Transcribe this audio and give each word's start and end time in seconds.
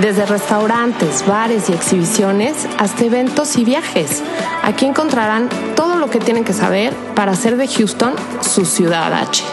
Desde 0.00 0.26
restaurantes, 0.26 1.24
bares 1.24 1.70
y 1.70 1.72
exhibiciones 1.72 2.68
hasta 2.78 3.04
eventos 3.04 3.56
y 3.56 3.64
viajes. 3.64 4.24
Aquí 4.64 4.86
encontrarán 4.86 5.48
todo 5.76 5.94
lo 5.94 6.10
que 6.10 6.18
tienen 6.18 6.42
que 6.42 6.52
saber 6.52 6.92
para 7.14 7.30
hacer 7.32 7.56
de 7.56 7.68
Houston 7.68 8.12
su 8.40 8.64
ciudad 8.64 9.12
H. 9.12 9.44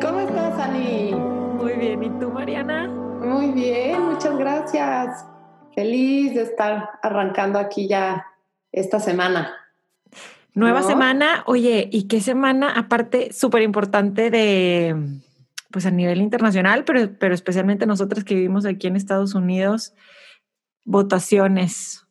¿Cómo 0.00 0.20
estás, 0.20 0.58
Ani? 0.60 1.12
Muy 1.12 1.72
bien, 1.72 2.04
¿y 2.04 2.10
tú, 2.20 2.30
Mariana? 2.30 2.86
Muy 2.86 3.50
bien, 3.50 4.00
muchas 4.00 4.38
gracias. 4.38 5.26
Feliz 5.74 6.34
de 6.34 6.42
estar 6.42 6.90
arrancando 7.02 7.58
aquí 7.58 7.88
ya 7.88 8.24
esta 8.70 9.00
semana. 9.00 9.52
Nueva 10.54 10.82
¿No? 10.82 10.86
semana, 10.86 11.42
oye, 11.46 11.88
¿y 11.90 12.04
qué 12.04 12.20
semana? 12.20 12.70
Aparte, 12.70 13.32
súper 13.32 13.62
importante 13.62 14.30
de, 14.30 15.23
pues 15.74 15.86
a 15.86 15.90
nivel 15.90 16.22
internacional, 16.22 16.84
pero, 16.84 17.10
pero 17.18 17.34
especialmente 17.34 17.84
nosotras 17.84 18.22
que 18.22 18.36
vivimos 18.36 18.64
aquí 18.64 18.86
en 18.86 18.94
Estados 18.94 19.34
Unidos, 19.34 19.92
votaciones. 20.84 22.06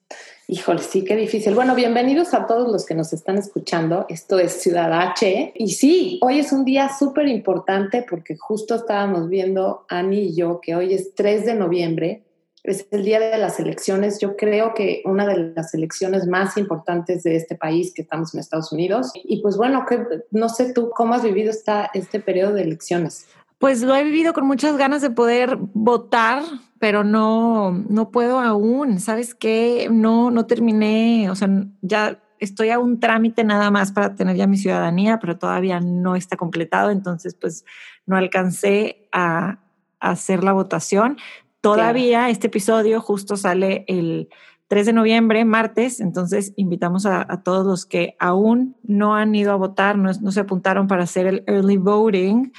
Híjole, 0.49 0.79
sí, 0.79 1.05
qué 1.05 1.15
difícil. 1.15 1.55
Bueno, 1.55 1.73
bienvenidos 1.73 2.33
a 2.33 2.45
todos 2.45 2.69
los 2.69 2.85
que 2.85 2.93
nos 2.93 3.13
están 3.13 3.37
escuchando. 3.37 4.05
Esto 4.09 4.37
es 4.37 4.61
Ciudad 4.61 4.91
H. 4.91 5.53
Y 5.55 5.69
sí, 5.69 6.19
hoy 6.21 6.39
es 6.39 6.51
un 6.51 6.65
día 6.65 6.89
súper 6.89 7.29
importante 7.29 8.05
porque 8.07 8.35
justo 8.35 8.75
estábamos 8.75 9.29
viendo, 9.29 9.85
Ani 9.87 10.23
y 10.23 10.35
yo, 10.35 10.59
que 10.59 10.75
hoy 10.75 10.93
es 10.93 11.15
3 11.15 11.45
de 11.45 11.55
noviembre. 11.55 12.23
Es 12.63 12.85
el 12.91 13.05
día 13.05 13.21
de 13.21 13.37
las 13.37 13.61
elecciones. 13.61 14.19
Yo 14.19 14.35
creo 14.35 14.73
que 14.73 15.03
una 15.05 15.25
de 15.25 15.53
las 15.55 15.73
elecciones 15.73 16.27
más 16.27 16.57
importantes 16.57 17.23
de 17.23 17.37
este 17.37 17.55
país, 17.55 17.93
que 17.93 18.01
estamos 18.01 18.33
en 18.33 18.41
Estados 18.41 18.73
Unidos. 18.73 19.13
Y 19.15 19.41
pues 19.41 19.55
bueno, 19.55 19.85
que, 19.87 20.05
no 20.31 20.49
sé 20.49 20.73
tú 20.73 20.89
cómo 20.89 21.13
has 21.13 21.23
vivido 21.23 21.49
esta, 21.49 21.89
este 21.93 22.19
periodo 22.19 22.53
de 22.55 22.63
elecciones. 22.63 23.27
Pues 23.63 23.81
lo 23.81 23.95
he 23.95 24.03
vivido 24.03 24.33
con 24.33 24.45
muchas 24.45 24.75
ganas 24.75 25.01
de 25.01 25.09
poder 25.09 25.57
votar, 25.73 26.43
pero 26.79 27.05
no, 27.05 27.71
no 27.71 28.11
puedo 28.11 28.41
aún. 28.41 28.99
¿Sabes 28.99 29.33
qué? 29.33 29.87
No, 29.89 30.31
no 30.31 30.45
terminé, 30.47 31.29
o 31.29 31.35
sea, 31.35 31.47
ya 31.81 32.21
estoy 32.39 32.71
a 32.71 32.79
un 32.79 32.99
trámite 32.99 33.45
nada 33.45 33.71
más 33.71 33.93
para 33.93 34.15
tener 34.15 34.35
ya 34.35 34.47
mi 34.47 34.57
ciudadanía, 34.57 35.17
pero 35.21 35.37
todavía 35.37 35.79
no 35.79 36.17
está 36.17 36.35
completado, 36.35 36.91
entonces 36.91 37.35
pues 37.35 37.63
no 38.05 38.17
alcancé 38.17 39.07
a, 39.13 39.59
a 40.01 40.09
hacer 40.09 40.43
la 40.43 40.51
votación. 40.51 41.15
Todavía 41.61 42.29
este 42.29 42.47
episodio 42.47 42.99
justo 42.99 43.37
sale 43.37 43.85
el 43.87 44.27
3 44.67 44.87
de 44.87 44.91
noviembre, 44.91 45.45
martes, 45.45 46.01
entonces 46.01 46.51
invitamos 46.57 47.05
a, 47.05 47.25
a 47.31 47.43
todos 47.43 47.65
los 47.65 47.85
que 47.85 48.17
aún 48.19 48.75
no 48.83 49.15
han 49.15 49.33
ido 49.33 49.53
a 49.53 49.55
votar, 49.55 49.97
no, 49.97 50.11
no 50.19 50.31
se 50.33 50.41
apuntaron 50.41 50.87
para 50.87 51.03
hacer 51.03 51.27
el 51.27 51.43
early 51.47 51.77
voting, 51.77 52.51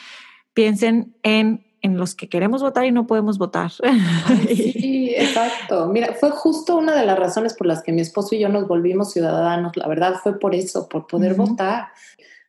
piensen 0.55 1.15
en, 1.23 1.65
en 1.83 1.99
los 1.99 2.15
que 2.15 2.29
queremos 2.29 2.63
votar 2.63 2.85
y 2.87 2.93
no 2.93 3.07
podemos 3.07 3.39
votar. 3.39 3.71
Sí, 4.49 5.13
exacto. 5.17 5.89
Mira, 5.89 6.15
fue 6.19 6.31
justo 6.31 6.77
una 6.77 6.95
de 6.95 7.05
las 7.07 7.19
razones 7.19 7.55
por 7.55 7.67
las 7.67 7.83
que 7.83 7.93
mi 7.93 8.01
esposo 8.01 8.35
y 8.35 8.39
yo 8.41 8.49
nos 8.49 8.67
volvimos 8.69 9.13
ciudadanos. 9.13 9.77
La 9.77 9.87
verdad 9.89 10.15
fue 10.23 10.39
por 10.39 10.55
eso, 10.55 10.89
por 10.89 11.07
poder 11.07 11.33
Ujú. 11.33 11.47
votar. 11.51 11.89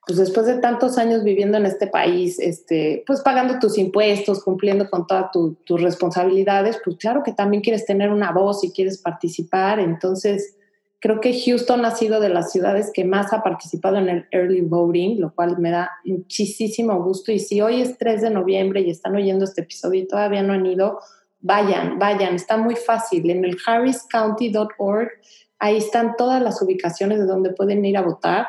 Pues 0.07 0.19
después 0.19 0.45
de 0.45 0.59
tantos 0.59 0.97
años 0.99 1.23
viviendo 1.23 1.57
en 1.57 1.65
este 1.65 1.87
país, 1.87 2.39
este, 2.39 3.03
pues 3.07 3.21
pagando 3.21 3.57
tus 3.59 3.77
impuestos, 3.79 4.43
cumpliendo 4.43 4.87
con 4.89 5.07
todas 5.07 5.31
tu- 5.31 5.55
tus 5.65 5.81
responsabilidades, 5.81 6.79
pues 6.85 6.97
claro 6.97 7.23
que 7.23 7.33
también 7.33 7.63
quieres 7.63 7.85
tener 7.87 8.11
una 8.11 8.31
voz 8.31 8.63
y 8.63 8.71
quieres 8.71 8.99
participar. 8.99 9.79
Entonces, 9.79 10.54
creo 11.05 11.21
que 11.21 11.39
Houston 11.39 11.85
ha 11.85 11.91
sido 11.91 12.19
de 12.19 12.29
las 12.29 12.51
ciudades 12.51 12.89
que 12.91 13.05
más 13.05 13.31
ha 13.31 13.43
participado 13.43 13.97
en 13.97 14.09
el 14.09 14.27
early 14.31 14.61
voting, 14.61 15.21
lo 15.21 15.35
cual 15.35 15.55
me 15.59 15.69
da 15.69 15.91
muchísimo 16.03 16.99
gusto. 17.03 17.31
Y 17.31 17.37
si 17.37 17.61
hoy 17.61 17.79
es 17.79 17.99
3 17.99 18.23
de 18.23 18.31
noviembre 18.31 18.81
y 18.81 18.89
están 18.89 19.15
oyendo 19.15 19.45
este 19.45 19.61
episodio 19.61 20.01
y 20.01 20.07
todavía 20.07 20.41
no 20.41 20.53
han 20.53 20.65
ido, 20.65 20.97
vayan, 21.41 21.99
vayan, 21.99 22.33
está 22.33 22.57
muy 22.57 22.75
fácil. 22.75 23.29
En 23.29 23.45
el 23.45 23.55
harriscounty.org, 23.67 25.09
ahí 25.59 25.77
están 25.77 26.15
todas 26.17 26.41
las 26.41 26.59
ubicaciones 26.63 27.19
de 27.19 27.25
donde 27.25 27.51
pueden 27.51 27.85
ir 27.85 27.97
a 27.97 28.01
votar. 28.01 28.47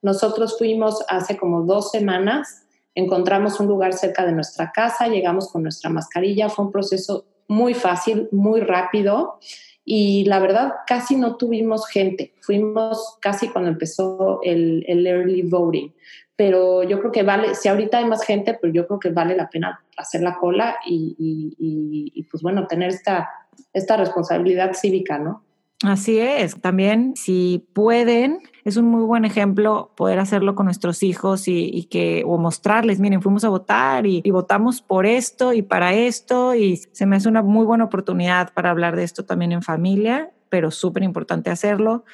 Nosotros 0.00 0.56
fuimos 0.56 1.04
hace 1.08 1.36
como 1.36 1.62
dos 1.62 1.90
semanas, 1.90 2.68
encontramos 2.94 3.58
un 3.58 3.66
lugar 3.66 3.94
cerca 3.94 4.24
de 4.24 4.30
nuestra 4.30 4.70
casa, 4.70 5.08
llegamos 5.08 5.50
con 5.50 5.64
nuestra 5.64 5.90
mascarilla, 5.90 6.50
fue 6.50 6.66
un 6.66 6.70
proceso 6.70 7.26
muy 7.48 7.74
fácil, 7.74 8.28
muy 8.30 8.60
rápido 8.60 9.40
y 9.88 10.24
la 10.24 10.40
verdad 10.40 10.72
casi 10.86 11.14
no 11.16 11.36
tuvimos 11.36 11.86
gente, 11.86 12.34
fuimos 12.40 13.16
casi 13.20 13.48
cuando 13.48 13.70
empezó 13.70 14.40
el, 14.42 14.84
el 14.88 15.06
early 15.06 15.42
voting, 15.42 15.90
pero 16.34 16.82
yo 16.82 16.98
creo 16.98 17.12
que 17.12 17.22
vale, 17.22 17.54
si 17.54 17.68
ahorita 17.68 17.98
hay 17.98 18.04
más 18.04 18.24
gente, 18.24 18.52
pues 18.60 18.72
yo 18.74 18.86
creo 18.86 18.98
que 18.98 19.10
vale 19.10 19.36
la 19.36 19.48
pena 19.48 19.80
hacer 19.96 20.20
la 20.22 20.36
cola 20.36 20.76
y, 20.84 21.14
y- 21.18 22.12
y- 22.14 22.22
pues 22.24 22.42
bueno, 22.42 22.66
tener 22.66 22.90
esta, 22.90 23.30
esta 23.72 23.96
responsabilidad 23.96 24.74
cívica, 24.74 25.18
¿no? 25.18 25.44
Así 25.82 26.18
es. 26.18 26.60
También, 26.60 27.14
si 27.16 27.66
pueden, 27.74 28.40
es 28.64 28.78
un 28.78 28.86
muy 28.86 29.02
buen 29.02 29.26
ejemplo 29.26 29.92
poder 29.94 30.18
hacerlo 30.18 30.54
con 30.54 30.64
nuestros 30.66 31.02
hijos 31.02 31.48
y, 31.48 31.70
y 31.72 31.84
que, 31.84 32.22
o 32.26 32.38
mostrarles, 32.38 32.98
miren, 32.98 33.20
fuimos 33.20 33.44
a 33.44 33.50
votar 33.50 34.06
y, 34.06 34.22
y 34.24 34.30
votamos 34.30 34.80
por 34.80 35.04
esto 35.04 35.52
y 35.52 35.60
para 35.60 35.92
esto, 35.92 36.54
y 36.54 36.76
se 36.76 37.04
me 37.04 37.16
hace 37.16 37.28
una 37.28 37.42
muy 37.42 37.66
buena 37.66 37.84
oportunidad 37.84 38.52
para 38.54 38.70
hablar 38.70 38.96
de 38.96 39.04
esto 39.04 39.24
también 39.24 39.52
en 39.52 39.62
familia, 39.62 40.30
pero 40.48 40.70
súper 40.70 41.02
importante 41.02 41.50
hacerlo. 41.50 42.04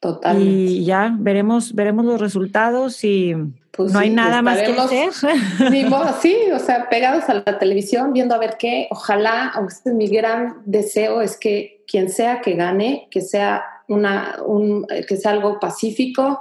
Totalmente. 0.00 0.50
Y 0.50 0.84
ya 0.86 1.14
veremos, 1.18 1.74
veremos 1.74 2.06
los 2.06 2.18
resultados 2.18 3.04
y 3.04 3.34
Pues 3.72 3.92
no 3.92 3.98
hay 3.98 4.08
nada 4.08 4.40
más 4.40 4.58
que 4.62 4.72
hacer. 4.72 5.10
Sí, 6.20 6.36
o 6.54 6.58
sea, 6.58 6.88
pegados 6.88 7.28
a 7.28 7.34
la 7.34 7.58
televisión, 7.58 8.14
viendo 8.14 8.34
a 8.34 8.38
ver 8.38 8.56
qué. 8.58 8.88
Ojalá, 8.90 9.52
o 9.60 9.66
este 9.66 9.90
es 9.90 9.96
mi 9.96 10.08
gran 10.08 10.62
deseo, 10.64 11.20
es 11.20 11.36
que 11.36 11.79
quien 11.90 12.08
sea 12.10 12.40
que 12.40 12.54
gane, 12.54 13.08
que 13.10 13.20
sea 13.20 13.64
una, 13.88 14.36
un, 14.46 14.86
que 15.08 15.16
sea 15.16 15.32
algo 15.32 15.58
pacífico, 15.58 16.40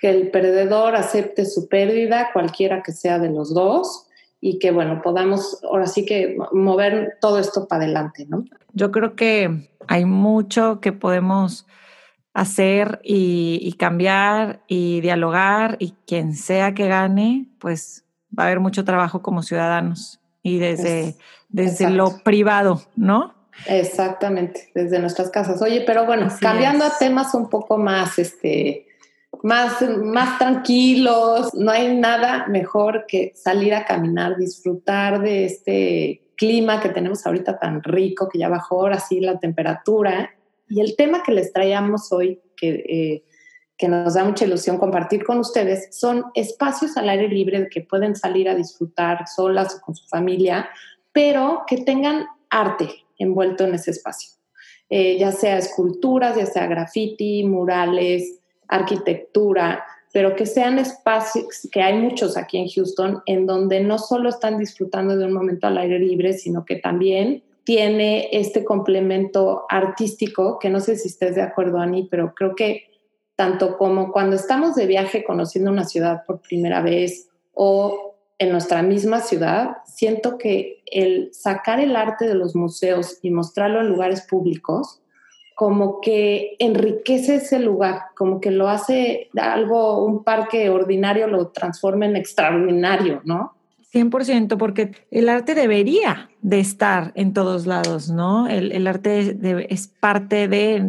que 0.00 0.10
el 0.10 0.30
perdedor 0.30 0.96
acepte 0.96 1.44
su 1.44 1.68
pérdida, 1.68 2.30
cualquiera 2.32 2.82
que 2.82 2.92
sea 2.92 3.18
de 3.20 3.30
los 3.30 3.54
dos, 3.54 4.06
y 4.40 4.58
que 4.58 4.72
bueno, 4.72 5.00
podamos 5.02 5.60
ahora 5.62 5.86
sí 5.86 6.04
que 6.04 6.36
mover 6.52 7.18
todo 7.20 7.38
esto 7.38 7.68
para 7.68 7.84
adelante, 7.84 8.26
¿no? 8.28 8.44
Yo 8.72 8.90
creo 8.90 9.14
que 9.14 9.70
hay 9.86 10.04
mucho 10.04 10.80
que 10.80 10.92
podemos 10.92 11.64
hacer 12.34 13.00
y, 13.04 13.58
y 13.62 13.74
cambiar 13.74 14.62
y 14.66 15.00
dialogar 15.00 15.76
y 15.78 15.94
quien 16.06 16.34
sea 16.34 16.74
que 16.74 16.88
gane, 16.88 17.46
pues 17.60 18.04
va 18.36 18.44
a 18.44 18.46
haber 18.46 18.58
mucho 18.58 18.84
trabajo 18.84 19.22
como 19.22 19.42
ciudadanos 19.42 20.18
y 20.42 20.58
desde, 20.58 21.10
Es- 21.10 21.18
desde 21.50 21.84
exacto. 21.84 21.96
lo 21.96 22.18
privado, 22.24 22.82
¿no? 22.96 23.34
Exactamente, 23.66 24.70
desde 24.74 24.98
nuestras 24.98 25.30
casas. 25.30 25.60
Oye, 25.62 25.82
pero 25.86 26.06
bueno, 26.06 26.26
Así 26.26 26.40
cambiando 26.40 26.84
es. 26.84 26.92
a 26.92 26.98
temas 26.98 27.34
un 27.34 27.48
poco 27.48 27.78
más, 27.78 28.18
este, 28.18 28.86
más, 29.42 29.82
más 29.82 30.38
tranquilos, 30.38 31.52
no 31.54 31.70
hay 31.70 31.96
nada 31.96 32.46
mejor 32.48 33.04
que 33.06 33.32
salir 33.34 33.74
a 33.74 33.84
caminar, 33.84 34.36
disfrutar 34.36 35.20
de 35.20 35.44
este 35.44 36.22
clima 36.36 36.80
que 36.80 36.88
tenemos 36.88 37.24
ahorita 37.26 37.58
tan 37.58 37.82
rico, 37.82 38.28
que 38.28 38.38
ya 38.38 38.48
bajó 38.48 38.80
ahora 38.80 38.98
sí 38.98 39.20
la 39.20 39.38
temperatura. 39.38 40.30
Y 40.68 40.80
el 40.80 40.96
tema 40.96 41.22
que 41.22 41.32
les 41.32 41.52
traíamos 41.52 42.10
hoy, 42.12 42.40
que, 42.56 42.68
eh, 42.70 43.24
que 43.76 43.88
nos 43.88 44.14
da 44.14 44.24
mucha 44.24 44.44
ilusión 44.44 44.78
compartir 44.78 45.24
con 45.24 45.38
ustedes, 45.38 45.88
son 45.96 46.24
espacios 46.34 46.96
al 46.96 47.08
aire 47.08 47.28
libre 47.28 47.68
que 47.68 47.82
pueden 47.82 48.16
salir 48.16 48.48
a 48.48 48.54
disfrutar 48.54 49.28
solas 49.28 49.76
o 49.76 49.80
con 49.84 49.94
su 49.94 50.08
familia, 50.08 50.68
pero 51.12 51.64
que 51.66 51.78
tengan 51.78 52.26
arte 52.48 53.01
envuelto 53.18 53.64
en 53.64 53.74
ese 53.74 53.90
espacio. 53.90 54.30
Eh, 54.88 55.16
ya 55.18 55.32
sea 55.32 55.58
esculturas, 55.58 56.36
ya 56.36 56.46
sea 56.46 56.66
graffiti, 56.66 57.44
murales, 57.44 58.40
arquitectura, 58.68 59.84
pero 60.12 60.36
que 60.36 60.44
sean 60.44 60.78
espacios, 60.78 61.68
que 61.72 61.82
hay 61.82 61.98
muchos 61.98 62.36
aquí 62.36 62.58
en 62.58 62.68
Houston, 62.68 63.22
en 63.26 63.46
donde 63.46 63.80
no 63.80 63.98
solo 63.98 64.28
están 64.28 64.58
disfrutando 64.58 65.16
de 65.16 65.24
un 65.24 65.32
momento 65.32 65.66
al 65.66 65.78
aire 65.78 65.98
libre, 65.98 66.34
sino 66.34 66.64
que 66.66 66.76
también 66.76 67.42
tiene 67.64 68.28
este 68.32 68.64
complemento 68.64 69.64
artístico, 69.68 70.58
que 70.58 70.68
no 70.68 70.80
sé 70.80 70.96
si 70.96 71.08
estés 71.08 71.36
de 71.36 71.42
acuerdo, 71.42 71.78
Ani, 71.78 72.08
pero 72.10 72.34
creo 72.34 72.54
que 72.54 72.84
tanto 73.36 73.78
como 73.78 74.12
cuando 74.12 74.36
estamos 74.36 74.74
de 74.74 74.86
viaje 74.86 75.24
conociendo 75.24 75.70
una 75.70 75.84
ciudad 75.84 76.24
por 76.26 76.40
primera 76.40 76.82
vez 76.82 77.28
o 77.54 78.11
en 78.42 78.50
nuestra 78.50 78.82
misma 78.82 79.20
ciudad, 79.20 79.76
siento 79.84 80.36
que 80.36 80.82
el 80.86 81.32
sacar 81.32 81.78
el 81.78 81.94
arte 81.94 82.26
de 82.26 82.34
los 82.34 82.56
museos 82.56 83.18
y 83.22 83.30
mostrarlo 83.30 83.80
en 83.80 83.88
lugares 83.88 84.22
públicos, 84.22 85.00
como 85.54 86.00
que 86.00 86.56
enriquece 86.58 87.36
ese 87.36 87.60
lugar, 87.60 88.06
como 88.16 88.40
que 88.40 88.50
lo 88.50 88.68
hace 88.68 89.30
algo, 89.40 90.04
un 90.04 90.24
parque 90.24 90.70
ordinario 90.70 91.28
lo 91.28 91.48
transforma 91.48 92.06
en 92.06 92.16
extraordinario, 92.16 93.22
¿no? 93.24 93.54
100%, 93.92 94.56
porque 94.56 94.92
el 95.10 95.28
arte 95.28 95.54
debería 95.54 96.30
de 96.40 96.60
estar 96.60 97.12
en 97.14 97.34
todos 97.34 97.66
lados, 97.66 98.08
¿no? 98.10 98.48
El, 98.48 98.86
arte 98.86 99.36
es 99.68 99.86
parte 99.86 100.48
de, 100.48 100.80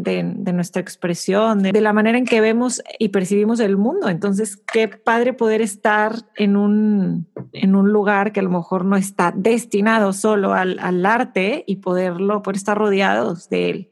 nuestra 0.53 0.81
expresión, 0.81 1.63
de, 1.63 1.81
la 1.81 1.91
manera 1.91 2.17
en 2.17 2.25
que 2.25 2.39
vemos 2.39 2.81
y 2.99 3.09
percibimos 3.09 3.59
el 3.59 3.75
mundo. 3.75 4.07
Entonces, 4.07 4.55
qué 4.55 4.87
padre 4.87 5.33
poder 5.33 5.61
estar 5.61 6.15
en 6.37 6.55
un, 6.55 7.27
en 7.51 7.75
un 7.75 7.91
lugar 7.91 8.31
que 8.31 8.39
a 8.39 8.43
lo 8.43 8.49
mejor 8.49 8.85
no 8.85 8.95
está 8.95 9.33
destinado 9.35 10.13
solo 10.13 10.53
al, 10.53 10.79
al 10.79 11.05
arte 11.05 11.65
y 11.67 11.77
poderlo, 11.77 12.41
poder 12.41 12.55
estar 12.55 12.77
rodeados 12.77 13.49
de 13.49 13.69
él, 13.69 13.91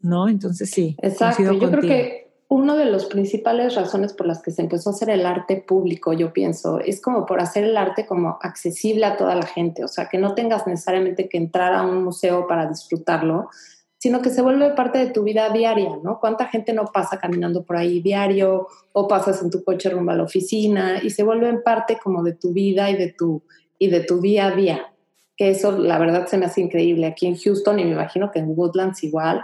¿no? 0.00 0.28
Entonces, 0.28 0.70
sí. 0.70 0.96
Exacto. 1.02 1.52
Yo 1.52 1.70
creo 1.70 1.82
que 1.82 2.25
una 2.48 2.76
de 2.76 2.84
las 2.84 3.06
principales 3.06 3.74
razones 3.74 4.12
por 4.12 4.26
las 4.26 4.40
que 4.40 4.52
se 4.52 4.62
empezó 4.62 4.90
a 4.90 4.92
hacer 4.92 5.10
el 5.10 5.26
arte 5.26 5.56
público, 5.66 6.12
yo 6.12 6.32
pienso, 6.32 6.78
es 6.78 7.00
como 7.00 7.26
por 7.26 7.40
hacer 7.40 7.64
el 7.64 7.76
arte 7.76 8.06
como 8.06 8.38
accesible 8.40 9.04
a 9.04 9.16
toda 9.16 9.34
la 9.34 9.46
gente, 9.46 9.84
o 9.84 9.88
sea, 9.88 10.08
que 10.08 10.18
no 10.18 10.34
tengas 10.34 10.66
necesariamente 10.66 11.28
que 11.28 11.38
entrar 11.38 11.74
a 11.74 11.82
un 11.82 12.04
museo 12.04 12.46
para 12.46 12.66
disfrutarlo, 12.66 13.48
sino 13.98 14.22
que 14.22 14.30
se 14.30 14.42
vuelve 14.42 14.70
parte 14.70 14.98
de 14.98 15.10
tu 15.10 15.24
vida 15.24 15.50
diaria, 15.50 15.98
¿no? 16.02 16.20
¿Cuánta 16.20 16.46
gente 16.46 16.72
no 16.72 16.84
pasa 16.84 17.18
caminando 17.18 17.64
por 17.64 17.76
ahí 17.76 18.00
diario 18.00 18.68
o 18.92 19.08
pasas 19.08 19.42
en 19.42 19.50
tu 19.50 19.64
coche 19.64 19.90
rumbo 19.90 20.12
a 20.12 20.14
la 20.14 20.22
oficina 20.22 21.00
y 21.02 21.10
se 21.10 21.24
vuelve 21.24 21.48
en 21.48 21.62
parte 21.62 21.98
como 22.00 22.22
de 22.22 22.34
tu 22.34 22.52
vida 22.52 22.88
y 22.90 22.96
de 22.96 23.12
tu, 23.12 23.42
y 23.78 23.88
de 23.88 24.00
tu 24.00 24.20
día 24.20 24.46
a 24.46 24.50
día? 24.52 24.92
Que 25.36 25.50
eso 25.50 25.72
la 25.72 25.98
verdad 25.98 26.26
se 26.26 26.38
me 26.38 26.46
hace 26.46 26.60
increíble. 26.60 27.06
Aquí 27.06 27.26
en 27.26 27.36
Houston 27.36 27.80
y 27.80 27.84
me 27.84 27.92
imagino 27.92 28.30
que 28.30 28.38
en 28.38 28.52
Woodlands 28.56 29.02
igual, 29.02 29.42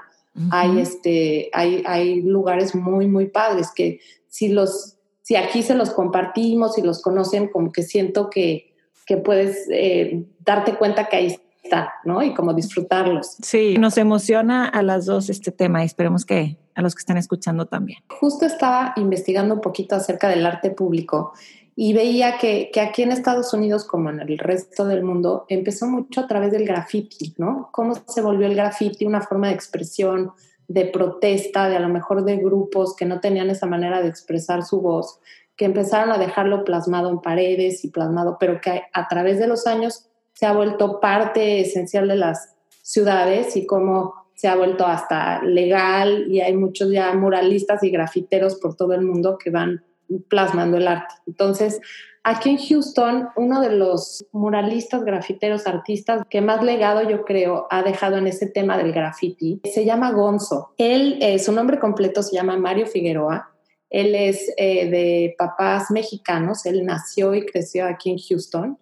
hay, 0.51 0.79
este, 0.81 1.51
hay, 1.53 1.83
hay 1.87 2.23
lugares 2.23 2.75
muy, 2.75 3.07
muy 3.07 3.27
padres 3.27 3.71
que 3.75 4.01
si, 4.29 4.49
los, 4.49 4.97
si 5.23 5.37
aquí 5.37 5.63
se 5.63 5.75
los 5.75 5.91
compartimos 5.91 6.79
y 6.79 6.83
los 6.83 7.03
conocen, 7.03 7.49
como 7.49 7.71
que 7.71 7.83
siento 7.83 8.31
que, 8.31 8.75
que 9.07 9.19
puedes 9.19 9.69
eh, 9.71 10.25
darte 10.45 10.75
cuenta 10.77 11.09
que 11.09 11.17
ahí 11.17 11.37
está, 11.63 11.93
¿no? 12.05 12.23
Y 12.23 12.35
como 12.35 12.55
disfrutarlos. 12.55 13.37
Sí, 13.43 13.77
nos 13.79 13.99
emociona 13.99 14.67
a 14.67 14.83
las 14.83 15.07
dos 15.07 15.29
este 15.29 15.53
tema 15.53 15.83
y 15.83 15.87
esperemos 15.87 16.25
que 16.25 16.57
a 16.75 16.83
los 16.83 16.95
que 16.95 17.01
están 17.01 17.19
escuchando 17.19 17.67
también. 17.67 17.99
Justo 18.09 18.47
estaba 18.47 18.95
investigando 18.97 19.55
un 19.55 19.61
poquito 19.61 19.95
acerca 19.95 20.29
del 20.29 20.47
arte 20.47 20.71
público 20.71 21.33
y 21.75 21.95
veía 21.95 22.37
que, 22.39 22.71
que, 22.73 22.81
aquí 22.81 23.03
en 23.03 23.13
Estados 23.13 23.55
Unidos, 23.55 23.85
como 23.85 24.11
en 24.11 24.21
el 24.21 24.39
resto 24.39 24.85
del 24.85 25.03
mundo, 25.03 25.47
empezó 25.49 25.87
mucho 25.87 26.21
a 26.21 26.27
través 26.27 26.53
del 26.53 26.67
graffiti, 26.67 27.35
¿no? 27.39 27.71
Cómo 27.73 27.95
se 27.95 28.21
volvió 28.21 28.47
el 28.47 28.55
graffiti 28.55 29.07
una 29.07 29.23
forma 29.23 29.49
de 29.49 29.55
expresión, 29.55 30.33
de 30.69 30.87
protesta, 30.87 31.69
de 31.69 31.77
a 31.77 31.81
lo 31.81 31.89
mejor 31.89 32.25
de 32.25 32.37
grupos 32.37 32.95
que 32.95 33.07
no 33.07 33.21
tenían 33.21 33.51
esa 33.51 33.67
manera 33.67 34.03
de 34.03 34.09
expresar 34.09 34.65
su 34.65 34.81
voz, 34.81 35.19
que 35.57 35.65
empezaron 35.65 36.11
a 36.13 36.19
dejarlo 36.19 36.65
plasmado 36.65 37.11
en 37.11 37.21
paredes 37.21 37.85
y 37.85 37.89
plasmado, 37.89 38.37
pero 38.39 38.61
que 38.61 38.83
a 38.93 39.09
través 39.09 39.39
de 39.39 39.47
los 39.47 39.67
años 39.67 40.07
se 40.35 40.47
ha 40.47 40.53
vuelto 40.53 41.01
parte 41.01 41.61
esencial 41.61 42.09
de 42.09 42.17
las 42.17 42.55
ciudades 42.83 43.57
y 43.57 43.67
cómo 43.67 44.15
se 44.35 44.49
ha 44.49 44.57
vuelto 44.57 44.87
hasta 44.87 45.43
legal 45.43 46.27
y 46.29 46.41
hay 46.41 46.57
muchos 46.57 46.91
ya 46.91 47.15
muralistas 47.15 47.83
y 47.85 47.91
grafiteros 47.91 48.57
por 48.57 48.75
todo 48.75 48.93
el 48.93 49.03
mundo 49.03 49.39
que 49.39 49.51
van 49.51 49.85
plasmando 50.21 50.77
el 50.77 50.89
arte. 50.89 51.15
Entonces, 51.27 51.81
aquí 52.23 52.51
en 52.51 52.59
Houston, 52.59 53.29
uno 53.37 53.61
de 53.61 53.71
los 53.71 54.25
muralistas, 54.33 55.05
grafiteros, 55.05 55.67
artistas 55.67 56.23
que 56.29 56.41
más 56.41 56.63
legado 56.63 57.09
yo 57.09 57.25
creo 57.25 57.67
ha 57.71 57.83
dejado 57.83 58.17
en 58.17 58.27
ese 58.27 58.47
tema 58.47 58.77
del 58.77 58.93
graffiti, 58.93 59.61
se 59.65 59.85
llama 59.85 60.13
Gonzo. 60.13 60.75
Él, 60.79 61.19
eh, 61.21 61.39
su 61.39 61.53
nombre 61.53 61.79
completo 61.79 62.23
se 62.23 62.35
llama 62.35 62.57
Mario 62.57 62.87
Figueroa. 62.87 63.51
Él 63.91 64.15
es 64.15 64.51
eh, 64.57 64.89
de 64.89 65.35
papás 65.37 65.91
mexicanos, 65.91 66.65
él 66.65 66.85
nació 66.87 67.35
y 67.35 67.45
creció 67.45 67.87
aquí 67.87 68.11
en 68.11 68.19
Houston 68.19 68.79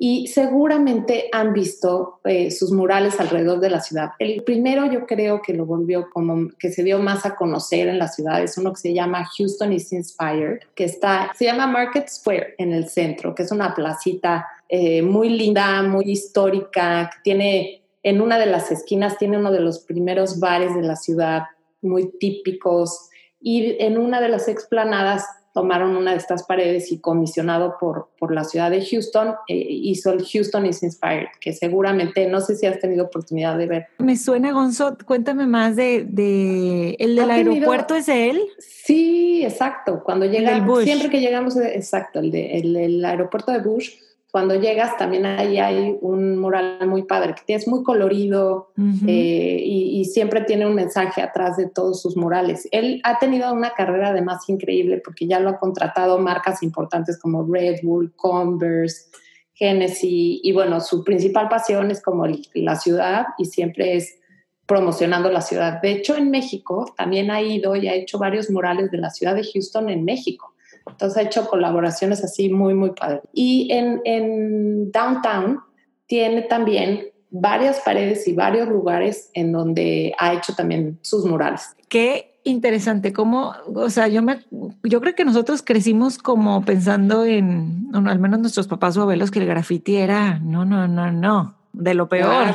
y 0.00 0.28
seguramente 0.28 1.28
han 1.32 1.52
visto 1.52 2.20
eh, 2.24 2.50
sus 2.50 2.70
murales 2.70 3.18
alrededor 3.18 3.58
de 3.58 3.70
la 3.70 3.80
ciudad. 3.80 4.10
El 4.18 4.44
primero 4.44 4.86
yo 4.90 5.06
creo 5.06 5.42
que 5.42 5.54
lo 5.54 5.66
volvió 5.66 6.08
como 6.10 6.48
que 6.58 6.70
se 6.70 6.84
dio 6.84 7.00
más 7.00 7.26
a 7.26 7.34
conocer 7.34 7.88
en 7.88 7.98
la 7.98 8.06
ciudad 8.06 8.42
es 8.42 8.56
uno 8.58 8.72
que 8.72 8.80
se 8.80 8.94
llama 8.94 9.28
Houston 9.36 9.72
is 9.72 9.92
Inspired, 9.92 10.60
que 10.74 10.84
está, 10.84 11.32
se 11.36 11.46
llama 11.46 11.66
Market 11.66 12.08
Square 12.08 12.54
en 12.58 12.72
el 12.72 12.88
centro, 12.88 13.34
que 13.34 13.42
es 13.42 13.50
una 13.50 13.74
placita 13.74 14.46
eh, 14.68 15.02
muy 15.02 15.30
linda, 15.30 15.82
muy 15.82 16.12
histórica, 16.12 17.10
tiene 17.24 17.82
en 18.04 18.20
una 18.20 18.38
de 18.38 18.46
las 18.46 18.70
esquinas 18.70 19.18
tiene 19.18 19.38
uno 19.38 19.50
de 19.50 19.60
los 19.60 19.80
primeros 19.80 20.38
bares 20.38 20.74
de 20.74 20.82
la 20.82 20.94
ciudad 20.94 21.42
muy 21.82 22.10
típicos 22.18 23.10
y 23.40 23.76
en 23.82 23.98
una 23.98 24.20
de 24.20 24.28
las 24.28 24.48
explanadas 24.48 25.26
tomaron 25.52 25.96
una 25.96 26.12
de 26.12 26.18
estas 26.18 26.44
paredes 26.44 26.92
y 26.92 27.00
comisionado 27.00 27.76
por, 27.80 28.10
por 28.18 28.32
la 28.32 28.44
ciudad 28.44 28.70
de 28.70 28.84
Houston, 28.84 29.34
eh, 29.48 29.66
hizo 29.68 30.12
el 30.12 30.24
Houston 30.24 30.66
is 30.66 30.82
Inspired, 30.82 31.28
que 31.40 31.52
seguramente, 31.52 32.26
no 32.28 32.40
sé 32.40 32.56
si 32.56 32.66
has 32.66 32.78
tenido 32.78 33.06
oportunidad 33.06 33.58
de 33.58 33.66
ver. 33.66 33.86
Me 33.98 34.16
suena, 34.16 34.52
Gonzo, 34.52 34.96
cuéntame 35.04 35.46
más 35.46 35.76
de, 35.76 36.04
de 36.08 36.96
el 36.98 37.16
del 37.16 37.30
aeropuerto, 37.30 37.94
¿es 37.94 38.08
él? 38.08 38.40
Sí, 38.58 39.44
exacto. 39.44 40.02
Cuando 40.04 40.26
llega, 40.26 40.64
siempre 40.82 41.10
que 41.10 41.20
llegamos, 41.20 41.56
exacto, 41.56 42.20
el, 42.20 42.30
de, 42.30 42.58
el 42.58 43.04
aeropuerto 43.04 43.52
de 43.52 43.58
Bush, 43.58 43.90
cuando 44.30 44.54
llegas 44.56 44.96
también 44.98 45.24
ahí 45.24 45.58
hay 45.58 45.96
un 46.02 46.36
mural 46.36 46.86
muy 46.86 47.04
padre, 47.04 47.34
que 47.46 47.54
es 47.54 47.66
muy 47.66 47.82
colorido 47.82 48.72
eh, 49.06 49.62
y, 49.64 50.04
siempre 50.04 50.42
tiene 50.42 50.66
un 50.66 50.74
mensaje 50.74 51.22
atrás 51.22 51.56
de 51.56 51.68
todos 51.68 52.02
sus 52.02 52.16
murales. 52.16 52.68
Él 52.70 53.00
ha 53.04 53.18
tenido 53.18 53.52
una 53.52 53.70
carrera 53.70 54.08
además 54.08 54.48
increíble 54.48 55.00
porque 55.02 55.26
ya 55.26 55.40
lo 55.40 55.50
ha 55.50 55.58
contratado 55.58 56.18
marcas 56.18 56.62
importantes 56.62 57.18
como 57.18 57.46
Red 57.50 57.80
Bull, 57.82 58.12
Converse, 58.16 59.10
Genesis 59.54 60.40
y 60.42 60.52
bueno, 60.52 60.80
su 60.80 61.04
principal 61.04 61.48
pasión 61.48 61.90
es 61.90 62.02
como 62.02 62.26
la 62.54 62.76
ciudad 62.76 63.26
y 63.38 63.46
siempre 63.46 63.96
es 63.96 64.18
promocionando 64.66 65.30
la 65.30 65.40
ciudad. 65.40 65.80
De 65.80 65.90
hecho, 65.90 66.16
en 66.16 66.30
México 66.30 66.92
también 66.96 67.30
ha 67.30 67.40
ido 67.40 67.74
y 67.74 67.88
ha 67.88 67.94
hecho 67.94 68.18
varios 68.18 68.50
murales 68.50 68.90
de 68.90 68.98
la 68.98 69.08
ciudad 69.08 69.34
de 69.34 69.42
Houston 69.42 69.88
en 69.88 70.04
México. 70.04 70.54
Entonces 70.90 71.16
ha 71.18 71.22
hecho 71.22 71.48
colaboraciones 71.48 72.22
así 72.24 72.50
muy, 72.50 72.74
muy 72.74 72.90
padres. 72.90 73.22
Y 73.32 73.72
en, 73.72 74.00
en 74.04 74.90
Downtown 74.90 75.60
tiene 76.06 76.42
también 76.42 77.08
varias 77.30 77.80
paredes 77.80 78.26
y 78.26 78.32
varios 78.32 78.68
lugares 78.68 79.30
en 79.34 79.52
donde 79.52 80.14
ha 80.18 80.32
hecho 80.32 80.54
también 80.54 80.98
sus 81.02 81.24
murales. 81.24 81.76
Qué 81.88 82.40
interesante, 82.44 83.12
cómo, 83.12 83.52
o 83.74 83.90
sea, 83.90 84.08
yo 84.08 84.22
me, 84.22 84.44
yo 84.82 85.00
creo 85.00 85.14
que 85.14 85.24
nosotros 85.24 85.62
crecimos 85.62 86.18
como 86.18 86.64
pensando 86.64 87.24
en, 87.24 87.90
al 87.92 88.18
menos 88.18 88.40
nuestros 88.40 88.66
papás 88.66 88.96
o 88.96 89.02
abuelos, 89.02 89.30
que 89.30 89.40
el 89.40 89.46
graffiti 89.46 89.96
era, 89.96 90.38
no, 90.38 90.64
no, 90.64 90.88
no, 90.88 91.12
no, 91.12 91.57
de 91.78 91.94
lo 91.94 92.08
peor. 92.08 92.48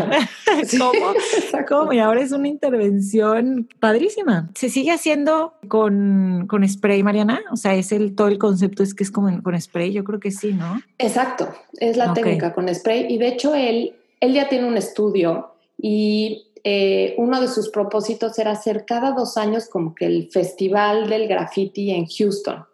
¿Cómo? 1.68 1.94
Y 1.94 2.00
ahora 2.00 2.22
es 2.22 2.32
una 2.32 2.48
intervención 2.48 3.70
padrísima. 3.80 4.50
¿Se 4.54 4.70
sigue 4.70 4.92
haciendo 4.92 5.54
con, 5.68 6.46
con, 6.48 6.68
spray, 6.68 7.04
Mariana? 7.04 7.42
O 7.52 7.56
sea, 7.56 7.74
es 7.74 7.92
el, 7.92 8.16
todo 8.16 8.28
el 8.28 8.38
concepto 8.38 8.84
es 8.84 8.94
que 8.94 9.04
es 9.04 9.12
como 9.12 9.42
con 9.42 9.60
spray, 9.60 9.94
yo 9.94 10.04
creo 10.04 10.20
que 10.20 10.32
sí, 10.32 10.54
¿no? 10.54 10.82
Exacto, 10.98 11.50
es 11.80 11.96
la 11.98 12.14
técnica 12.14 12.54
con 12.54 12.74
spray. 12.74 13.08
Y 13.10 13.18
de 13.18 13.30
hecho, 13.30 13.56
él, 13.56 13.96
él 14.20 14.34
ya 14.34 14.50
tiene 14.50 14.68
un 14.68 14.78
estudio 14.78 15.54
y 15.78 16.48
eh, 16.66 17.16
uno 17.18 17.40
de 17.40 17.48
sus 17.48 17.70
propósitos 17.70 18.38
era 18.40 18.52
hacer 18.52 18.86
cada 18.86 19.12
dos 19.12 19.38
años 19.38 19.68
como 19.70 19.96
que 19.96 20.06
el 20.06 20.30
festival 20.32 21.10
del 21.10 21.28
graffiti 21.28 21.92
en 21.92 22.06
Houston 22.08 22.66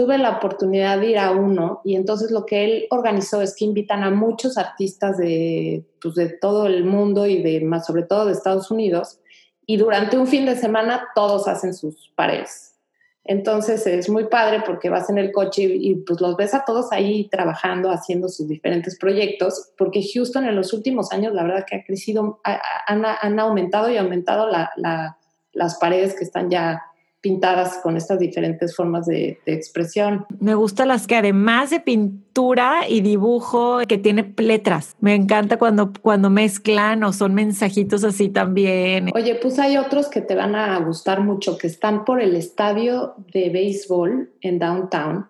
tuve 0.00 0.16
la 0.16 0.38
oportunidad 0.38 0.98
de 0.98 1.10
ir 1.10 1.18
a 1.18 1.30
uno 1.30 1.82
y 1.84 1.94
entonces 1.94 2.30
lo 2.30 2.46
que 2.46 2.64
él 2.64 2.86
organizó 2.88 3.42
es 3.42 3.54
que 3.54 3.66
invitan 3.66 4.02
a 4.02 4.08
muchos 4.10 4.56
artistas 4.56 5.18
de, 5.18 5.84
pues, 6.00 6.14
de 6.14 6.30
todo 6.30 6.66
el 6.66 6.86
mundo 6.86 7.26
y 7.26 7.42
de 7.42 7.60
más 7.60 7.84
sobre 7.84 8.04
todo 8.04 8.24
de 8.24 8.32
Estados 8.32 8.70
Unidos 8.70 9.20
y 9.66 9.76
durante 9.76 10.16
un 10.16 10.26
fin 10.26 10.46
de 10.46 10.56
semana 10.56 11.08
todos 11.14 11.48
hacen 11.48 11.74
sus 11.74 12.10
paredes. 12.14 12.78
Entonces 13.24 13.86
es 13.86 14.08
muy 14.08 14.28
padre 14.28 14.62
porque 14.64 14.88
vas 14.88 15.10
en 15.10 15.18
el 15.18 15.32
coche 15.32 15.64
y, 15.64 15.96
pues 15.96 16.18
los 16.22 16.34
ves 16.34 16.54
a 16.54 16.64
todos 16.64 16.92
ahí 16.92 17.28
trabajando, 17.28 17.90
haciendo 17.90 18.30
sus 18.30 18.48
diferentes 18.48 18.98
proyectos, 18.98 19.70
porque 19.76 20.00
Houston 20.14 20.46
en 20.46 20.56
los 20.56 20.72
últimos 20.72 21.12
años 21.12 21.34
la 21.34 21.42
verdad 21.42 21.66
que 21.68 21.76
ha 21.76 21.84
crecido, 21.84 22.40
han, 22.42 23.04
han 23.04 23.38
aumentado 23.38 23.90
y 23.90 23.98
aumentado 23.98 24.48
la, 24.48 25.18
las 25.52 25.78
paredes 25.78 26.14
que 26.14 26.24
están 26.24 26.48
ya 26.48 26.86
pintadas 27.20 27.78
con 27.82 27.96
estas 27.96 28.18
diferentes 28.18 28.74
formas 28.74 29.06
de, 29.06 29.38
expresión. 29.46 30.24
Me 30.38 30.54
gustan 30.54 30.88
las 30.88 31.06
que 31.06 31.16
además 31.16 31.70
de 31.70 31.80
pintura 31.80 32.88
y 32.88 33.02
dibujo, 33.02 33.78
que 33.86 33.98
tiene 33.98 34.32
letras. 34.38 34.96
Me 35.00 35.14
encanta 35.14 35.58
cuando, 35.58 35.92
cuando 36.00 36.30
mezclan 36.30 37.04
o 37.04 37.12
son 37.12 37.34
mensajitos 37.34 38.04
así 38.04 38.28
también. 38.28 39.10
Oye, 39.14 39.34
pues 39.34 39.58
hay 39.58 39.76
otros 39.76 40.08
que 40.08 40.20
te 40.22 40.34
van 40.34 40.54
a 40.54 40.78
gustar 40.80 41.20
mucho, 41.20 41.58
que 41.58 41.66
están 41.66 42.04
por 42.04 42.20
el 42.20 42.34
estadio 42.36 43.14
de 43.32 43.50
béisbol 43.50 44.30
en 44.40 44.58
Downtown. 44.58 45.26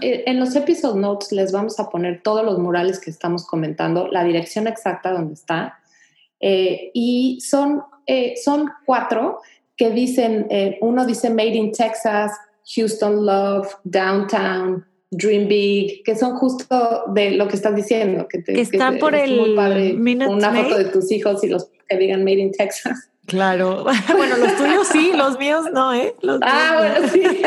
Eh, 0.00 0.24
en 0.26 0.40
los 0.40 0.54
episode 0.56 1.00
notes 1.00 1.32
les 1.32 1.52
vamos 1.52 1.78
a 1.80 1.88
poner 1.88 2.22
todos 2.22 2.44
los 2.44 2.58
murales 2.58 3.00
que 3.00 3.10
estamos 3.10 3.46
comentando, 3.46 4.08
la 4.08 4.24
dirección 4.24 4.66
exacta 4.66 5.12
donde 5.12 5.34
está. 5.34 5.78
Eh, 6.40 6.90
y 6.92 7.40
son, 7.40 7.82
eh, 8.06 8.34
son 8.42 8.70
cuatro 8.84 9.40
que 9.76 9.90
dicen, 9.90 10.46
eh, 10.50 10.78
uno 10.80 11.04
dice 11.06 11.30
Made 11.30 11.54
in 11.54 11.72
Texas, 11.72 12.32
Houston 12.74 13.24
Love, 13.24 13.68
Downtown, 13.84 14.84
Dream 15.10 15.48
Big, 15.48 16.02
que 16.04 16.16
son 16.16 16.36
justo 16.36 17.04
de 17.08 17.32
lo 17.32 17.48
que 17.48 17.56
estás 17.56 17.74
diciendo, 17.74 18.26
que, 18.28 18.38
te, 18.38 18.60
están 18.60 18.98
por 18.98 19.14
el 19.14 19.38
una 20.28 20.52
foto 20.52 20.78
de 20.78 20.84
tus 20.86 21.10
hijos 21.12 21.42
y 21.44 21.48
los 21.48 21.68
que 21.88 21.96
digan 21.96 22.24
Made 22.24 22.38
in 22.38 22.52
Texas. 22.52 23.10
Claro, 23.26 23.84
bueno, 24.16 24.36
los 24.36 24.56
tuyos 24.56 24.88
sí, 24.88 25.12
los 25.14 25.38
míos 25.38 25.66
no, 25.72 25.94
¿eh? 25.94 26.14
ah, 26.42 26.74
bueno, 26.78 27.08
sí. 27.08 27.22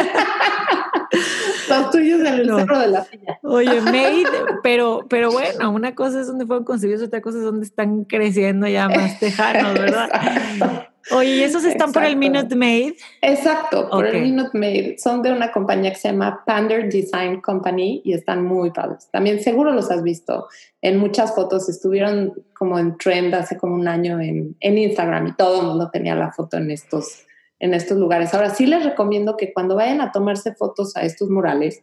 los 1.69 1.91
tuyos 1.91 2.19
en 2.21 2.27
el 2.27 2.45
cerro 2.47 2.79
de 2.79 2.87
la 2.87 3.03
silla. 3.03 3.39
Oye, 3.43 3.81
made, 3.81 4.25
pero, 4.63 5.05
pero 5.07 5.31
bueno, 5.31 5.71
una 5.71 5.93
cosa 5.93 6.21
es 6.21 6.27
donde 6.27 6.45
fueron 6.45 6.63
concebidos, 6.63 7.03
otra 7.03 7.21
cosa 7.21 7.37
es 7.37 7.43
donde 7.43 7.65
están 7.65 8.05
creciendo 8.05 8.67
ya 8.67 8.89
más 8.89 9.19
tejanos, 9.19 9.73
¿verdad? 9.73 10.89
Oye, 11.11 11.35
¿y 11.35 11.43
esos 11.43 11.63
están 11.63 11.91
por 11.91 12.03
el 12.03 12.17
Minute 12.17 12.55
Maid? 12.55 12.93
Exacto, 13.21 13.89
por 13.89 14.05
el 14.05 14.21
Minute 14.21 14.57
Maid. 14.57 14.97
Son 14.97 15.21
de 15.21 15.31
una 15.31 15.51
compañía 15.51 15.91
que 15.91 15.97
se 15.97 16.09
llama 16.09 16.43
Pander 16.45 16.89
Design 16.89 17.41
Company 17.41 18.01
y 18.03 18.13
están 18.13 18.43
muy 18.43 18.71
padres. 18.71 19.07
También 19.11 19.41
seguro 19.41 19.71
los 19.71 19.89
has 19.89 20.03
visto 20.03 20.47
en 20.81 20.97
muchas 20.97 21.33
fotos. 21.33 21.69
Estuvieron 21.69 22.33
como 22.53 22.77
en 22.77 22.97
trend 22.97 23.33
hace 23.35 23.57
como 23.57 23.75
un 23.75 23.87
año 23.87 24.19
en, 24.19 24.55
en 24.59 24.77
Instagram 24.77 25.27
y 25.27 25.35
todo 25.35 25.61
el 25.61 25.67
mundo 25.67 25.89
tenía 25.91 26.15
la 26.15 26.31
foto 26.31 26.57
en 26.57 26.71
estos, 26.71 27.25
en 27.59 27.73
estos 27.73 27.97
lugares. 27.97 28.33
Ahora 28.33 28.49
sí 28.49 28.65
les 28.65 28.83
recomiendo 28.83 29.37
que 29.37 29.53
cuando 29.53 29.75
vayan 29.75 30.01
a 30.01 30.11
tomarse 30.11 30.55
fotos 30.55 30.95
a 30.97 31.03
estos 31.03 31.29
murales, 31.29 31.81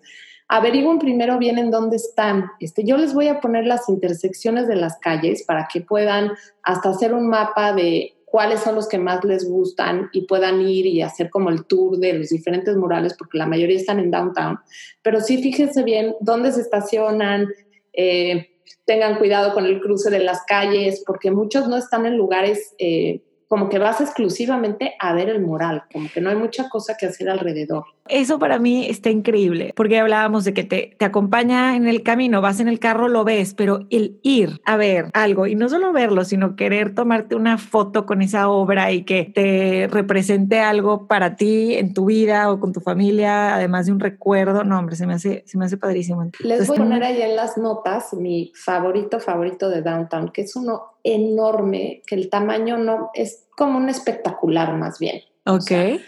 averigüen 0.49 0.99
primero 0.99 1.39
bien 1.39 1.59
en 1.59 1.71
dónde 1.71 1.97
están. 1.97 2.51
Este, 2.61 2.85
yo 2.85 2.97
les 2.97 3.15
voy 3.15 3.29
a 3.29 3.41
poner 3.41 3.67
las 3.67 3.89
intersecciones 3.89 4.69
de 4.69 4.77
las 4.77 4.99
calles 4.99 5.45
para 5.45 5.69
que 5.73 5.81
puedan 5.81 6.33
hasta 6.63 6.91
hacer 6.91 7.15
un 7.15 7.29
mapa 7.29 7.73
de 7.73 8.15
cuáles 8.35 8.63
son 8.63 8.75
los 8.75 8.89
que 8.89 8.99
más 8.99 9.23
les 9.25 9.49
gustan 9.49 10.11
y 10.13 10.27
puedan 10.27 10.61
ir 10.61 10.87
y 10.87 11.03
hacer 11.03 11.31
como 11.31 11.51
el 11.51 11.67
tour 11.67 11.99
de 11.99 12.15
los 12.15 12.31
diferentes 12.31 12.75
murales, 12.77 13.15
porque 13.17 13.39
la 13.39 13.47
mayoría 13.47 13.77
están 13.77 14.01
en 14.01 14.11
downtown. 14.11 14.59
Pero 15.03 15.21
sí 15.21 15.41
fíjense 15.41 15.85
bien 15.85 16.17
dónde 16.19 16.51
se 16.51 16.63
estacionan, 16.63 17.47
eh, 17.93 18.49
tengan 18.87 19.19
cuidado 19.19 19.55
con 19.55 19.67
el 19.67 19.81
cruce 19.81 20.11
de 20.11 20.19
las 20.19 20.43
calles, 20.49 21.05
porque 21.07 21.31
muchos 21.31 21.69
no 21.69 21.77
están 21.77 22.07
en 22.07 22.17
lugares 22.17 22.75
eh, 22.79 23.23
como 23.55 23.69
que 23.69 23.79
vas 23.79 24.01
exclusivamente 24.01 24.97
a 24.99 25.13
ver 25.13 25.29
el 25.29 25.41
mural, 25.41 25.85
como 25.93 26.09
que 26.13 26.21
no 26.21 26.29
hay 26.29 26.35
mucha 26.35 26.69
cosa 26.69 26.97
que 26.99 27.07
hacer 27.07 27.29
alrededor. 27.29 27.85
Eso 28.09 28.41
para 28.41 28.59
mí 28.59 28.89
está 28.91 29.11
increíble, 29.11 29.73
porque 29.77 30.01
hablábamos 30.01 30.45
de 30.45 30.53
que 30.53 30.65
te, 30.65 30.97
te 30.99 31.05
acompaña 31.05 31.77
en 31.77 31.87
el 31.87 32.03
camino, 32.03 32.41
vas 32.41 32.59
en 32.59 32.67
el 32.67 32.81
carro, 32.81 33.07
lo 33.07 33.23
ves, 33.23 33.55
pero 33.55 33.87
el 33.91 34.19
ir 34.25 34.61
a 34.65 34.77
ver 34.77 35.07
algo 35.13 35.47
y 35.47 35.55
no 35.55 35.69
solo 35.69 35.93
verlo, 35.93 36.25
sino 36.25 36.57
querer 36.57 36.97
tomarte 36.97 37.37
una 37.37 37.57
foto 37.57 38.07
con 38.07 38.23
esa 38.23 38.49
obra 38.49 38.91
y 38.91 39.05
que 39.05 39.31
te 39.33 39.87
represente 39.89 40.59
algo 40.59 41.07
para 41.07 41.37
ti 41.37 41.77
en 41.77 41.95
tu 41.95 42.07
vida 42.07 42.51
o 42.51 42.59
con 42.59 42.73
tu 42.73 42.81
familia, 42.81 43.55
además 43.55 43.87
de 43.87 43.93
un 43.93 44.01
recuerdo, 44.01 44.65
no, 44.65 44.81
hombre, 44.81 44.97
se 44.97 45.07
me 45.07 45.15
hace, 45.15 45.45
se 45.47 45.59
me 45.59 45.67
hace 45.67 45.77
padrísimo. 45.77 46.29
Les 46.41 46.67
voy 46.67 46.77
a 46.77 46.81
poner 46.81 47.05
ahí 47.05 47.23
en 47.23 47.37
las 47.37 47.57
notas 47.57 48.15
mi 48.15 48.51
favorito, 48.57 49.21
favorito 49.21 49.69
de 49.69 49.81
Downtown, 49.81 50.33
que 50.33 50.43
es 50.43 50.57
uno 50.57 50.94
enorme, 51.05 52.03
que 52.07 52.17
el 52.17 52.29
tamaño 52.29 52.79
no 52.79 53.11
es 53.15 53.47
como 53.57 53.79
un 53.79 53.89
espectacular 53.89 54.75
más 54.77 54.99
bien. 54.99 55.23
Ok. 55.47 56.01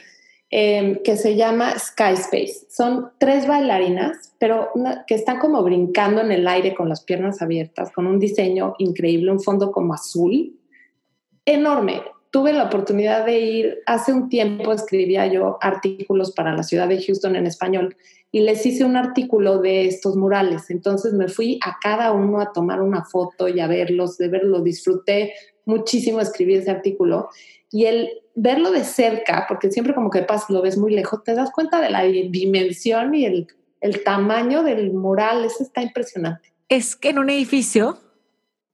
Em, 0.48 1.02
que 1.02 1.16
se 1.16 1.36
llama 1.36 1.78
Sky 1.78 2.14
Space. 2.14 2.66
Son 2.70 3.10
tres 3.18 3.46
bailarinas, 3.46 4.32
pero 4.38 4.70
que 5.06 5.14
están 5.14 5.38
como 5.38 5.62
brincando 5.62 6.20
en 6.20 6.32
el 6.32 6.46
aire 6.46 6.74
con 6.74 6.88
las 6.88 7.02
piernas 7.02 7.42
abiertas, 7.42 7.92
con 7.92 8.06
un 8.06 8.18
diseño 8.18 8.74
increíble, 8.78 9.32
un 9.32 9.40
fondo 9.40 9.72
como 9.72 9.92
azul, 9.92 10.58
enorme. 11.44 12.02
Tuve 12.36 12.52
la 12.52 12.64
oportunidad 12.64 13.24
de 13.24 13.40
ir, 13.40 13.82
hace 13.86 14.12
un 14.12 14.28
tiempo 14.28 14.70
escribía 14.70 15.26
yo 15.26 15.56
artículos 15.62 16.32
para 16.32 16.54
la 16.54 16.64
ciudad 16.64 16.86
de 16.86 17.02
Houston 17.02 17.34
en 17.34 17.46
español 17.46 17.96
y 18.30 18.40
les 18.40 18.66
hice 18.66 18.84
un 18.84 18.94
artículo 18.94 19.58
de 19.58 19.86
estos 19.86 20.16
murales. 20.16 20.68
Entonces 20.68 21.14
me 21.14 21.28
fui 21.28 21.58
a 21.64 21.78
cada 21.80 22.12
uno 22.12 22.38
a 22.38 22.52
tomar 22.52 22.82
una 22.82 23.06
foto 23.06 23.48
y 23.48 23.58
a 23.60 23.66
verlos, 23.66 24.18
de 24.18 24.28
verlo, 24.28 24.60
disfruté 24.60 25.32
muchísimo 25.64 26.20
escribir 26.20 26.58
ese 26.58 26.70
artículo. 26.70 27.30
Y 27.72 27.86
el 27.86 28.10
verlo 28.34 28.70
de 28.70 28.84
cerca, 28.84 29.46
porque 29.48 29.70
siempre 29.70 29.94
como 29.94 30.10
que 30.10 30.20
pasas, 30.20 30.50
lo 30.50 30.60
ves 30.60 30.76
muy 30.76 30.92
lejos, 30.92 31.24
te 31.24 31.34
das 31.34 31.50
cuenta 31.50 31.80
de 31.80 31.88
la 31.88 32.02
dimensión 32.02 33.14
y 33.14 33.24
el, 33.24 33.46
el 33.80 34.04
tamaño 34.04 34.62
del 34.62 34.92
mural, 34.92 35.42
eso 35.46 35.62
está 35.62 35.80
impresionante. 35.80 36.52
Es 36.68 36.96
que 36.96 37.08
en 37.08 37.18
un 37.18 37.30
edificio. 37.30 37.96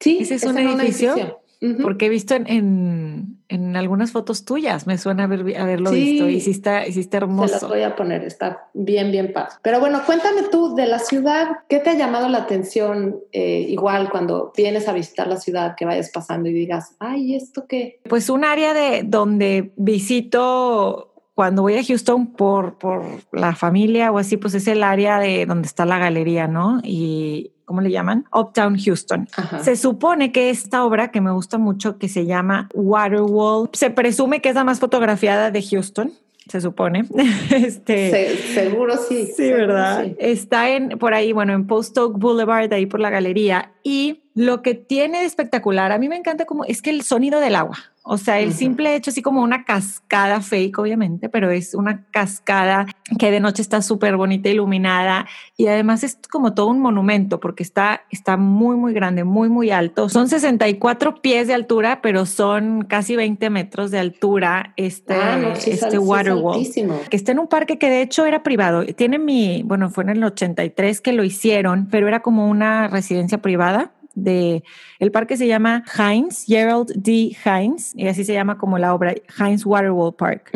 Sí, 0.01 0.19
es, 0.29 0.43
un, 0.43 0.59
edificio, 0.59 1.41
porque 1.81 2.07
he 2.07 2.09
visto 2.09 2.35
en, 2.35 2.49
en, 2.49 3.42
algunas 3.77 4.13
fotos 4.13 4.45
tuyas, 4.45 4.87
me 4.87 4.99
suena 4.99 5.25
haber, 5.25 5.57
haberlo 5.57 5.91
visto 5.91 6.29
y 6.29 6.41
sí 6.41 6.51
está, 6.51 6.85
hermoso. 7.17 7.49
Se 7.49 7.55
las 7.55 7.69
voy 7.69 7.83
a 7.83 7.95
poner, 7.97 8.25
está 8.25 8.69
bien, 8.73 9.11
bien 9.11 9.33
padre. 9.33 9.53
Pero 9.63 9.81
bueno, 9.81 10.03
cuéntame 10.05 10.43
tú 10.51 10.75
de 10.75 10.87
la 10.87 10.99
ciudad, 10.99 11.49
¿qué 11.69 11.79
te 11.79 11.91
ha 11.91 11.95
llamado 11.95 12.29
la 12.29 12.39
atención 12.39 13.17
eh, 13.33 13.67
igual 13.69 14.11
cuando 14.11 14.53
vienes 14.57 14.89
a 14.89 14.93
visitar 14.93 15.27
la 15.27 15.37
ciudad, 15.37 15.75
que 15.77 15.85
vayas 15.85 16.11
pasando 16.11 16.49
y 16.49 16.53
digas, 16.53 16.95
ay, 16.99 17.35
¿esto 17.35 17.67
qué? 17.69 18.01
Pues 18.09 18.31
un 18.31 18.45
área 18.45 18.75
de 18.75 19.03
donde 19.05 19.73
visito 19.77 21.12
cuando 21.35 21.63
voy 21.63 21.77
a 21.77 21.85
Houston 21.85 22.27
por, 22.27 22.79
por 22.79 23.05
la 23.33 23.55
familia 23.55 24.13
o 24.13 24.19
así, 24.19 24.37
pues 24.37 24.55
es 24.55 24.67
el 24.69 24.83
área 24.83 25.19
de 25.19 25.47
donde 25.47 25.67
está 25.67 25.87
la 25.87 25.99
galería, 25.99 26.47
¿no? 26.47 26.81
Y, 26.83 27.53
¿cómo 27.65 27.81
le 27.81 27.91
llaman? 27.91 28.27
Uptown 28.33 28.79
Houston. 28.79 29.29
Se 29.63 29.77
supone 29.77 30.31
que 30.31 30.51
esta 30.51 30.85
obra 30.85 31.11
que 31.11 31.21
me 31.21 31.33
gusta 31.33 31.57
mucho, 31.59 31.99
que 31.99 32.09
se 32.09 32.27
llama 32.27 32.69
Waterwall, 32.75 33.71
se 33.73 33.91
presume 33.91 34.41
que 34.41 34.51
es 34.51 34.55
la 34.55 34.65
más 34.65 34.79
fotografiada 34.79 35.51
de 35.51 35.63
Houston 35.63 36.13
se 36.49 36.61
supone. 36.61 37.05
este, 37.51 38.37
seguro 38.37 38.97
sí. 38.97 39.29
Sí, 39.37 39.51
¿verdad? 39.51 40.07
Está 40.19 40.71
en, 40.71 40.99
por 40.99 41.15
ahí, 41.15 41.33
bueno, 41.33 41.53
en 41.53 41.67
Post 41.67 41.97
Oak 41.99 42.19
Boulevard, 42.19 42.73
ahí 42.73 42.87
por 42.87 43.01
la 43.01 43.11
galería. 43.11 43.73
Y 43.83 44.22
lo 44.35 44.63
que 44.63 44.75
tiene 44.75 45.21
de 45.21 45.27
espectacular, 45.27 45.93
a 45.93 45.99
mí 45.99 46.09
me 46.09 46.17
encanta 46.17 46.45
como, 46.47 46.65
es 46.65 46.81
que 46.83 46.91
el 46.91 47.03
sonido 47.03 47.41
del 47.41 47.55
agua. 47.55 47.79
O 48.05 48.19
sea, 48.19 48.41
el 48.41 48.53
simple 48.53 48.97
hecho, 48.97 49.11
así 49.11 49.23
como 49.23 49.43
una 49.43 49.65
cascada 49.65 50.41
fake, 50.41 50.77
obviamente, 50.77 51.29
pero 51.29 51.53
es 51.53 51.73
una 51.73 52.05
cascada 52.11 52.87
que 53.17 53.31
de 53.31 53.39
noche 53.39 53.63
está 53.63 53.81
súper 53.81 54.17
bonita, 54.17 54.49
iluminada 54.49 55.29
y 55.57 55.69
además 55.69 56.03
es 56.03 56.19
como 56.29 56.53
todo 56.53 56.67
un 56.67 56.81
monumento 56.81 57.39
porque 57.39 57.63
está, 57.63 58.03
está 58.11 58.37
muy, 58.37 58.75
muy 58.75 58.93
grande, 58.93 59.23
muy, 59.23 59.49
muy 59.49 59.71
alto. 59.71 60.09
Son 60.09 60.29
64 60.29 61.23
pies 61.23 61.47
de 61.47 61.55
altura, 61.55 62.01
pero 62.03 62.27
son 62.27 62.83
casi 62.83 63.15
20 63.15 63.51
metros 63.51 63.93
de 63.93 64.01
altura 64.01 64.73
este, 64.77 65.15
ah, 65.15 65.55
este 65.65 65.99
waterwall. 65.99 66.61
Que 67.09 67.17
está 67.17 67.31
en 67.31 67.39
un 67.39 67.47
parque 67.47 67.79
que 67.79 67.89
de 67.89 68.03
hecho 68.03 68.27
era 68.27 68.43
privado. 68.43 68.85
Tiene 68.85 69.21
mi, 69.21 69.63
bueno, 69.65 69.91
fue 69.91 70.03
en 70.03 70.11
el 70.11 70.25
83 70.25 71.01
que 71.01 71.13
lo 71.13 71.23
hicieron, 71.23 71.87
pero 71.89 72.09
era 72.09 72.21
como 72.21 72.49
una 72.49 72.89
residencia 72.89 73.39
privada 73.39 73.93
de 74.15 74.63
el 74.99 75.11
parque 75.11 75.37
se 75.37 75.47
llama 75.47 75.85
Heinz, 75.97 76.45
Gerald 76.47 76.93
D. 76.95 77.37
Heinz, 77.45 77.95
y 77.97 78.07
así 78.09 78.25
se 78.25 78.33
llama 78.33 78.59
como 78.59 78.79
la 78.79 78.95
obra 78.95 79.15
Heinz 79.39 79.65
Waterwall 79.67 80.15
Park. 80.15 80.51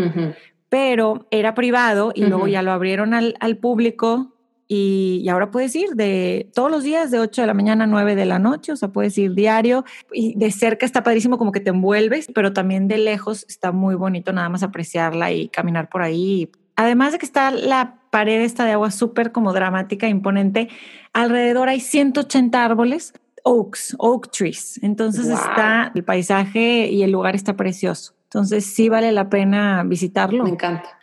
Pero 0.69 1.27
era 1.31 1.55
privado 1.55 2.13
y 2.15 2.25
luego 2.27 2.49
ya 2.49 2.63
lo 2.63 2.73
abrieron 2.73 3.15
al, 3.15 3.37
al 3.41 3.57
público 3.57 4.33
y, 4.69 5.21
y, 5.23 5.29
ahora 5.29 5.53
puedes 5.53 5.77
ir 5.77 5.91
de 5.91 6.51
todos 6.53 6.73
los 6.73 6.83
días 6.83 7.13
de 7.13 7.21
8 7.21 7.43
de 7.43 7.47
la 7.47 7.55
mañana 7.55 7.85
a 7.85 7.87
9 7.87 8.17
de 8.17 8.27
la 8.27 8.41
noche, 8.41 8.73
o 8.73 8.77
sea, 8.77 8.89
puedes 8.89 9.17
ir 9.17 9.33
diario 9.33 9.85
y 10.13 10.37
de 10.37 10.51
cerca 10.51 10.85
está 10.85 11.05
padrísimo 11.05 11.39
como 11.39 11.53
que 11.53 11.61
te 11.61 11.71
envuelves, 11.71 12.27
pero 12.35 12.53
también 12.53 12.89
de 12.89 12.99
lejos 12.99 13.47
está 13.49 13.71
muy 13.71 13.95
bonito 13.95 14.33
nada 14.33 14.49
más 14.49 14.65
apreciarla 14.65 15.31
y 15.31 15.49
caminar 15.51 15.89
por 15.89 16.03
ahí. 16.03 16.51
Además 16.75 17.13
de 17.13 17.19
que 17.19 17.27
está 17.27 17.53
la 17.53 18.01
pared 18.11 18.41
esta 18.41 18.65
de 18.65 18.73
agua 18.73 18.91
súper 18.91 19.31
como 19.31 19.53
dramática, 19.53 20.09
imponente, 20.09 20.69
alrededor 21.13 21.69
hay 21.69 21.81
180 21.81 22.65
árboles 22.65 23.13
oaks, 23.47 23.95
oak 23.99 24.31
trees. 24.33 24.79
Entonces 24.83 25.29
está 25.29 25.93
el 25.95 26.05
paisaje 26.05 26.89
y 26.89 27.03
el 27.03 27.13
lugar 27.13 27.37
está 27.37 27.57
precioso. 27.57 28.13
Entonces 28.25 28.67
sí 28.67 28.89
vale 28.89 29.13
la 29.13 29.31
pena 29.31 29.85
visitarlo. 29.87 30.45
Me 30.45 30.51
encanta. 30.51 30.99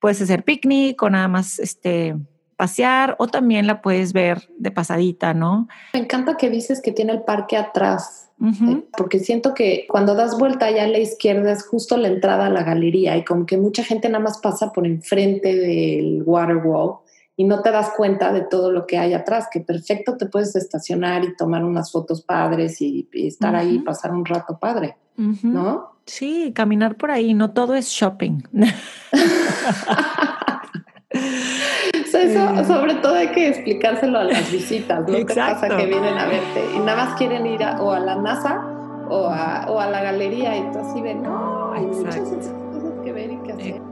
Puedes 0.00 0.20
hacer 0.22 0.42
picnic 0.42 1.00
o 1.02 1.10
nada 1.10 1.28
más 1.28 1.58
este, 1.58 2.16
pasear 2.56 3.14
o 3.18 3.28
también 3.28 3.66
la 3.66 3.82
puedes 3.82 4.14
ver 4.14 4.48
de 4.56 4.70
pasadita, 4.70 5.34
¿no? 5.34 5.68
Me 5.92 6.00
encanta 6.00 6.36
que 6.36 6.48
dices 6.48 6.80
que 6.80 6.92
tiene 6.92 7.12
el 7.12 7.22
parque 7.22 7.56
atrás. 7.56 8.30
Porque 8.98 9.20
siento 9.20 9.54
que 9.54 9.86
cuando 9.88 10.16
das 10.16 10.36
vuelta 10.36 10.66
allá 10.66 10.82
a 10.82 10.88
la 10.88 10.98
izquierda 10.98 11.52
es 11.52 11.64
justo 11.64 11.96
la 11.96 12.08
entrada 12.08 12.46
a 12.46 12.50
la 12.50 12.64
galería 12.64 13.16
y 13.16 13.24
como 13.24 13.46
que 13.46 13.56
mucha 13.56 13.84
gente 13.84 14.08
nada 14.08 14.24
más 14.24 14.38
pasa 14.38 14.72
por 14.72 14.84
enfrente 14.84 15.54
del 15.54 16.24
waterwall 16.26 17.01
y 17.42 17.44
no 17.44 17.60
te 17.60 17.72
das 17.72 17.90
cuenta 17.96 18.32
de 18.32 18.42
todo 18.42 18.70
lo 18.70 18.86
que 18.86 18.98
hay 18.98 19.14
atrás, 19.14 19.48
que 19.50 19.58
perfecto 19.58 20.16
te 20.16 20.26
puedes 20.26 20.54
estacionar 20.54 21.24
y 21.24 21.34
tomar 21.34 21.64
unas 21.64 21.90
fotos 21.90 22.22
padres 22.22 22.80
y, 22.80 23.08
estar 23.12 23.56
ahí 23.56 23.74
y 23.74 23.78
pasar 23.80 24.12
un 24.12 24.24
rato 24.24 24.60
padre, 24.60 24.96
¿no? 25.16 25.96
Sí, 26.06 26.52
caminar 26.54 26.94
por 26.94 27.10
ahí, 27.10 27.34
no 27.34 27.50
todo 27.50 27.74
es 27.74 27.88
shopping. 27.88 28.44
Eso, 32.04 32.18
eh. 32.18 32.64
sobre 32.64 32.94
todo 32.96 33.16
hay 33.16 33.32
que 33.32 33.48
explicárselo 33.48 34.20
a 34.20 34.24
las 34.24 34.52
visitas, 34.52 35.00
¿no? 35.00 35.06
¿Qué 35.06 35.24
pasa 35.24 35.68
que 35.68 35.86
vienen 35.86 36.16
a 36.16 36.26
verte 36.26 36.64
y 36.76 36.78
nada 36.78 37.06
más 37.06 37.18
quieren 37.18 37.44
ir 37.44 37.64
a, 37.64 37.82
o 37.82 37.90
a 37.90 37.98
la 37.98 38.14
NASA 38.14 38.64
o 39.08 39.26
a, 39.26 39.66
o 39.68 39.80
a 39.80 39.90
la 39.90 40.00
galería 40.00 40.56
y 40.56 40.70
tú 40.70 40.78
así 40.78 41.00
ven, 41.00 41.24
no, 41.24 41.72
hay 41.72 41.86
muchas 41.86 42.20
cosas 42.20 42.52
que 43.02 43.12
ver 43.12 43.32
y 43.32 43.38
que 43.38 43.52
hacer. 43.52 43.91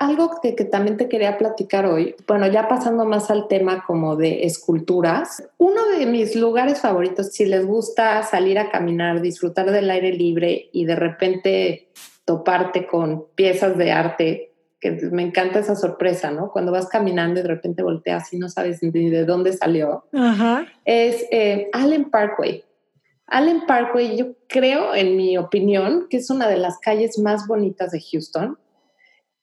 Algo 0.00 0.40
que, 0.42 0.54
que, 0.54 0.64
también 0.64 0.96
te 0.96 1.10
quería 1.10 1.36
platicar 1.36 1.84
hoy, 1.84 2.16
bueno, 2.26 2.46
ya 2.46 2.68
pasando 2.68 3.04
más 3.04 3.30
al 3.30 3.48
tema 3.48 3.84
como 3.86 4.16
de 4.16 4.44
esculturas, 4.44 5.46
uno 5.58 5.88
de 5.88 6.06
mis 6.06 6.34
lugares 6.34 6.80
favoritos, 6.80 7.32
si 7.32 7.44
les 7.44 7.66
gusta 7.66 8.22
salir 8.22 8.58
a 8.58 8.70
caminar, 8.70 9.20
disfrutar 9.20 9.70
del 9.70 9.90
aire 9.90 10.14
libre 10.14 10.70
y 10.72 10.86
de 10.86 10.96
repente 10.96 11.90
toparte 12.24 12.86
con 12.86 13.26
piezas 13.34 13.76
de 13.76 13.92
arte, 13.92 14.54
que 14.80 14.92
me 15.12 15.20
encanta 15.20 15.58
esa 15.58 15.76
sorpresa, 15.76 16.30
¿no? 16.30 16.50
Cuando 16.50 16.72
vas 16.72 16.88
caminando 16.88 17.40
y 17.40 17.42
de 17.42 17.50
repente 17.50 17.82
volteas 17.82 18.32
y 18.32 18.38
no 18.38 18.48
sabes 18.48 18.82
ni 18.82 19.10
de 19.10 19.26
dónde 19.26 19.52
salió. 19.52 20.06
Es 20.86 21.26
eh, 21.30 21.68
Allen 21.74 22.08
Parkway. 22.08 22.64
Allen 23.26 23.66
Parkway, 23.66 24.16
yo 24.16 24.28
creo, 24.48 24.94
en 24.94 25.18
mi 25.18 25.36
opinión, 25.36 26.06
que 26.08 26.16
es 26.16 26.30
una 26.30 26.48
de 26.48 26.56
las 26.56 26.78
calles 26.78 27.18
más 27.18 27.46
bonitas 27.46 27.90
de 27.90 28.00
Houston 28.00 28.56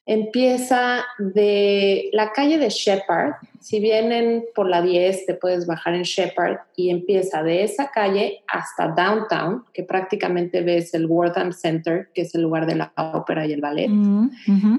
empieza 0.08 1.04
de 1.20 2.10
la 2.14 2.32
calle 2.32 2.58
de 2.58 2.70
Shepard. 2.70 3.34
Si 3.60 3.82
vienen 3.82 4.46
por 4.56 4.70
la 4.70 4.82
10, 4.82 5.26
te 5.26 5.34
puedes 5.34 5.68
bajar 5.68 5.96
en 5.96 6.04
Shepard 6.04 6.60
y 6.78 6.90
empieza 6.90 7.44
de 7.44 7.64
esa 7.64 7.92
calle 7.92 8.42
hasta 8.48 8.88
Downtown, 8.88 9.66
que 9.74 9.84
prácticamente 9.84 10.62
ves 10.62 10.94
el 10.94 11.08
Wortham 11.08 11.52
Center, 11.52 12.10
que 12.16 12.22
es 12.22 12.34
el 12.34 12.42
lugar 12.42 12.66
de 12.66 12.76
la 12.76 12.94
ópera 12.96 13.46
y 13.46 13.52
el 13.52 13.60
ballet. 13.60 13.90
Mm, 13.90 14.30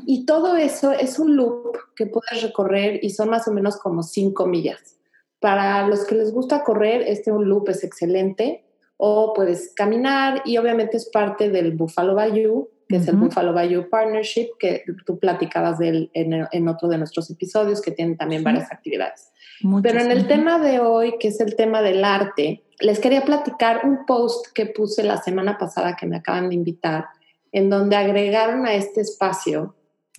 y 0.07 0.25
todo 0.25 0.57
eso 0.57 0.93
es 0.93 1.19
un 1.19 1.37
loop 1.37 1.77
que 1.95 2.07
puedes 2.07 2.43
recorrer 2.43 2.99
y 3.03 3.11
son 3.11 3.29
más 3.29 3.47
o 3.47 3.53
menos 3.53 3.77
como 3.77 4.03
5 4.03 4.47
millas. 4.47 4.97
Para 5.41 5.87
los 5.87 6.07
que 6.07 6.15
les 6.15 6.33
gusta 6.33 6.65
correr, 6.65 7.03
este 7.03 7.31
un 7.31 7.49
loop 7.49 7.69
es 7.69 7.85
excelente. 7.85 8.65
O 8.97 9.33
puedes 9.35 9.73
caminar 9.75 10.43
y 10.45 10.57
obviamente 10.57 10.97
es 10.97 11.09
parte 11.09 11.51
del 11.51 11.77
Buffalo 11.77 12.17
Bayou, 12.17 12.69
que 12.89 12.97
es 12.97 13.07
el 13.07 13.17
Buffalo 13.17 13.53
Bayou 13.53 13.89
Partnership, 13.89 14.49
que 14.59 14.83
tú 15.05 15.19
platicabas 15.19 15.79
de 15.79 15.89
él 15.89 16.11
en, 16.15 16.69
otro 16.69 16.89
de 16.89 16.97
nuestros 16.97 17.31
episodios, 17.31 17.83
que 17.83 17.91
tiene 17.91 18.17
también 18.17 18.43
varias 18.43 18.73
actividades. 18.73 19.31
Pero 19.83 20.01
en 20.01 20.11
el 20.11 20.27
tema 20.27 20.59
de 20.59 20.81
hoy, 20.81 21.15
que 21.21 21.29
es 21.29 21.41
el 21.41 21.55
tema 21.55 21.83
del 21.83 22.03
arte, 22.05 22.65
les 22.81 22.99
quería 22.99 23.23
platicar 23.23 23.83
un 23.85 24.07
post 24.07 24.47
que 24.55 24.67
puse 24.67 25.03
la 25.03 25.19
semana 25.19 25.59
pasada 25.59 25.97
que 25.97 26.07
me 26.07 26.17
acaban 26.17 26.49
de 26.49 26.55
invitar, 26.55 27.07
en 27.53 27.69
donde 27.69 27.97
agregaron 27.97 28.67
a 28.67 28.75
este 28.75 29.03
espacio 29.03 29.75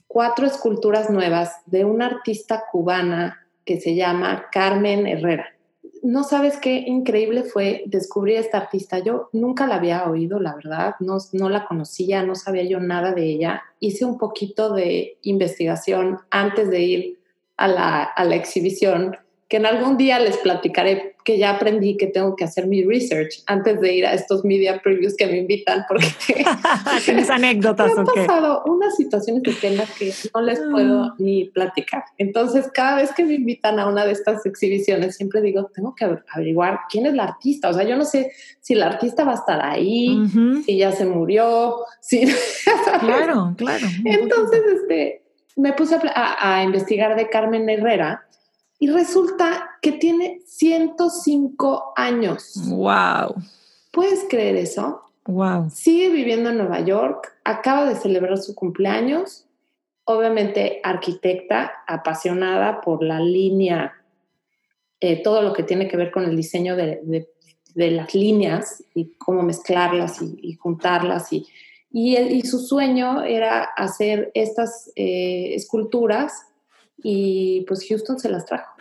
cuatro 0.08 0.46
esculturas 0.46 1.10
nuevas 1.10 1.62
de 1.66 1.86
una 1.86 2.08
artista 2.08 2.66
cubana 2.72 3.48
que 3.66 3.80
se 3.80 3.96
llama 3.96 4.46
Carmen 4.52 5.08
Herrera 5.08 5.59
no 6.04 6.24
sabes 6.24 6.58
qué 6.58 6.84
increíble 6.88 7.44
fue 7.44 7.84
descubrir 7.86 8.38
a 8.38 8.42
esta 8.42 8.58
artista. 8.58 9.00
Yo 9.00 9.30
nunca 9.34 9.68
la 9.68 9.76
había 9.76 10.10
oído, 10.10 10.40
la 10.40 10.56
verdad, 10.56 10.96
no, 11.00 11.18
no 11.34 11.50
la 11.50 11.66
conocía, 11.66 12.24
no 12.24 12.36
sabía 12.36 12.64
yo 12.64 12.80
nada 12.80 13.14
de 13.14 13.26
ella. 13.26 13.64
Hice 13.80 14.06
un 14.06 14.18
poquito 14.18 14.74
de 14.74 15.18
investigación 15.22 16.20
antes 16.30 16.70
de 16.70 16.82
ir 16.82 17.20
a 17.58 17.68
la, 17.68 18.04
a 18.04 18.24
la 18.24 18.36
exhibición 18.36 19.18
que 19.50 19.58
en 19.58 19.66
algún 19.66 19.98
día 19.98 20.20
les 20.20 20.38
platicaré 20.38 21.16
que 21.26 21.38
ya 21.38 21.52
aprendí 21.52 21.98
que 21.98 22.08
tengo 22.08 22.36
que 22.36 22.44
hacer 22.44 22.68
mi 22.68 22.84
research 22.84 23.42
antes 23.48 23.82
de 23.82 23.94
ir 23.94 24.06
a 24.06 24.14
estos 24.14 24.46
media 24.46 24.80
previews 24.82 25.16
que 25.18 25.26
me 25.28 25.38
invitan 25.38 25.86
porque 25.88 26.08
tienes 27.06 27.30
anécdotas 27.30 27.92
me 27.94 28.00
han 28.00 28.06
pasado 28.06 28.64
unas 28.66 28.96
situaciones 28.96 29.44
temas 29.60 29.90
que 29.98 30.14
no 30.34 30.42
les 30.42 30.60
puedo 30.60 31.04
ah. 31.04 31.16
ni 31.18 31.46
platicar. 31.46 32.04
Entonces, 32.18 32.70
cada 32.74 32.98
vez 32.98 33.12
que 33.14 33.24
me 33.24 33.34
invitan 33.34 33.80
a 33.80 33.88
una 33.88 34.06
de 34.06 34.12
estas 34.12 34.46
exhibiciones, 34.46 35.16
siempre 35.16 35.42
digo, 35.42 35.70
tengo 35.74 35.96
que 35.96 36.06
averiguar 36.32 36.82
quién 36.90 37.06
es 37.06 37.14
la 37.14 37.24
artista. 37.24 37.70
O 37.70 37.74
sea, 37.74 37.84
yo 37.84 37.96
no 37.96 38.06
sé 38.06 38.32
si 38.62 38.76
la 38.76 38.88
artista 38.88 39.24
va 39.24 39.32
a 39.32 39.36
estar 39.36 39.62
ahí, 39.64 40.22
si 40.66 40.78
ya 40.78 40.92
se 40.92 41.06
murió, 41.06 41.78
si... 42.00 42.26
claro, 43.00 43.54
claro. 43.58 43.88
Entonces, 44.06 44.62
este, 44.76 45.24
me 45.56 45.74
puse 45.74 45.96
a, 45.96 46.56
a 46.56 46.64
investigar 46.64 47.16
de 47.16 47.30
Carmen 47.30 47.70
Herrera 47.70 48.26
y 48.80 48.88
resulta 48.88 49.72
que 49.82 49.92
tiene 49.92 50.42
105 50.46 51.94
años. 51.98 52.54
¡Wow! 52.70 53.36
¿Puedes 53.92 54.26
creer 54.30 54.56
eso? 54.56 55.02
¡Wow! 55.26 55.70
Sigue 55.70 56.10
viviendo 56.10 56.50
en 56.50 56.58
Nueva 56.58 56.80
York, 56.80 57.36
acaba 57.44 57.86
de 57.86 57.96
celebrar 57.96 58.38
su 58.38 58.56
cumpleaños, 58.56 59.46
obviamente 60.06 60.80
arquitecta, 60.84 61.74
apasionada 61.88 62.80
por 62.80 63.04
la 63.04 63.20
línea, 63.20 63.94
eh, 65.02 65.22
todo 65.22 65.42
lo 65.42 65.54
que 65.54 65.64
tiene 65.64 65.88
que 65.90 65.98
ver 65.98 66.10
con 66.12 66.24
el 66.24 66.36
diseño 66.36 66.76
de, 66.76 67.28
las 67.76 68.16
líneas 68.16 68.84
y 68.96 69.14
cómo 69.18 69.44
mezclarlas 69.44 70.22
y, 70.22 70.54
juntarlas. 70.56 71.32
Y, 71.32 71.46
y, 71.92 72.42
su 72.42 72.60
sueño 72.60 73.24
era 73.24 73.64
hacer 73.64 74.32
estas 74.34 74.92
eh, 74.96 75.54
esculturas 75.54 76.49
y 77.04 77.66
pues 77.68 77.88
Houston 77.88 78.20
se 78.20 78.30
las 78.30 78.46
trajo. 78.46 78.74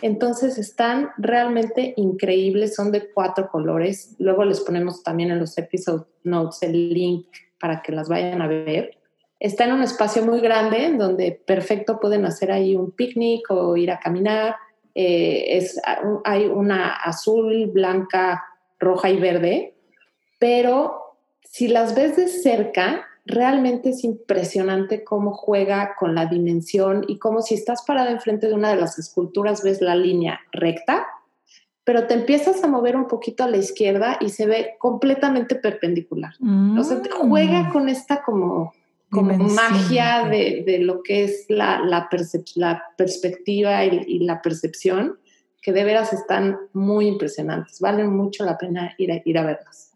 Entonces 0.00 0.58
están 0.58 1.10
realmente 1.16 1.94
increíbles, 1.96 2.74
son 2.74 2.92
de 2.92 3.10
cuatro 3.12 3.48
colores. 3.48 4.14
Luego 4.18 4.44
les 4.44 4.60
ponemos 4.60 5.02
también 5.02 5.30
en 5.30 5.40
los 5.40 5.58
episode 5.58 6.04
notes 6.22 6.62
el 6.62 6.90
link 6.90 7.26
para 7.58 7.82
que 7.82 7.92
las 7.92 8.08
vayan 8.08 8.40
a 8.40 8.46
ver. 8.46 8.96
Está 9.40 9.64
en 9.64 9.72
un 9.72 9.82
espacio 9.82 10.24
muy 10.24 10.40
grande 10.40 10.84
en 10.84 10.98
donde 10.98 11.32
perfecto 11.44 11.98
pueden 12.00 12.24
hacer 12.26 12.52
ahí 12.52 12.76
un 12.76 12.92
picnic 12.92 13.50
o 13.50 13.76
ir 13.76 13.90
a 13.90 13.98
caminar. 13.98 14.56
Eh, 14.94 15.56
es, 15.56 15.80
hay 16.24 16.46
una 16.46 16.94
azul, 16.94 17.66
blanca, 17.66 18.44
roja 18.78 19.10
y 19.10 19.18
verde, 19.18 19.74
pero 20.38 21.16
si 21.42 21.68
las 21.68 21.94
ves 21.94 22.16
de 22.16 22.28
cerca, 22.28 23.07
realmente 23.28 23.90
es 23.90 24.04
impresionante 24.04 25.04
cómo 25.04 25.32
juega 25.32 25.94
con 25.98 26.14
la 26.14 26.26
dimensión 26.26 27.04
y 27.06 27.18
cómo 27.18 27.42
si 27.42 27.54
estás 27.54 27.82
parado 27.86 28.08
enfrente 28.08 28.48
de 28.48 28.54
una 28.54 28.70
de 28.70 28.80
las 28.80 28.98
esculturas 28.98 29.62
ves 29.62 29.82
la 29.82 29.94
línea 29.94 30.40
recta, 30.50 31.06
pero 31.84 32.06
te 32.06 32.14
empiezas 32.14 32.64
a 32.64 32.68
mover 32.68 32.96
un 32.96 33.06
poquito 33.06 33.44
a 33.44 33.50
la 33.50 33.58
izquierda 33.58 34.16
y 34.20 34.30
se 34.30 34.46
ve 34.46 34.76
completamente 34.78 35.54
perpendicular. 35.56 36.34
O 36.78 36.82
sea, 36.82 37.02
te 37.02 37.10
juega 37.10 37.64
mm. 37.64 37.72
con 37.72 37.88
esta 37.88 38.22
como, 38.22 38.72
como 39.10 39.32
magia 39.36 40.26
de, 40.28 40.78
lo 40.80 41.02
que 41.02 41.24
es 41.24 41.46
la, 41.48 41.80
la, 41.80 42.08
perspectiva 42.96 43.84
y, 43.84 44.20
la 44.20 44.40
percepción, 44.40 45.18
que 45.60 45.72
de 45.72 45.84
veras 45.84 46.14
están 46.14 46.56
muy 46.72 47.06
impresionantes. 47.06 47.80
Valen 47.80 48.14
mucho 48.14 48.44
la 48.44 48.56
pena 48.56 48.94
ir 48.96 49.12
a, 49.12 49.22
ir 49.24 49.38
a 49.38 49.44
verlas. 49.44 49.87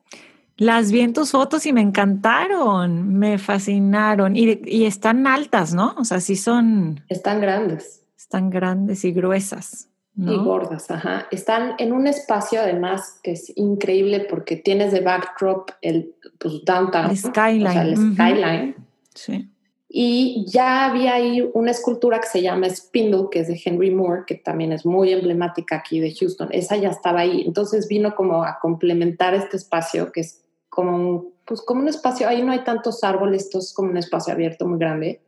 Las 0.56 0.92
vi 0.92 1.00
en 1.00 1.12
tus 1.12 1.30
fotos 1.30 1.66
y 1.66 1.72
me 1.72 1.80
encantaron, 1.80 3.18
me 3.18 3.38
fascinaron. 3.38 4.36
Y, 4.36 4.84
están 4.84 5.26
altas, 5.26 5.74
¿no? 5.74 5.94
O 5.98 6.04
sea, 6.04 6.20
sí 6.20 6.36
son. 6.36 7.00
Están 7.08 7.40
grandes. 7.40 8.02
Están 8.16 8.50
grandes 8.50 9.04
y 9.04 9.12
gruesas. 9.12 9.88
Y 10.14 10.36
gordas, 10.36 10.90
ajá. 10.90 11.26
Están 11.30 11.74
en 11.78 11.92
un 11.92 12.06
espacio 12.06 12.60
además 12.60 13.18
que 13.22 13.32
es 13.32 13.50
increíble 13.56 14.26
porque 14.28 14.56
tienes 14.56 14.92
de 14.92 15.00
backdrop 15.00 15.70
el 15.80 16.14
pues, 16.38 16.62
downtown. 16.66 17.10
El 17.10 17.16
skyline. 17.16 17.66
O 17.66 17.72
sea, 17.72 17.82
el 17.82 18.12
skyline. 18.12 18.76
Sí. 19.14 19.51
Y 19.94 20.46
ya 20.48 20.86
había 20.86 21.14
ahí 21.14 21.46
una 21.52 21.70
escultura 21.70 22.18
que 22.18 22.26
se 22.26 22.40
llama 22.40 22.70
Spindle, 22.70 23.26
que 23.30 23.40
es 23.40 23.48
de 23.48 23.60
Henry 23.62 23.90
Moore, 23.90 24.22
que 24.26 24.36
también 24.36 24.72
es 24.72 24.86
muy 24.86 25.12
emblemática 25.12 25.76
aquí 25.76 26.00
de 26.00 26.14
Houston. 26.14 26.48
Esa 26.50 26.76
ya 26.76 26.88
estaba 26.88 27.20
ahí. 27.20 27.42
Entonces 27.46 27.88
vino 27.88 28.14
como 28.14 28.42
a 28.42 28.58
complementar 28.58 29.34
este 29.34 29.58
espacio 29.58 30.10
que 30.10 30.22
es 30.22 30.42
como 30.70 30.96
un, 30.96 31.34
pues 31.44 31.60
como 31.60 31.82
un 31.82 31.88
espacio, 31.88 32.26
ahí 32.26 32.42
no 32.42 32.52
hay 32.52 32.64
tantos 32.64 33.04
árboles, 33.04 33.42
esto 33.42 33.58
es 33.58 33.74
como 33.74 33.90
un 33.90 33.98
espacio 33.98 34.32
abierto 34.32 34.66
muy 34.66 34.78
grande, 34.78 35.20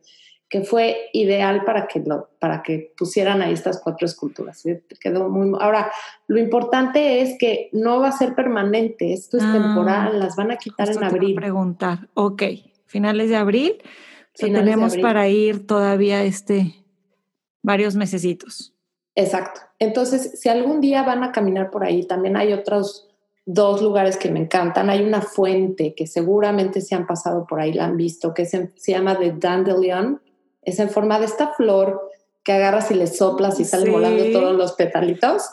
que 0.49 0.61
fue 0.61 1.09
ideal 1.13 1.63
para 1.65 1.85
que, 1.85 1.99
lo, 1.99 2.29
para 2.39 2.63
que 2.63 2.91
pusieran 2.97 3.43
ahí 3.43 3.53
estas 3.53 3.79
cuatro 3.79 4.07
esculturas. 4.07 4.63
Quedó 4.99 5.29
muy, 5.29 5.55
ahora, 5.61 5.91
lo 6.27 6.39
importante 6.39 7.21
es 7.21 7.37
que 7.37 7.69
no 7.73 7.99
va 7.99 8.07
a 8.07 8.11
ser 8.11 8.33
permanente, 8.33 9.13
esto 9.13 9.37
es 9.37 9.43
ah, 9.43 9.53
temporal, 9.53 10.19
las 10.19 10.35
van 10.35 10.49
a 10.49 10.57
quitar 10.57 10.89
en 10.89 11.03
abril. 11.03 11.35
preguntar, 11.35 12.09
ok, 12.15 12.41
finales 12.87 13.29
de 13.29 13.35
abril, 13.35 13.83
tenemos 14.37 14.97
para 14.97 15.27
ir 15.27 15.65
todavía 15.65 16.23
este 16.23 16.75
varios 17.63 17.95
mesecitos. 17.95 18.73
Exacto. 19.15 19.61
Entonces, 19.79 20.39
si 20.39 20.49
algún 20.49 20.81
día 20.81 21.03
van 21.03 21.23
a 21.23 21.31
caminar 21.31 21.71
por 21.71 21.83
ahí, 21.83 22.05
también 22.05 22.37
hay 22.37 22.53
otros 22.53 23.07
dos 23.45 23.81
lugares 23.81 24.17
que 24.17 24.29
me 24.29 24.39
encantan. 24.39 24.89
Hay 24.89 25.03
una 25.03 25.21
fuente 25.21 25.93
que 25.95 26.07
seguramente 26.07 26.81
se 26.81 26.95
han 26.95 27.07
pasado 27.07 27.45
por 27.47 27.59
ahí, 27.59 27.73
la 27.73 27.85
han 27.85 27.97
visto, 27.97 28.33
que 28.33 28.45
se, 28.45 28.71
llama 28.85 29.17
The 29.17 29.33
Dandelion. 29.37 30.21
Es 30.61 30.79
en 30.79 30.89
forma 30.89 31.19
de 31.19 31.25
esta 31.25 31.53
flor 31.53 32.11
que 32.43 32.53
agarras 32.53 32.91
y 32.91 32.95
le 32.95 33.07
soplas 33.07 33.59
y 33.59 33.65
salen 33.65 33.91
volando 33.91 34.23
todos 34.31 34.55
los 34.55 34.73
petalitos. 34.73 35.43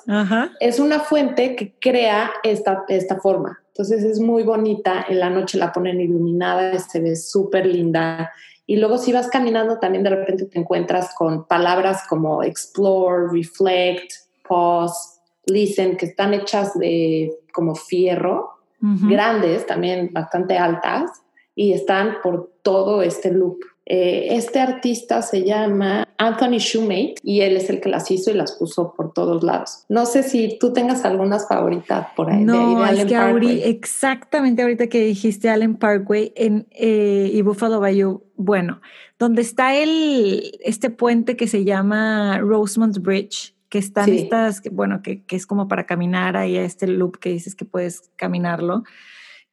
Es 0.60 0.78
una 0.78 1.00
fuente 1.00 1.56
que 1.56 1.74
crea 1.78 2.30
esta, 2.42 2.84
esta 2.88 3.16
forma. 3.20 3.60
Entonces 3.68 4.04
es 4.04 4.20
muy 4.20 4.42
bonita. 4.42 5.06
En 5.08 5.20
la 5.20 5.30
noche 5.30 5.56
la 5.56 5.72
ponen 5.72 6.00
iluminada, 6.00 6.78
se 6.78 7.00
ve 7.00 7.16
súper 7.16 7.66
linda. 7.66 8.32
Y 8.72 8.76
luego 8.76 8.96
si 8.96 9.12
vas 9.12 9.28
caminando 9.28 9.78
también 9.78 10.02
de 10.02 10.08
repente 10.08 10.46
te 10.46 10.58
encuentras 10.58 11.14
con 11.14 11.44
palabras 11.44 12.06
como 12.08 12.42
explore, 12.42 13.30
reflect, 13.30 14.10
pause, 14.48 15.20
listen, 15.44 15.98
que 15.98 16.06
están 16.06 16.32
hechas 16.32 16.72
de 16.78 17.38
como 17.52 17.74
fierro, 17.74 18.48
grandes, 18.80 19.66
también 19.66 20.08
bastante 20.10 20.56
altas, 20.56 21.22
y 21.54 21.74
están 21.74 22.22
por 22.22 22.50
todo 22.62 23.02
este 23.02 23.30
loop. 23.30 23.58
Eh, 23.84 24.28
este 24.36 24.60
artista 24.60 25.22
se 25.22 25.42
llama 25.42 26.06
Anthony 26.16 26.58
Shoemate 26.58 27.16
y 27.22 27.40
él 27.40 27.56
es 27.56 27.68
el 27.68 27.80
que 27.80 27.88
las 27.88 28.10
hizo 28.12 28.30
y 28.30 28.34
las 28.34 28.52
puso 28.52 28.94
por 28.94 29.12
todos 29.12 29.42
lados. 29.42 29.84
No 29.88 30.06
sé 30.06 30.22
si 30.22 30.56
tú 30.60 30.72
tengas 30.72 31.04
algunas 31.04 31.48
favoritas 31.48 32.06
por 32.14 32.30
ahí. 32.30 32.44
No, 32.44 32.84
es 32.86 33.04
que 33.04 33.68
exactamente 33.68 34.62
ahorita 34.62 34.86
que 34.86 35.04
dijiste 35.04 35.50
Allen 35.50 35.76
Parkway 35.76 36.32
en, 36.36 36.68
eh, 36.70 37.30
y 37.32 37.42
Buffalo 37.42 37.80
Bayou, 37.80 38.22
bueno, 38.36 38.80
donde 39.18 39.42
está 39.42 39.74
el, 39.74 40.58
este 40.64 40.90
puente 40.90 41.36
que 41.36 41.48
se 41.48 41.64
llama 41.64 42.38
Rosemont 42.38 42.98
Bridge, 42.98 43.54
que 43.68 43.78
están 43.78 44.10
estas, 44.10 44.62
bueno, 44.70 45.02
que, 45.02 45.24
que, 45.24 45.34
es 45.34 45.46
como 45.46 45.66
para 45.66 45.86
caminar 45.86 46.36
ahí 46.36 46.56
a 46.56 46.62
este 46.62 46.86
loop 46.86 47.18
que 47.18 47.30
dices 47.30 47.54
que 47.54 47.64
puedes 47.64 48.10
caminarlo 48.16 48.84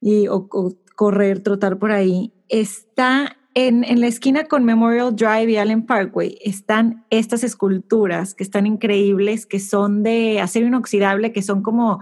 y 0.01 0.27
o 0.27 0.47
correr, 0.95 1.39
trotar 1.39 1.79
por 1.79 1.91
ahí, 1.91 2.33
está 2.49 3.38
en, 3.55 3.99
la 3.99 4.07
esquina 4.07 4.45
con 4.45 4.63
Memorial 4.63 5.15
Drive 5.15 5.51
y 5.51 5.57
Allen 5.57 5.85
Parkway 5.85 6.37
están 6.43 7.05
estas 7.09 7.43
esculturas 7.43 8.35
que 8.35 8.43
están 8.43 8.67
increíbles, 8.67 9.45
que 9.45 9.59
son 9.59 10.03
de 10.03 10.39
acero 10.39 10.67
inoxidable, 10.67 11.31
que 11.31 11.41
son 11.41 11.63
como, 11.63 11.99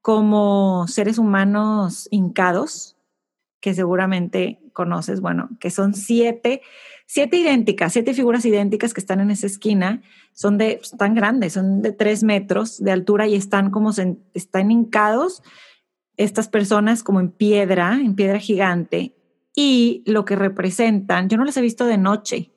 como 0.00 0.86
seres 0.88 1.18
humanos 1.18 2.08
hincados, 2.10 2.96
que 3.60 3.74
seguramente 3.74 4.60
conoces, 4.72 5.20
bueno, 5.20 5.48
que 5.58 5.70
son 5.70 5.94
siete, 5.94 6.62
siete 7.06 7.38
idénticas, 7.38 7.92
siete 7.92 8.14
figuras 8.14 8.44
idénticas 8.44 8.94
que 8.94 9.00
están 9.00 9.20
en 9.20 9.30
esa 9.30 9.46
esquina, 9.46 10.02
son 10.32 10.56
de, 10.58 10.80
tan 10.98 11.14
grandes, 11.14 11.54
son 11.54 11.82
de 11.82 11.92
tres 11.92 12.22
metros 12.22 12.82
de 12.82 12.92
altura 12.92 13.26
y 13.26 13.34
están 13.34 13.70
como, 13.70 13.90
están 14.34 14.70
hincados 14.70 15.42
estas 16.16 16.48
personas 16.48 17.02
como 17.02 17.20
en 17.20 17.30
piedra, 17.30 17.98
en 18.00 18.14
piedra 18.14 18.38
gigante, 18.38 19.16
y 19.58 20.02
lo 20.04 20.26
que 20.26 20.36
representan, 20.36 21.28
yo 21.30 21.38
no 21.38 21.44
las 21.44 21.56
he 21.56 21.62
visto 21.62 21.86
de 21.86 21.96
noche, 21.96 22.52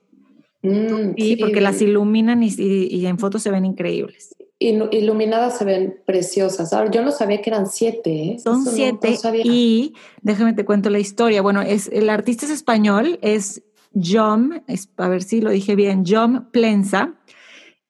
mm, 0.62 1.14
sí, 1.18 1.38
porque 1.38 1.62
las 1.62 1.82
iluminan 1.82 2.44
y, 2.44 3.06
en 3.06 3.18
fotos 3.18 3.42
se 3.42 3.50
ven 3.50 3.66
increíbles. 3.66 4.36
Iluminadas 4.60 5.58
se 5.58 5.64
ven 5.64 5.96
preciosas. 6.06 6.74
Ahora, 6.74 6.92
yo 6.92 7.02
no 7.02 7.12
sabía 7.12 7.42
que 7.42 7.50
eran 7.50 7.68
siete. 7.68 8.32
¿eh? 8.32 8.40
Son 8.44 8.66
siete 8.66 9.18
y 9.46 9.94
déjame 10.22 10.52
te 10.52 10.66
cuento 10.66 10.90
la 10.90 11.00
historia. 11.00 11.42
Bueno, 11.42 11.62
es, 11.62 11.88
el 11.94 12.10
artista 12.10 12.46
es 12.46 12.52
español, 12.52 13.20
es 13.22 13.64
John, 13.96 14.62
a 14.98 15.08
ver 15.08 15.24
si 15.24 15.40
lo 15.40 15.50
dije 15.50 15.76
bien, 15.76 16.04
John 16.06 16.50
Plensa, 16.52 17.14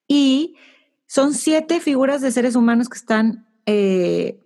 y 0.07 0.55
son 1.07 1.33
siete 1.33 1.79
figuras 1.79 2.21
de 2.21 2.29
seres 2.29 2.55
humanos 2.55 2.87
que 2.87 2.97
están 2.99 3.47
eh, 3.65 4.39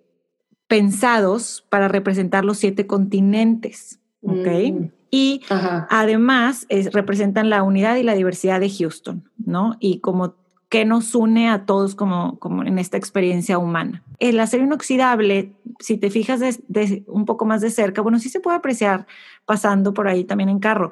pensados 0.67 1.65
para 1.69 1.89
representar 1.89 2.45
los 2.45 2.57
siete 2.57 2.87
continentes. 2.87 3.99
¿Ok? 4.23 4.47
Mm. 4.73 4.91
Y 5.11 5.41
además 5.49 6.65
representan 6.91 7.51
la 7.51 7.61
unidad 7.61 7.97
y 7.97 8.03
la 8.03 8.15
diversidad 8.15 8.59
de 8.59 8.69
Houston, 8.71 9.29
¿no? 9.37 9.75
Y 9.79 9.99
como 9.99 10.33
que 10.69 10.85
nos 10.85 11.13
une 11.13 11.49
a 11.51 11.67
todos 11.67 11.93
como, 11.93 12.39
como 12.39 12.63
en 12.63 12.79
esta 12.79 12.97
experiencia 12.97 13.59
humana. 13.59 14.01
El 14.17 14.39
acero 14.39 14.63
inoxidable, 14.63 15.53
si 15.77 15.97
te 15.97 16.09
fijas 16.09 16.39
de, 16.39 17.03
un 17.05 17.25
poco 17.25 17.45
más 17.45 17.61
de 17.61 17.69
cerca, 17.69 18.01
bueno, 18.01 18.17
sí 18.17 18.29
se 18.29 18.39
puede 18.39 18.57
apreciar 18.57 19.05
pasando 19.45 19.93
por 19.93 20.07
ahí 20.07 20.23
también 20.23 20.49
en 20.49 20.57
carro. 20.57 20.91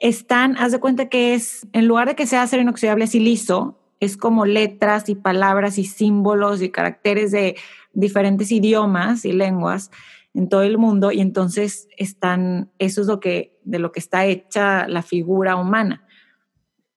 Están, 0.00 0.56
haz 0.56 0.72
de 0.72 0.80
cuenta 0.80 1.10
que 1.10 1.34
es, 1.34 1.66
en 1.74 1.86
lugar 1.86 2.08
de 2.08 2.14
que 2.14 2.26
sea 2.26 2.40
acero 2.40 2.62
inoxidable 2.62 3.04
así 3.04 3.20
liso, 3.20 3.78
es 4.00 4.16
como 4.16 4.46
letras 4.46 5.10
y 5.10 5.14
palabras 5.14 5.76
y 5.76 5.84
símbolos 5.84 6.62
y 6.62 6.70
caracteres 6.70 7.30
de 7.30 7.54
diferentes 7.92 8.50
idiomas 8.50 9.26
y 9.26 9.32
lenguas 9.32 9.90
en 10.38 10.48
todo 10.48 10.62
el 10.62 10.78
mundo 10.78 11.10
y 11.10 11.20
entonces 11.20 11.88
están, 11.96 12.70
eso 12.78 13.00
es 13.00 13.08
lo 13.08 13.18
que, 13.18 13.58
de 13.64 13.80
lo 13.80 13.90
que 13.90 13.98
está 13.98 14.24
hecha 14.24 14.86
la 14.86 15.02
figura 15.02 15.56
humana 15.56 16.06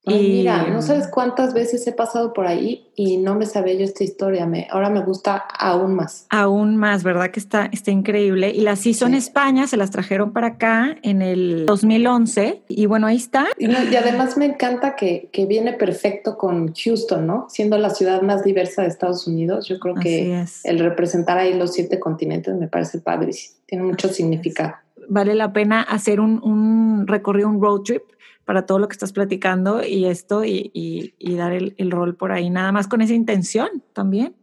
y 0.03 0.13
mira, 0.13 0.67
no 0.67 0.81
sabes 0.81 1.07
cuántas 1.07 1.53
veces 1.53 1.85
he 1.85 1.91
pasado 1.91 2.33
por 2.33 2.47
ahí 2.47 2.87
y 2.95 3.17
no 3.17 3.35
me 3.35 3.45
sabía 3.45 3.75
yo 3.75 3.83
esta 3.83 4.03
historia. 4.03 4.47
Me, 4.47 4.67
ahora 4.71 4.89
me 4.89 5.01
gusta 5.01 5.37
aún 5.37 5.93
más. 5.93 6.25
Aún 6.29 6.75
más, 6.75 7.03
¿verdad? 7.03 7.29
Que 7.29 7.39
está, 7.39 7.69
está 7.71 7.91
increíble. 7.91 8.49
Y 8.49 8.61
las 8.61 8.87
hizo 8.87 9.05
en 9.05 9.13
España, 9.13 9.67
se 9.67 9.77
las 9.77 9.91
trajeron 9.91 10.33
para 10.33 10.47
acá 10.47 10.97
en 11.03 11.21
el 11.21 11.67
2011. 11.67 12.63
Y 12.67 12.87
bueno, 12.87 13.05
ahí 13.05 13.17
está. 13.17 13.45
Y, 13.59 13.67
además 13.95 14.37
me 14.37 14.45
encanta 14.45 14.95
que, 14.95 15.29
que, 15.31 15.45
viene 15.45 15.73
perfecto 15.73 16.35
con 16.35 16.73
Houston, 16.73 17.27
¿no? 17.27 17.45
Siendo 17.49 17.77
la 17.77 17.91
ciudad 17.91 18.23
más 18.23 18.43
diversa 18.43 18.81
de 18.81 18.87
Estados 18.87 19.27
Unidos. 19.27 19.67
Yo 19.67 19.77
creo 19.77 19.93
que 19.93 20.45
el 20.63 20.79
representar 20.79 21.37
ahí 21.37 21.53
los 21.53 21.73
siete 21.73 21.99
continentes 21.99 22.55
me 22.55 22.67
parece 22.67 22.99
padrísimo. 22.99 23.59
Tiene 23.67 23.83
mucho 23.83 24.09
significado. 24.09 24.73
Vale 25.09 25.35
la 25.35 25.53
pena 25.53 25.81
hacer 25.81 26.19
un, 26.19 26.41
un 26.43 27.05
recorrido, 27.05 27.49
un 27.49 27.61
road 27.61 27.81
trip 27.81 28.03
para 28.51 28.65
todo 28.65 28.79
lo 28.79 28.89
que 28.89 28.95
estás 28.95 29.13
platicando 29.13 29.81
y 29.81 30.07
esto 30.07 30.43
y, 30.43 31.13
dar 31.37 31.53
el, 31.53 31.89
rol 31.89 32.17
por 32.17 32.33
ahí, 32.33 32.49
nada 32.49 32.73
más 32.73 32.89
con 32.89 32.99
esa 32.99 33.13
intención 33.13 33.81
también. 33.93 34.35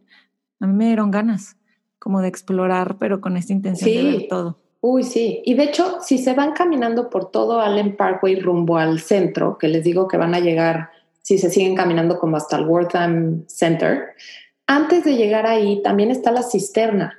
A 0.59 0.65
mí 0.65 0.73
me 0.73 0.87
dieron 0.87 1.11
ganas 1.11 1.57
como 1.99 2.19
de 2.19 2.27
explorar, 2.27 2.97
pero 2.97 3.21
con 3.21 3.37
esta 3.37 3.53
intención 3.53 3.91
de 3.91 4.11
ver 4.17 4.27
todo. 4.27 4.57
Uy, 4.81 5.03
sí. 5.03 5.43
Y 5.45 5.53
de 5.53 5.65
hecho, 5.65 5.99
si 6.01 6.17
se 6.17 6.33
van 6.33 6.53
caminando 6.53 7.11
por 7.11 7.29
todo 7.29 7.59
Allen 7.61 7.95
Parkway 7.95 8.39
rumbo 8.39 8.77
al 8.77 8.99
centro, 8.99 9.59
que 9.59 9.67
les 9.67 9.83
digo 9.83 10.07
que 10.07 10.17
van 10.17 10.33
a 10.33 10.39
llegar, 10.39 10.89
si 11.21 11.37
se 11.37 11.51
siguen 11.51 11.75
caminando 11.75 12.17
como 12.17 12.35
hasta 12.35 12.57
el 12.57 12.65
Wortham 12.65 13.45
Center, 13.45 14.15
antes 14.65 15.03
de 15.03 15.17
llegar 15.17 15.45
ahí 15.45 15.83
también 15.83 16.09
está 16.09 16.31
la 16.31 16.41
cisterna, 16.41 17.18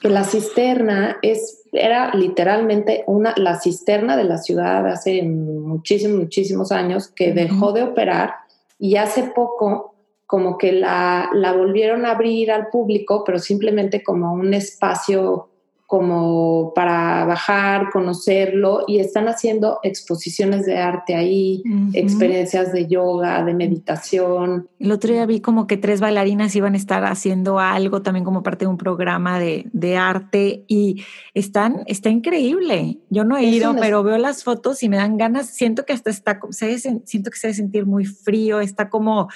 que 0.00 0.08
la 0.08 0.24
cisterna 0.24 1.18
es 1.22 1.62
era 1.72 2.14
literalmente 2.14 3.04
una, 3.06 3.34
la 3.36 3.58
cisterna 3.58 4.16
de 4.16 4.24
la 4.24 4.38
ciudad 4.38 4.86
hace 4.86 5.22
muchísimos, 5.22 6.18
muchísimos 6.18 6.72
años 6.72 7.08
que 7.08 7.32
dejó 7.32 7.72
de 7.72 7.82
operar 7.82 8.34
y 8.78 8.96
hace 8.96 9.24
poco 9.34 9.94
como 10.26 10.58
que 10.58 10.72
la, 10.72 11.30
la 11.34 11.52
volvieron 11.52 12.04
a 12.04 12.12
abrir 12.12 12.50
al 12.50 12.68
público, 12.68 13.22
pero 13.24 13.38
simplemente 13.38 14.02
como 14.02 14.32
un 14.32 14.54
espacio 14.54 15.50
como 15.86 16.72
para 16.74 17.24
bajar, 17.26 17.90
conocerlo 17.92 18.84
y 18.88 18.98
están 18.98 19.28
haciendo 19.28 19.78
exposiciones 19.84 20.66
de 20.66 20.78
arte 20.78 21.14
ahí, 21.14 21.62
experiencias 21.92 22.72
de 22.72 22.88
yoga, 22.88 23.44
de 23.44 23.54
meditación. 23.54 24.68
El 24.80 24.90
otro 24.90 25.12
día 25.12 25.24
vi 25.26 25.40
como 25.40 25.68
que 25.68 25.76
tres 25.76 26.00
bailarinas 26.00 26.56
iban 26.56 26.74
a 26.74 26.76
estar 26.76 27.04
haciendo 27.04 27.60
algo 27.60 28.02
también 28.02 28.24
como 28.24 28.42
parte 28.42 28.64
de 28.64 28.70
un 28.70 28.78
programa 28.78 29.38
de, 29.38 29.66
de 29.72 29.96
arte 29.96 30.64
y 30.66 31.04
están, 31.34 31.84
está 31.86 32.10
increíble. 32.10 32.98
Yo 33.08 33.22
no 33.24 33.36
he 33.36 33.44
ido, 33.44 33.76
pero 33.76 34.02
veo 34.02 34.18
las 34.18 34.42
fotos 34.42 34.82
y 34.82 34.88
me 34.88 34.96
dan 34.96 35.16
ganas, 35.16 35.46
siento 35.46 35.84
que 35.84 35.92
hasta 35.92 36.10
está, 36.10 36.40
se, 36.50 36.78
siento 36.80 37.30
que 37.30 37.38
se 37.38 37.46
debe 37.46 37.54
sentir 37.54 37.86
muy 37.86 38.04
frío, 38.06 38.58
está 38.58 38.90
como, 38.90 39.28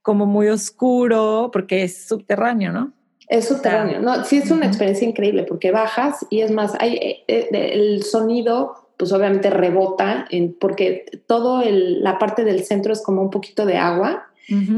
como 0.00 0.24
muy 0.24 0.48
oscuro 0.48 1.50
porque 1.52 1.82
es 1.82 2.08
subterráneo, 2.08 2.72
¿no? 2.72 2.94
Es 3.28 3.48
subterráneo. 3.48 4.00
No, 4.00 4.24
sí 4.24 4.38
es 4.38 4.50
una 4.50 4.66
experiencia 4.66 5.08
increíble 5.08 5.44
porque 5.44 5.70
bajas 5.70 6.26
y 6.30 6.40
es 6.40 6.50
más, 6.50 6.74
hay, 6.78 6.94
eh, 6.94 7.24
eh, 7.28 7.70
el 7.72 8.02
sonido 8.02 8.82
pues 8.96 9.12
obviamente 9.12 9.50
rebota 9.50 10.26
en, 10.30 10.54
porque 10.54 11.06
todo 11.26 11.62
la 11.66 12.18
parte 12.18 12.44
del 12.44 12.64
centro 12.64 12.92
es 12.92 13.02
como 13.02 13.22
un 13.22 13.30
poquito 13.30 13.66
de 13.66 13.76
agua. 13.76 14.26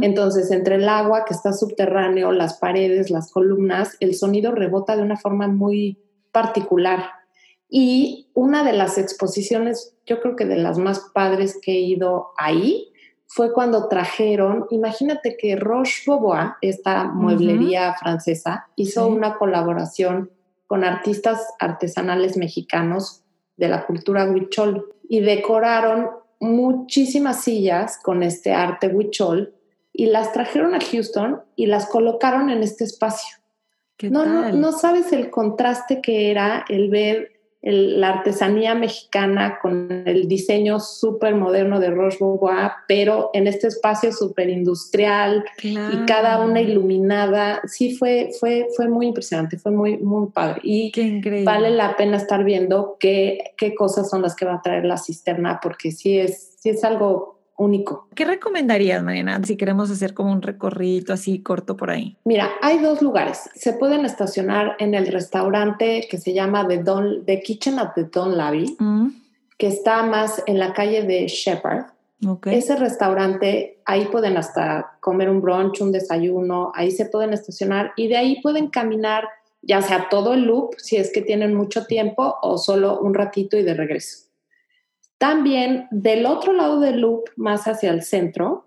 Entonces, 0.03 0.51
entre 0.53 0.77
el 0.77 0.89
agua 0.89 1.25
que 1.27 1.35
está 1.35 1.53
subterráneo, 1.53 2.31
las 2.33 2.59
paredes, 2.59 3.11
las 3.11 3.33
columnas, 3.33 3.97
el 3.99 4.15
sonido 4.15 4.53
rebota 4.53 4.97
de 4.97 5.03
una 5.03 5.17
forma 5.17 5.49
muy 5.49 5.99
particular. 6.33 7.05
Y 7.69 8.29
una 8.35 8.63
de 8.63 8.73
las 8.73 8.99
exposiciones, 8.99 9.95
yo 10.07 10.21
creo 10.21 10.37
que 10.37 10.45
de 10.45 10.57
las 10.57 10.79
más 10.79 11.01
padres 11.13 11.59
que 11.61 11.73
he 11.73 11.81
ido 11.81 12.29
ahí, 12.39 12.93
fue 13.27 13.53
cuando 13.53 13.89
trajeron, 13.89 14.67
imagínate 14.71 15.37
que 15.37 15.57
Roche 15.57 16.03
Bobois, 16.07 16.53
esta 16.61 17.05
mueblería 17.05 17.95
francesa, 17.95 18.69
hizo 18.77 19.09
una 19.09 19.37
colaboración 19.37 20.31
con 20.67 20.85
artistas 20.85 21.55
artesanales 21.59 22.37
mexicanos 22.37 23.23
de 23.57 23.69
la 23.69 23.87
cultura 23.87 24.25
huichol 24.31 24.93
y 25.09 25.21
decoraron 25.21 26.11
muchísimas 26.41 27.43
sillas 27.43 27.99
con 28.03 28.23
este 28.23 28.53
arte 28.53 28.89
huichol 28.89 29.55
y 29.93 30.07
las 30.07 30.33
trajeron 30.33 30.75
a 30.75 30.81
Houston 30.81 31.43
y 31.57 31.67
las 31.67 31.87
colocaron 31.87 32.51
en 32.51 32.63
este 32.63 32.85
espacio. 32.85 33.39
No, 34.03 34.27
no, 34.27 34.53
no, 34.53 34.73
sabes 34.73 35.13
el 35.13 35.31
contraste 35.31 36.01
que 36.03 36.31
era 36.31 36.65
el 36.69 36.91
ver 36.91 37.34
la 37.65 38.11
artesanía 38.11 38.75
mexicana 38.75 39.59
con 39.61 40.03
el 40.07 40.29
diseño 40.29 40.81
súper 40.81 41.35
moderno 41.35 41.81
de 41.81 41.91
Roche 41.91 42.19
Beaubois, 42.21 42.73
pero 42.87 43.31
en 43.33 43.47
este 43.47 43.69
espacio 43.69 44.13
súper 44.13 44.51
industrial 44.51 45.45
y 45.63 46.05
cada 46.07 46.45
una 46.45 46.61
iluminada. 46.61 47.63
Sí, 47.65 47.97
fue, 47.97 48.31
fue, 48.39 48.67
fue 48.77 48.89
muy 48.89 49.07
impresionante, 49.07 49.59
fue 49.59 49.73
muy, 49.73 49.97
muy 49.97 50.29
padre. 50.29 50.61
Y 50.63 50.93
vale 51.43 51.71
la 51.71 51.97
pena 51.97 52.19
estar 52.19 52.45
viendo 52.45 52.97
qué, 53.01 53.55
qué 53.57 53.75
cosas 53.75 54.11
son 54.11 54.21
las 54.21 54.37
que 54.37 54.45
va 54.45 54.57
a 54.57 54.63
traer 54.63 54.85
la 54.85 54.99
cisterna, 54.99 55.61
porque 55.63 55.91
sí 55.91 56.19
es, 56.19 56.55
sí 56.59 56.69
es 56.71 56.85
algo 56.85 57.34
único. 57.57 58.09
¿Qué 58.15 58.25
recomendarías, 58.25 59.03
Mariana, 59.03 59.41
si 59.45 59.57
queremos 59.57 59.91
hacer 59.91 60.15
como 60.15 60.33
un 60.33 60.43
recorrido 60.43 61.15
así 61.15 61.41
corto 61.41 61.77
por 61.77 61.91
ahí? 61.91 62.17
Mira, 62.25 62.51
hay 62.63 62.79
dos 62.79 63.03
lugares. 63.03 63.51
Se 63.55 63.73
pueden 63.73 64.05
estacionar 64.05 64.77
en 64.79 64.95
el 64.95 65.07
restaurante 65.07 66.07
que 66.11 66.19
se 66.19 66.33
llama 66.33 66.67
The, 66.67 66.79
Don, 66.79 67.25
The 67.25 67.41
Kitchen 67.43 67.79
at 67.79 67.95
the 67.95 68.05
Don 68.05 68.37
Labby, 68.37 68.77
mm. 68.79 69.09
que 69.59 69.69
está 69.69 70.03
más 70.03 70.43
en 70.47 70.59
la 70.59 70.73
calle 70.73 71.03
de 71.03 71.27
Shepherd. 71.27 71.87
Ese 72.47 72.77
restaurante, 72.77 73.81
ahí 73.85 74.07
pueden 74.07 74.39
hasta 74.39 74.97
comer 75.01 75.29
un 75.29 75.43
brunch, 75.43 75.83
un 75.83 75.93
desayuno, 75.93 76.73
ahí 76.75 76.91
se 76.91 77.05
pueden 77.05 77.35
estacionar 77.35 77.93
y 77.97 78.09
de 78.09 78.17
ahí 78.17 78.41
pueden 78.41 78.69
caminar 78.69 79.25
ya 79.67 79.83
sea 79.83 80.09
todo 80.11 80.35
el 80.35 80.43
loop, 80.43 80.75
si 80.79 80.97
es 80.97 81.13
que 81.13 81.23
tienen 81.23 81.55
mucho 81.55 81.87
tiempo, 81.87 82.37
o 82.43 82.59
solo 82.59 83.01
un 83.01 83.15
ratito 83.15 83.57
y 83.57 83.63
de 83.63 83.75
regreso. 83.75 84.27
También 85.19 85.87
del 85.91 86.27
otro 86.27 86.53
lado 86.53 86.81
del 86.81 87.01
loop, 87.01 87.25
más 87.37 87.67
hacia 87.67 87.91
el 87.91 88.03
centro, 88.03 88.67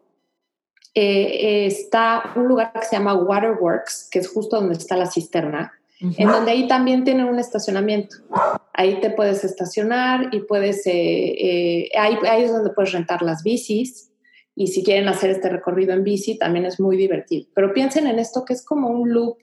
eh, 1.00 1.68
está 1.68 2.34
un 2.36 2.48
lugar 2.48 2.74
que 2.74 2.88
se 2.88 2.96
llama 2.96 3.14
Waterworks, 3.14 4.10
que 4.10 4.18
es 4.18 4.30
justo 4.30 4.56
donde 4.56 4.74
está 4.74 4.98
la 4.98 5.06
cisterna, 5.06 5.72
en 6.00 6.28
donde 6.28 6.50
ahí 6.50 6.68
también 6.68 7.04
tienen 7.04 7.28
un 7.28 7.38
estacionamiento. 7.38 8.16
Ahí 8.74 9.00
te 9.00 9.12
puedes 9.12 9.44
estacionar 9.44 10.30
y 10.32 10.40
puedes, 10.40 10.88
eh, 10.88 10.92
eh, 10.94 11.90
ahí, 12.00 12.18
ahí, 12.28 12.44
es 12.44 12.52
donde 12.52 12.72
puedes 12.72 12.94
rentar 12.94 13.22
las 13.22 13.44
bicis. 13.44 14.12
Y 14.56 14.68
si 14.68 14.84
quieren 14.84 15.08
hacer 15.08 15.30
este 15.30 15.50
recorrido 15.50 15.94
en 15.94 16.04
bici, 16.04 16.40
también 16.40 16.66
es 16.66 16.80
muy 16.80 16.98
divertido. 16.98 17.48
Pero 17.54 17.74
piensen 17.74 18.08
en 18.08 18.18
esto 18.18 18.44
que 18.44 18.54
es 18.54 18.66
como 18.66 18.90
un 18.90 19.14
loop, 19.14 19.38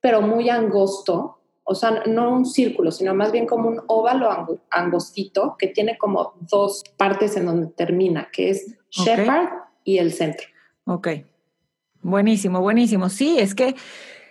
pero 0.00 0.22
muy 0.22 0.48
angosto, 0.50 1.41
o 1.64 1.74
sea, 1.74 2.02
no 2.06 2.32
un 2.32 2.44
círculo, 2.44 2.90
sino 2.90 3.14
más 3.14 3.32
bien 3.32 3.46
como 3.46 3.68
un 3.68 3.80
óvalo 3.86 4.60
angostito 4.70 5.56
que 5.58 5.68
tiene 5.68 5.96
como 5.96 6.34
dos 6.50 6.82
partes 6.96 7.36
en 7.36 7.46
donde 7.46 7.68
termina, 7.68 8.28
que 8.32 8.50
es 8.50 8.76
Shepard 8.90 9.48
y 9.84 9.98
el 9.98 10.12
centro. 10.12 10.46
Ok. 10.84 11.08
Buenísimo, 12.02 12.60
buenísimo. 12.60 13.08
Sí, 13.08 13.36
es 13.38 13.54
que 13.54 13.76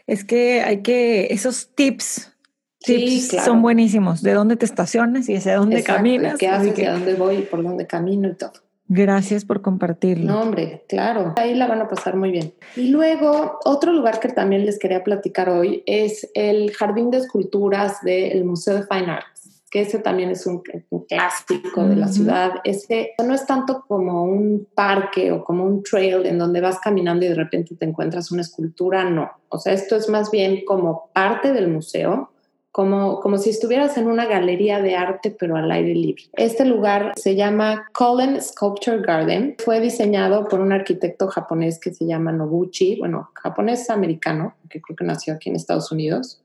es 0.08 0.26
que 0.26 0.62
hay 0.62 0.82
que 0.82 1.28
esos 1.32 1.74
tips, 1.74 2.36
tips 2.80 3.44
son 3.46 3.62
buenísimos. 3.62 4.22
De 4.22 4.34
dónde 4.34 4.58
te 4.58 4.66
estacionas 4.66 5.30
y 5.30 5.36
hacia 5.36 5.56
dónde 5.56 5.84
caminas. 5.84 6.38
¿Qué 6.38 6.48
haces? 6.48 6.78
¿A 6.86 6.92
dónde 6.92 7.14
voy? 7.14 7.44
¿Por 7.44 7.64
dónde 7.64 7.88
camino 7.88 8.28
y 8.28 8.36
todo? 8.36 8.54
Gracias 8.94 9.46
por 9.46 9.62
compartirlo. 9.62 10.26
No, 10.26 10.42
hombre, 10.42 10.84
claro. 10.90 11.34
Ahí 11.38 11.54
la 11.54 11.66
van 11.66 11.80
a 11.80 11.88
pasar 11.88 12.18
muy 12.18 12.30
bien. 12.30 12.54
Y 12.76 12.90
luego, 12.90 13.58
otro 13.64 13.94
lugar 13.94 14.20
que 14.20 14.28
también 14.28 14.66
les 14.66 14.78
quería 14.78 15.02
platicar 15.02 15.48
hoy 15.48 15.82
es 15.86 16.30
el 16.34 16.74
Jardín 16.74 17.10
de 17.10 17.20
Esculturas 17.20 18.02
del 18.02 18.44
Museo 18.44 18.76
de 18.76 18.84
Fine 18.84 19.10
Arts, 19.10 19.64
que 19.72 19.80
ese 19.80 20.00
también 20.00 20.30
es 20.30 20.46
un, 20.46 20.62
clásico 21.08 21.86
de 21.86 21.96
la 21.96 22.10
ciudad. 22.10 22.56
Ese 22.66 23.14
no 23.26 23.34
es 23.34 23.46
tanto 23.46 23.86
como 23.88 24.26
un 24.26 24.68
parque 24.76 25.32
o 25.32 25.42
como 25.42 25.64
un 25.64 25.84
trail 25.84 26.26
en 26.26 26.38
donde 26.38 26.60
vas 26.60 26.80
caminando 26.80 27.24
y 27.24 27.30
de 27.30 27.36
repente 27.36 27.76
te 27.76 27.86
encuentras 27.86 28.30
una 28.30 28.42
escultura, 28.42 29.10
no. 29.10 29.32
O 29.48 29.58
sea, 29.58 29.72
esto 29.72 29.96
es 29.96 30.10
más 30.10 30.32
bien 30.32 30.66
como 30.66 31.10
parte 31.14 31.54
del 31.54 31.70
museo 31.70 32.30
como, 32.72 33.20
como 33.20 33.38
si 33.38 33.50
estuvieras 33.50 33.98
en 33.98 34.08
una 34.08 34.26
galería 34.26 34.82
de 34.82 34.96
arte, 34.96 35.36
pero 35.38 35.58
al 35.58 35.72
aire 35.72 35.94
libre. 35.94 36.24
Este 36.34 36.64
lugar 36.66 37.12
se 37.18 37.36
llama 37.36 37.90
Cullen 37.94 38.42
Sculpture 38.42 39.02
Garden. 39.02 39.56
Fue 39.60 39.82
diseñado 39.82 40.48
por 40.48 40.62
un 40.62 40.72
arquitecto 40.72 41.28
japonés 41.28 41.80
que 41.80 41.94
se 41.94 42.06
llama 42.06 42.32
Noguchi, 42.32 42.98
bueno, 42.98 43.30
japonés 43.34 43.90
americano, 43.90 44.56
que 44.70 44.82
creo 44.82 44.96
que 44.96 45.04
nació 45.04 45.34
aquí 45.34 45.50
en 45.50 45.58
Estados 45.58 45.92
Unidos. 45.92 46.42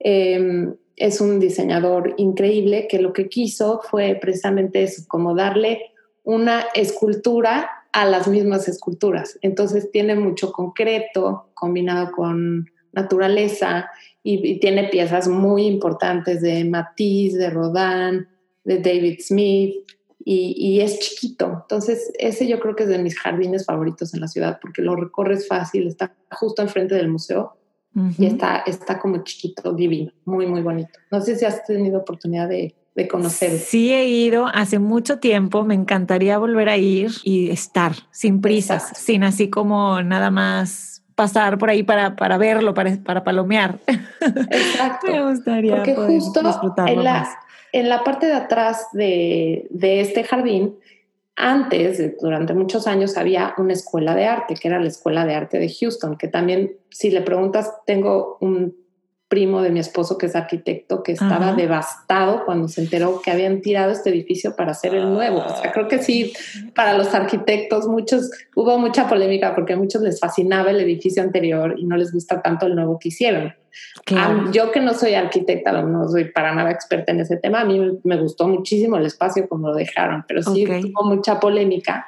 Em, 0.00 0.74
es 0.96 1.20
un 1.20 1.38
diseñador 1.38 2.14
increíble 2.16 2.88
que 2.88 3.00
lo 3.00 3.12
que 3.12 3.28
quiso 3.28 3.80
fue 3.82 4.18
precisamente 4.20 4.82
eso, 4.82 5.04
como 5.06 5.34
darle 5.34 5.92
una 6.24 6.66
escultura 6.74 7.70
a 7.92 8.06
las 8.06 8.26
mismas 8.26 8.68
esculturas. 8.68 9.38
Entonces 9.42 9.90
tiene 9.90 10.14
mucho 10.14 10.52
concreto 10.52 11.50
combinado 11.54 12.10
con 12.12 12.70
naturaleza 12.92 13.90
y, 14.22 14.58
tiene 14.60 14.88
piezas 14.88 15.28
muy 15.28 15.66
importantes 15.66 16.40
de 16.42 16.64
Matisse, 16.64 17.38
de 17.38 17.50
Rodin, 17.50 18.28
de 18.64 18.78
David 18.78 19.18
Smith 19.20 19.74
y, 20.24 20.80
es 20.80 20.98
chiquito. 20.98 21.60
Entonces, 21.62 22.12
ese 22.18 22.46
yo 22.46 22.60
creo 22.60 22.76
que 22.76 22.84
es 22.84 22.88
de 22.88 22.98
mis 22.98 23.18
jardines 23.18 23.64
favoritos 23.64 24.14
en 24.14 24.20
la 24.20 24.28
ciudad 24.28 24.58
porque 24.60 24.82
lo 24.82 24.94
recorres 24.96 25.48
fácil, 25.48 25.86
está 25.86 26.14
justo 26.30 26.62
enfrente 26.62 26.94
del 26.94 27.08
museo 27.08 27.56
y 28.18 28.26
está, 28.26 28.58
está 28.66 29.00
como 29.00 29.24
chiquito, 29.24 29.72
divino, 29.72 30.12
muy, 30.24 30.46
muy 30.46 30.62
bonito. 30.62 30.92
No 31.10 31.20
sé 31.20 31.36
si 31.36 31.44
has 31.44 31.64
tenido 31.64 31.98
oportunidad 31.98 32.48
de, 32.48 32.76
de 32.94 33.08
conocer. 33.08 33.58
Sí, 33.58 33.92
he 33.92 34.06
ido 34.06 34.46
hace 34.46 34.78
mucho 34.78 35.18
tiempo, 35.18 35.64
me 35.64 35.74
encantaría 35.74 36.38
volver 36.38 36.68
a 36.68 36.76
ir 36.76 37.10
y 37.24 37.50
estar 37.50 37.92
sin 38.12 38.40
prisas, 38.40 38.92
sin 38.96 39.24
así 39.24 39.50
como 39.50 40.02
nada 40.02 40.30
más 40.30 40.99
pasar 41.20 41.58
por 41.58 41.68
ahí 41.68 41.82
para, 41.82 42.16
para 42.16 42.38
verlo, 42.38 42.72
para, 42.72 42.96
para 42.96 43.22
palomear. 43.22 43.78
Exacto. 44.50 45.06
Me 45.12 45.30
gustaría 45.30 45.76
Porque 45.76 45.94
justo 45.94 46.40
en 46.86 47.04
la, 47.04 47.28
en 47.72 47.90
la 47.90 48.02
parte 48.02 48.24
de 48.24 48.32
atrás 48.32 48.86
de, 48.94 49.66
de 49.68 50.00
este 50.00 50.24
jardín, 50.24 50.76
antes, 51.36 52.18
durante 52.22 52.54
muchos 52.54 52.86
años, 52.86 53.18
había 53.18 53.52
una 53.58 53.74
escuela 53.74 54.14
de 54.14 54.24
arte, 54.24 54.54
que 54.54 54.68
era 54.68 54.80
la 54.80 54.88
Escuela 54.88 55.26
de 55.26 55.34
Arte 55.34 55.58
de 55.58 55.68
Houston, 55.68 56.16
que 56.16 56.28
también, 56.28 56.72
si 56.88 57.10
le 57.10 57.20
preguntas, 57.20 57.70
tengo 57.84 58.38
un 58.40 58.74
primo 59.30 59.62
de 59.62 59.70
mi 59.70 59.78
esposo 59.78 60.18
que 60.18 60.26
es 60.26 60.34
arquitecto 60.34 61.04
que 61.04 61.12
estaba 61.12 61.54
devastado 61.54 62.44
cuando 62.44 62.66
se 62.66 62.80
enteró 62.80 63.22
que 63.22 63.30
habían 63.30 63.62
tirado 63.62 63.92
este 63.92 64.10
edificio 64.10 64.56
para 64.56 64.72
hacer 64.72 64.92
el 64.92 65.14
nuevo. 65.14 65.38
O 65.38 65.56
sea, 65.62 65.70
creo 65.70 65.86
que 65.86 66.02
sí, 66.02 66.32
para 66.74 66.98
los 66.98 67.14
arquitectos 67.14 67.86
muchos 67.86 68.28
hubo 68.56 68.76
mucha 68.76 69.08
polémica 69.08 69.54
porque 69.54 69.74
a 69.74 69.76
muchos 69.76 70.02
les 70.02 70.18
fascinaba 70.18 70.72
el 70.72 70.80
edificio 70.80 71.22
anterior 71.22 71.76
y 71.78 71.86
no 71.86 71.96
les 71.96 72.12
gusta 72.12 72.42
tanto 72.42 72.66
el 72.66 72.74
nuevo 72.74 72.98
que 72.98 73.10
hicieron. 73.10 73.54
yo 74.52 74.72
que 74.72 74.80
no 74.80 74.94
soy 74.94 75.14
arquitecta, 75.14 75.80
no 75.80 76.08
soy 76.08 76.32
para 76.32 76.52
nada 76.52 76.72
experta 76.72 77.12
en 77.12 77.20
ese 77.20 77.36
tema, 77.36 77.60
a 77.60 77.64
mí 77.64 78.00
me 78.02 78.20
gustó 78.20 78.48
muchísimo 78.48 78.96
el 78.96 79.06
espacio 79.06 79.48
como 79.48 79.68
lo 79.68 79.76
dejaron, 79.76 80.24
pero 80.26 80.42
sí 80.42 80.66
hubo 80.66 81.08
mucha 81.08 81.38
polémica. 81.38 82.04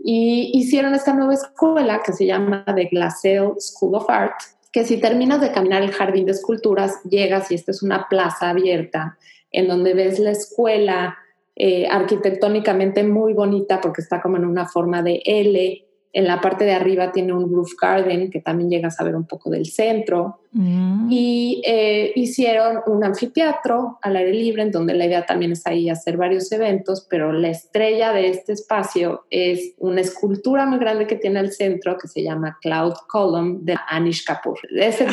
Y 0.00 0.50
hicieron 0.52 0.94
esta 0.96 1.14
nueva 1.14 1.34
escuela 1.34 2.02
que 2.04 2.12
se 2.12 2.26
llama 2.26 2.64
The 2.66 2.86
Glassell 2.90 3.52
School 3.58 3.94
of 3.94 4.10
Art, 4.10 4.34
que 4.76 4.84
si 4.84 4.98
terminas 4.98 5.40
de 5.40 5.52
caminar 5.52 5.82
el 5.82 5.90
jardín 5.90 6.26
de 6.26 6.32
esculturas, 6.32 7.02
llegas 7.04 7.50
y 7.50 7.54
esta 7.54 7.70
es 7.70 7.82
una 7.82 8.08
plaza 8.10 8.50
abierta 8.50 9.16
en 9.50 9.68
donde 9.68 9.94
ves 9.94 10.18
la 10.18 10.32
escuela 10.32 11.16
eh, 11.54 11.86
arquitectónicamente 11.90 13.02
muy 13.02 13.32
bonita 13.32 13.80
porque 13.80 14.02
está 14.02 14.20
como 14.20 14.36
en 14.36 14.44
una 14.44 14.68
forma 14.68 15.02
de 15.02 15.22
L 15.24 15.82
en 16.12 16.26
la 16.26 16.42
parte 16.42 16.66
de 16.66 16.74
arriba 16.74 17.10
tiene 17.10 17.32
un 17.32 17.50
roof 17.50 17.72
garden 17.80 18.30
que 18.30 18.42
también 18.42 18.68
llegas 18.68 19.00
a 19.00 19.04
ver 19.04 19.16
un 19.16 19.26
poco 19.26 19.48
del 19.48 19.64
centro. 19.64 20.40
Mm. 20.56 21.08
Y 21.10 21.60
eh, 21.66 22.12
hicieron 22.14 22.78
un 22.86 23.04
anfiteatro 23.04 23.98
al 24.00 24.16
aire 24.16 24.32
libre, 24.32 24.62
en 24.62 24.70
donde 24.70 24.94
la 24.94 25.04
idea 25.04 25.26
también 25.26 25.52
es 25.52 25.66
ahí 25.66 25.90
hacer 25.90 26.16
varios 26.16 26.50
eventos, 26.50 27.06
pero 27.10 27.30
la 27.30 27.48
estrella 27.48 28.12
de 28.12 28.30
este 28.30 28.54
espacio 28.54 29.26
es 29.28 29.74
una 29.76 30.00
escultura 30.00 30.64
muy 30.64 30.78
grande 30.78 31.06
que 31.06 31.16
tiene 31.16 31.40
al 31.40 31.52
centro 31.52 31.98
que 31.98 32.08
se 32.08 32.22
llama 32.22 32.56
Cloud 32.62 32.94
Column 33.06 33.66
de 33.66 33.76
Anish 33.88 34.24
Kapoor. 34.24 34.58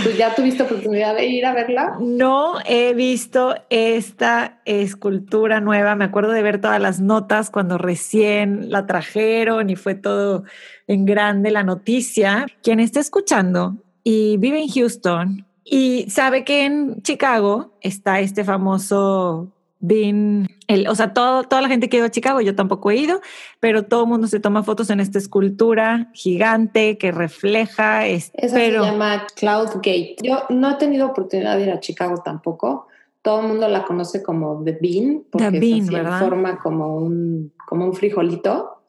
¿Tú 0.03 0.11
ya 0.17 0.33
tuviste 0.33 0.63
oportunidad 0.63 1.15
de 1.15 1.25
ir 1.25 1.45
a 1.45 1.53
verla? 1.53 1.97
No 1.99 2.55
he 2.65 2.93
visto 2.93 3.53
esta 3.69 4.61
escultura 4.63 5.59
nueva. 5.59 5.95
Me 5.95 6.05
acuerdo 6.05 6.31
de 6.31 6.41
ver 6.41 6.61
todas 6.61 6.79
las 6.79 7.01
notas 7.01 7.49
cuando 7.49 7.77
recién 7.77 8.71
la 8.71 8.85
trajeron 8.85 9.69
y 9.69 9.75
fue 9.75 9.95
todo 9.95 10.45
en 10.87 11.03
grande 11.03 11.51
la 11.51 11.63
noticia. 11.63 12.45
Quien 12.61 12.79
está 12.79 13.01
escuchando 13.01 13.75
y 14.03 14.37
vive 14.37 14.61
en 14.61 14.69
Houston 14.69 15.45
y 15.63 16.09
sabe 16.09 16.43
que 16.43 16.65
en 16.65 17.01
Chicago 17.01 17.73
está 17.81 18.19
este 18.19 18.43
famoso 18.43 19.49
Bean, 19.85 20.47
el, 20.67 20.87
o 20.87 20.95
sea, 20.95 21.13
todo, 21.13 21.43
toda 21.43 21.61
la 21.61 21.67
gente 21.67 21.89
que 21.89 21.97
ha 21.97 21.99
ido 21.99 22.07
a 22.07 22.11
Chicago, 22.11 22.39
yo 22.39 22.55
tampoco 22.55 22.89
he 22.89 22.95
ido, 22.95 23.19
pero 23.59 23.83
todo 23.83 24.03
el 24.03 24.09
mundo 24.09 24.27
se 24.27 24.39
toma 24.39 24.63
fotos 24.63 24.89
en 24.89 25.01
esta 25.01 25.19
escultura 25.19 26.09
gigante 26.13 26.97
que 26.97 27.11
refleja. 27.11 28.07
Esa 28.07 28.31
se 28.47 28.71
llama 28.71 29.27
Cloud 29.35 29.71
Gate. 29.75 30.15
Yo 30.23 30.43
no 30.49 30.71
he 30.71 30.75
tenido 30.75 31.07
oportunidad 31.07 31.57
de 31.57 31.63
ir 31.63 31.71
a 31.71 31.81
Chicago 31.81 32.21
tampoco, 32.23 32.87
todo 33.21 33.41
el 33.41 33.47
mundo 33.47 33.67
la 33.67 33.83
conoce 33.83 34.23
como 34.23 34.63
The 34.63 34.77
Bean, 34.81 35.23
porque 35.29 35.51
The 35.51 35.59
Bean, 35.59 35.79
es 35.81 35.93
así, 35.93 36.23
forma 36.23 36.59
como 36.59 36.95
un, 36.95 37.51
como 37.67 37.85
un 37.85 37.93
frijolito, 37.93 38.82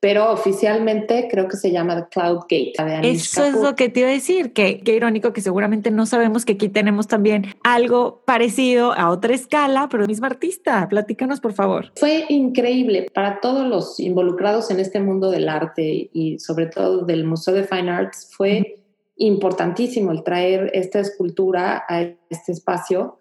pero 0.00 0.32
oficialmente 0.32 1.28
creo 1.30 1.46
que 1.46 1.58
se 1.58 1.70
llama 1.70 1.94
The 1.94 2.08
Cloud 2.10 2.40
Gate. 2.48 2.72
de 2.78 2.94
Anish 2.94 3.16
Eso 3.16 3.44
es 3.44 3.54
lo 3.54 3.74
que 3.74 3.90
te 3.90 4.00
iba 4.00 4.08
a 4.08 4.12
decir, 4.12 4.54
que 4.54 4.80
qué 4.80 4.94
irónico 4.94 5.34
que 5.34 5.42
seguramente 5.42 5.90
no 5.90 6.06
sabemos 6.06 6.46
que 6.46 6.54
aquí 6.54 6.70
tenemos 6.70 7.06
también 7.06 7.46
algo 7.62 8.22
parecido 8.24 8.92
a 8.92 9.10
otra 9.10 9.34
escala, 9.34 9.88
pero 9.90 10.02
el 10.02 10.08
mismo 10.08 10.26
artista. 10.26 10.88
Platícanos, 10.88 11.40
por 11.40 11.52
favor. 11.52 11.92
Fue 11.96 12.24
increíble 12.30 13.08
para 13.14 13.40
todos 13.40 13.66
los 13.66 14.00
involucrados 14.00 14.70
en 14.70 14.80
este 14.80 15.00
mundo 15.00 15.30
del 15.30 15.48
arte 15.50 16.08
y 16.12 16.38
sobre 16.38 16.66
todo 16.66 17.04
del 17.04 17.24
Museo 17.24 17.52
de 17.52 17.64
Fine 17.64 17.90
Arts. 17.90 18.30
Fue 18.34 18.82
importantísimo 19.16 20.12
el 20.12 20.22
traer 20.22 20.70
esta 20.72 21.00
escultura 21.00 21.84
a 21.86 22.00
este 22.30 22.52
espacio. 22.52 23.18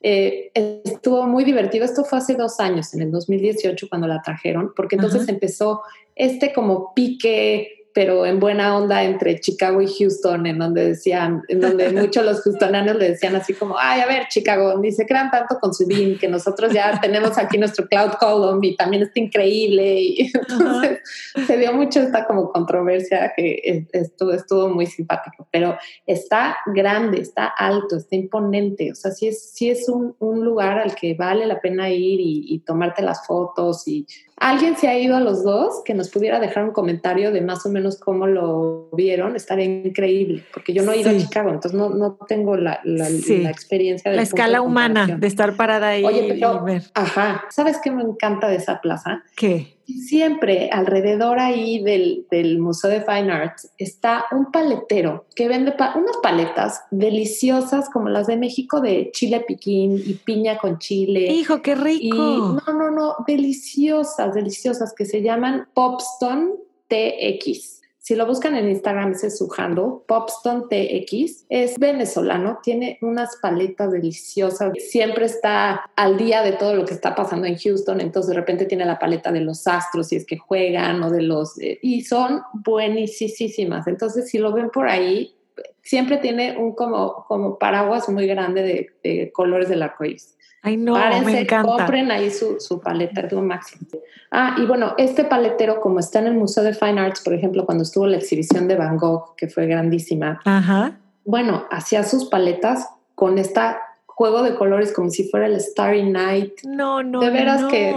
Eh, 0.00 0.50
estuvo 0.54 1.26
muy 1.26 1.44
divertido. 1.44 1.84
Esto 1.84 2.04
fue 2.04 2.18
hace 2.18 2.34
dos 2.34 2.60
años, 2.60 2.94
en 2.94 3.02
el 3.02 3.10
2018, 3.10 3.88
cuando 3.88 4.06
la 4.06 4.22
trajeron, 4.22 4.72
porque 4.74 4.96
entonces 4.96 5.28
empezó 5.28 5.82
este 6.14 6.52
como 6.52 6.94
pique 6.94 7.74
pero 7.94 8.26
en 8.26 8.40
buena 8.40 8.76
onda 8.76 9.04
entre 9.04 9.38
Chicago 9.38 9.80
y 9.80 9.86
Houston, 9.86 10.46
en 10.46 10.58
donde 10.58 10.88
decían, 10.88 11.44
en 11.46 11.60
donde 11.60 11.90
muchos 11.92 12.24
los 12.24 12.42
houstonanos 12.42 12.96
le 12.96 13.10
decían 13.10 13.36
así 13.36 13.54
como, 13.54 13.78
ay, 13.78 14.00
a 14.00 14.06
ver, 14.06 14.26
Chicago, 14.28 14.76
ni 14.80 14.90
se 14.90 15.06
crean 15.06 15.30
tanto 15.30 15.58
con 15.60 15.72
su 15.72 15.86
BIM, 15.86 16.18
que 16.18 16.26
nosotros 16.26 16.72
ya 16.72 16.98
tenemos 17.00 17.38
aquí 17.38 17.56
nuestro 17.56 17.86
Cloud 17.86 18.14
Column 18.18 18.62
y 18.64 18.74
también 18.74 19.04
está 19.04 19.20
increíble. 19.20 20.00
Y 20.00 20.32
entonces 20.34 20.98
se 21.46 21.56
dio 21.56 21.72
mucho 21.72 22.00
esta 22.00 22.26
como 22.26 22.50
controversia 22.50 23.32
que 23.36 23.86
estuvo, 23.92 24.32
estuvo 24.32 24.68
muy 24.68 24.86
simpático, 24.86 25.46
pero 25.52 25.78
está 26.04 26.56
grande, 26.74 27.20
está 27.20 27.46
alto, 27.46 27.96
está 27.96 28.16
imponente, 28.16 28.90
o 28.90 28.94
sea, 28.96 29.12
sí 29.12 29.28
es, 29.28 29.52
sí 29.52 29.70
es 29.70 29.88
un, 29.88 30.16
un 30.18 30.44
lugar 30.44 30.80
al 30.80 30.96
que 30.96 31.14
vale 31.14 31.46
la 31.46 31.60
pena 31.60 31.88
ir 31.90 32.18
y, 32.18 32.46
y 32.48 32.58
tomarte 32.58 33.02
las 33.02 33.24
fotos 33.24 33.86
y 33.86 34.04
alguien 34.36 34.76
se 34.76 34.88
ha 34.88 34.98
ido 34.98 35.16
a 35.16 35.20
los 35.20 35.42
dos 35.44 35.82
que 35.84 35.94
nos 35.94 36.10
pudiera 36.10 36.40
dejar 36.40 36.64
un 36.64 36.72
comentario 36.72 37.30
de 37.32 37.40
más 37.40 37.64
o 37.66 37.70
menos 37.70 37.98
cómo 37.98 38.26
lo 38.26 38.88
vieron, 38.92 39.36
estaría 39.36 39.64
increíble, 39.64 40.44
porque 40.52 40.72
yo 40.72 40.82
no 40.82 40.92
he 40.92 40.98
ido 40.98 41.10
Sí. 41.10 41.16
a 41.16 41.20
Chicago, 41.20 41.50
entonces 41.50 41.78
no, 41.78 41.90
no 41.90 42.14
tengo 42.28 42.56
la, 42.56 42.80
la, 42.84 43.06
Sí. 43.06 43.38
la 43.42 43.50
experiencia 43.50 44.10
de 44.10 44.16
La 44.18 44.22
escala 44.22 44.60
humana 44.62 45.06
de 45.18 45.26
estar 45.26 45.56
parada 45.56 45.88
ahí 45.88 46.04
Oye, 46.04 46.26
pero, 46.28 46.60
y 46.62 46.72
ver. 46.72 46.82
ajá, 46.94 47.44
¿sabes 47.50 47.78
qué 47.82 47.90
me 47.90 48.02
encanta 48.02 48.48
de 48.48 48.56
esa 48.56 48.80
plaza? 48.80 49.22
¿Qué? 49.36 49.73
Siempre 50.00 50.68
alrededor 50.72 51.38
ahí 51.38 51.82
del, 51.82 52.26
del 52.30 52.58
Museo 52.58 52.90
de 52.90 53.00
Fine 53.02 53.32
Arts 53.32 53.70
está 53.78 54.24
un 54.32 54.50
paletero 54.50 55.26
que 55.34 55.48
vende 55.48 55.72
pa- 55.72 55.94
unas 55.96 56.16
paletas 56.22 56.82
deliciosas 56.90 57.88
como 57.90 58.08
las 58.08 58.26
de 58.26 58.36
México 58.36 58.80
de 58.80 59.10
chile 59.12 59.40
piquín 59.46 60.02
y 60.04 60.14
piña 60.14 60.58
con 60.58 60.78
chile. 60.78 61.32
Hijo, 61.32 61.62
qué 61.62 61.74
rico. 61.74 62.00
Y 62.02 62.10
no, 62.10 62.60
no, 62.72 62.90
no, 62.90 63.16
deliciosas, 63.26 64.34
deliciosas, 64.34 64.92
que 64.94 65.04
se 65.06 65.22
llaman 65.22 65.68
Popstone 65.74 66.50
TX. 66.88 67.82
Si 68.04 68.14
lo 68.14 68.26
buscan 68.26 68.54
en 68.54 68.68
Instagram, 68.68 69.12
ese 69.12 69.28
es 69.28 69.38
su 69.38 69.50
handle, 69.56 70.02
Popstone 70.06 70.64
TX. 70.68 71.46
Es 71.48 71.78
venezolano, 71.78 72.58
tiene 72.62 72.98
unas 73.00 73.36
paletas 73.40 73.92
deliciosas. 73.92 74.74
Siempre 74.90 75.24
está 75.24 75.90
al 75.96 76.18
día 76.18 76.42
de 76.42 76.52
todo 76.52 76.74
lo 76.74 76.84
que 76.84 76.92
está 76.92 77.14
pasando 77.14 77.46
en 77.46 77.56
Houston. 77.56 78.02
Entonces, 78.02 78.28
de 78.28 78.36
repente 78.36 78.66
tiene 78.66 78.84
la 78.84 78.98
paleta 78.98 79.32
de 79.32 79.40
los 79.40 79.66
astros, 79.66 80.08
si 80.08 80.16
es 80.16 80.26
que 80.26 80.36
juegan, 80.36 81.02
o 81.02 81.10
de 81.10 81.22
los. 81.22 81.58
eh, 81.58 81.78
y 81.80 82.02
son 82.02 82.42
buenísimas. 82.52 83.86
Entonces, 83.86 84.28
si 84.28 84.36
lo 84.36 84.52
ven 84.52 84.68
por 84.68 84.86
ahí, 84.86 85.34
siempre 85.80 86.18
tiene 86.18 86.58
un 86.58 86.74
como, 86.74 87.24
como 87.26 87.58
paraguas 87.58 88.06
muy 88.10 88.26
grande 88.26 88.62
de, 88.62 88.90
de 89.02 89.32
colores 89.32 89.70
del 89.70 89.82
arcoíris. 89.82 90.33
Ay, 90.66 90.76
no, 90.78 90.94
Párense, 90.94 91.24
me 91.30 91.40
encanta. 91.42 91.68
compren 91.76 92.10
ahí 92.10 92.30
su, 92.30 92.56
su 92.58 92.80
paleta, 92.80 93.28
lo 93.30 93.42
máximo. 93.42 93.86
Ah, 94.30 94.56
y 94.58 94.64
bueno, 94.66 94.94
este 94.98 95.24
paletero, 95.24 95.78
como 95.80 96.00
está 96.00 96.18
en 96.20 96.26
el 96.28 96.34
Museo 96.34 96.64
de 96.64 96.72
Fine 96.72 97.00
Arts, 97.00 97.20
por 97.20 97.34
ejemplo, 97.34 97.66
cuando 97.66 97.82
estuvo 97.84 98.06
la 98.06 98.16
exhibición 98.16 98.66
de 98.66 98.76
Van 98.76 98.96
Gogh, 98.96 99.36
que 99.36 99.46
fue 99.48 99.66
grandísima, 99.66 100.40
Ajá. 100.44 100.98
bueno, 101.24 101.66
hacía 101.70 102.02
sus 102.02 102.24
paletas 102.30 102.88
con 103.14 103.36
este 103.38 103.60
juego 104.06 104.42
de 104.42 104.54
colores 104.54 104.92
como 104.92 105.10
si 105.10 105.28
fuera 105.28 105.46
el 105.46 105.60
Starry 105.60 106.08
Night. 106.08 106.52
No, 106.64 107.02
no. 107.02 107.20
de 107.20 107.30
veras 107.30 107.62
no. 107.62 107.68
que 107.68 107.92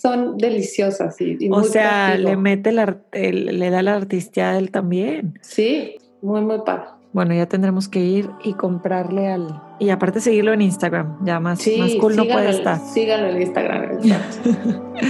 son 0.00 0.38
deliciosas 0.38 1.20
y, 1.20 1.36
y 1.38 1.48
O 1.50 1.56
muy 1.58 1.64
sea, 1.64 2.06
creativo. 2.06 2.28
le 2.30 2.36
mete 2.36 2.72
la, 2.72 2.96
el- 3.12 3.58
le 3.58 3.70
da 3.70 3.82
la 3.82 3.96
artistía 3.96 4.50
a 4.50 4.58
él 4.58 4.70
también. 4.70 5.38
Sí, 5.42 5.96
muy, 6.22 6.40
muy 6.40 6.60
padre. 6.64 6.84
Bueno, 7.12 7.34
ya 7.34 7.46
tendremos 7.46 7.88
que 7.88 8.00
ir 8.00 8.30
y 8.44 8.52
comprarle 8.54 9.28
al. 9.28 9.62
Y 9.78 9.90
aparte 9.90 10.20
seguirlo 10.20 10.52
en 10.52 10.60
Instagram. 10.62 11.24
Ya 11.24 11.40
más, 11.40 11.58
Sí, 11.60 11.78
más 11.78 11.94
cool 11.94 12.16
no 12.16 12.22
síganlo 12.22 12.34
puede 12.42 12.50
en- 12.50 12.56
estar. 12.58 12.78
Síganlo 12.80 13.28
en 13.28 13.42
Instagram. 13.42 13.98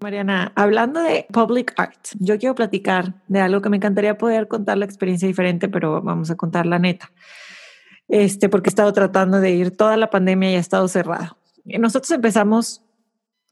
Mariana, 0.00 0.52
hablando 0.54 1.00
de 1.02 1.26
public 1.32 1.72
art, 1.76 1.98
yo 2.20 2.38
quiero 2.38 2.54
platicar 2.54 3.14
de 3.28 3.40
algo 3.40 3.60
que 3.62 3.70
me 3.70 3.78
encantaría 3.78 4.16
poder 4.18 4.46
contar 4.46 4.76
la 4.78 4.84
experiencia 4.84 5.26
diferente, 5.26 5.68
pero 5.68 6.02
vamos 6.02 6.30
a 6.30 6.36
contar 6.36 6.66
la 6.66 6.78
neta. 6.78 7.10
Este, 8.08 8.48
porque 8.48 8.68
he 8.68 8.70
estado 8.72 8.92
tratando 8.92 9.40
de 9.40 9.50
ir 9.52 9.76
toda 9.76 9.96
la 9.96 10.10
pandemia 10.10 10.52
y 10.52 10.56
ha 10.56 10.60
estado 10.60 10.86
cerrado. 10.86 11.38
Nosotros 11.64 12.10
empezamos 12.12 12.82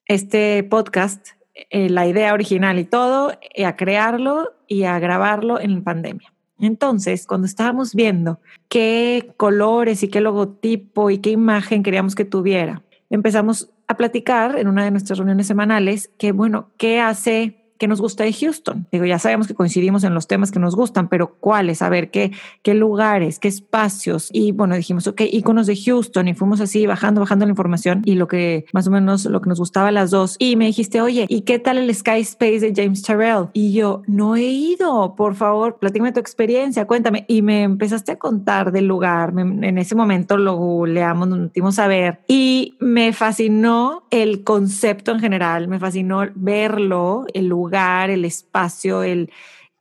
este 0.07 0.63
podcast, 0.65 1.29
eh, 1.55 1.89
la 1.89 2.07
idea 2.07 2.35
original 2.35 2.79
y 2.79 2.85
todo, 2.85 3.33
eh, 3.55 3.65
a 3.65 3.77
crearlo 3.77 4.53
y 4.67 4.85
a 4.85 4.99
grabarlo 4.99 5.61
en 5.61 5.85
pandemia. 5.85 6.33
Entonces, 6.59 7.27
cuando 7.27 7.47
estábamos 7.47 7.95
viendo 7.95 8.41
qué 8.69 9.33
colores 9.37 10.03
y 10.03 10.09
qué 10.09 10.21
logotipo 10.21 11.11
y 11.11 11.19
qué 11.19 11.31
imagen 11.31 11.83
queríamos 11.83 12.15
que 12.15 12.25
tuviera, 12.25 12.83
empezamos 13.11 13.71
a 13.87 13.97
platicar 13.97 14.59
en 14.59 14.69
una 14.69 14.85
de 14.85 14.91
nuestras 14.91 15.19
reuniones 15.19 15.47
semanales 15.47 16.11
que, 16.19 16.33
bueno, 16.33 16.71
¿qué 16.77 17.01
hace 17.01 17.64
que 17.79 17.89
nos 17.89 18.01
gusta 18.01 18.25
de 18.25 18.33
Houston? 18.33 18.87
Digo, 18.93 19.05
ya 19.05 19.19
sabemos 19.19 19.47
que 19.47 19.55
coincidimos 19.55 20.05
en 20.05 20.15
los 20.15 20.27
temas 20.27 20.51
que 20.51 20.59
nos 20.59 20.77
gustan, 20.77 21.09
pero 21.09 21.35
¿cuáles? 21.41 21.83
A 21.83 21.89
ver, 21.89 22.11
¿qué, 22.11 22.33
qué 22.63 22.75
lugares, 22.75 23.39
qué 23.39 23.49
espacios? 23.49 24.29
Y 24.33 24.53
bueno, 24.53 24.77
dijimos, 24.77 25.07
ok, 25.07 25.23
iconos 25.31 25.67
de 25.67 25.77
Houston 25.77 26.29
y 26.29 26.35
fuimos 26.35 26.61
así 26.61 26.87
bajando, 26.87 27.21
bajando 27.21 27.47
la 27.47 27.51
información 27.51 28.03
y 28.05 28.15
lo 28.15 28.29
que 28.29 28.67
más 28.73 28.87
o 28.87 28.91
menos 28.91 29.25
lo 29.27 29.41
que 29.41 29.49
nos 29.49 29.59
gustaba 29.59 29.89
a 29.89 29.93
las 29.93 30.11
dos. 30.11 30.37
Y 30.39 30.57
me 30.57 30.67
dijiste, 30.67 31.01
oye, 31.01 31.27
¿y 31.29 31.43
qué 31.43 31.59
tal 31.59 31.79
el 31.79 31.95
Sky 31.95 32.21
Space 32.21 32.61
de 32.61 32.73
James 32.75 33.03
Terrell? 33.03 33.49
Y 33.53 33.73
yo, 33.73 34.03
no 34.07 34.37
he 34.37 34.45
ido, 34.45 35.15
por 35.17 35.35
favor, 35.35 35.79
platícame 35.79 36.13
tu 36.13 36.21
experiencia, 36.21 36.87
cuéntame. 36.87 37.25
Y 37.29 37.43
me 37.43 37.63
empezaste 37.63 38.13
a 38.13 38.17
contar 38.17 38.73
del 38.73 38.87
lugar. 38.87 39.33
En 39.37 39.79
ese 39.79 39.95
momento 39.95 40.37
lo 40.37 40.57
googleamos, 40.57 41.29
nos 41.29 41.39
metimos 41.39 41.79
a 41.79 41.87
ver 41.87 42.21
y 42.29 42.77
me 42.81 43.13
fascinó 43.13 44.05
el 44.11 44.45
concepto 44.45 45.13
en 45.13 45.21
general, 45.21 45.69
me 45.69 45.79
fascinó 45.79 46.23
verlo, 46.35 47.27
el 47.35 47.47
lugar, 47.47 47.64
el 47.73 48.25
espacio, 48.25 49.03
el, 49.03 49.31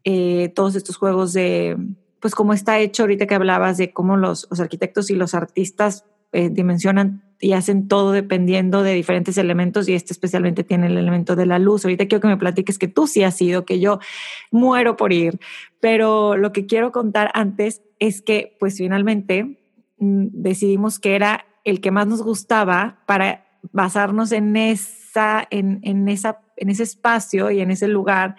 eh, 0.04 0.52
todos 0.56 0.76
estos 0.76 0.98
juegos 0.98 1.34
de, 1.34 1.78
pues 2.19 2.36
cómo 2.36 2.54
está 2.54 2.80
hecho 2.80 3.04
ahorita 3.04 3.28
que 3.28 3.36
hablabas 3.36 3.78
de 3.78 3.91
cómo 3.91 4.17
los, 4.17 4.48
arquitectos 4.60 5.10
y 5.10 5.15
los 5.15 5.34
artistas 5.34 6.06
eh, 6.32 6.50
dimensionan 6.50 7.24
y 7.39 7.54
hacen 7.54 7.88
todo 7.88 8.12
dependiendo 8.12 8.84
de 8.84 8.93
diferentes 8.93 9.38
elementos 9.38 9.88
y 9.89 9.93
este 9.93 10.13
especialmente 10.13 10.63
tiene 10.63 10.88
el 10.88 10.98
elemento 10.98 11.36
de 11.36 11.46
la 11.46 11.60
luz. 11.60 11.84
Ahorita 11.84 12.08
quiero 12.08 12.22
que 12.22 12.30
me 12.30 12.38
platiques 12.38 12.80
que 12.80 12.88
tú 12.88 13.08
sí 13.08 13.24
has 13.24 13.41
ido, 13.41 13.65
que 13.65 13.80
yo 13.80 14.00
muero 14.52 14.96
por 14.96 15.12
ir, 15.12 15.39
pero 15.80 16.38
lo 16.38 16.54
que 16.54 16.65
quiero 16.65 16.91
contar 16.91 17.30
antes 17.34 17.82
es 18.00 18.22
que 18.22 18.56
pues 18.60 18.78
finalmente 18.78 19.60
mm, 19.98 20.28
decidimos 20.32 21.00
que 21.00 21.15
era 21.15 21.46
el 21.65 21.82
que 21.82 21.91
más 21.91 22.08
nos 22.08 22.24
gustaba 22.24 23.04
para 23.06 23.46
basarnos 23.72 24.32
en 24.32 24.56
esa, 25.13 25.47
en, 25.52 25.80
en 25.84 26.10
esa, 26.10 26.39
en 26.58 26.69
ese 26.69 26.84
espacio 26.84 27.52
y 27.52 27.62
en 27.62 27.69
ese 27.71 27.88
lugar 27.88 28.36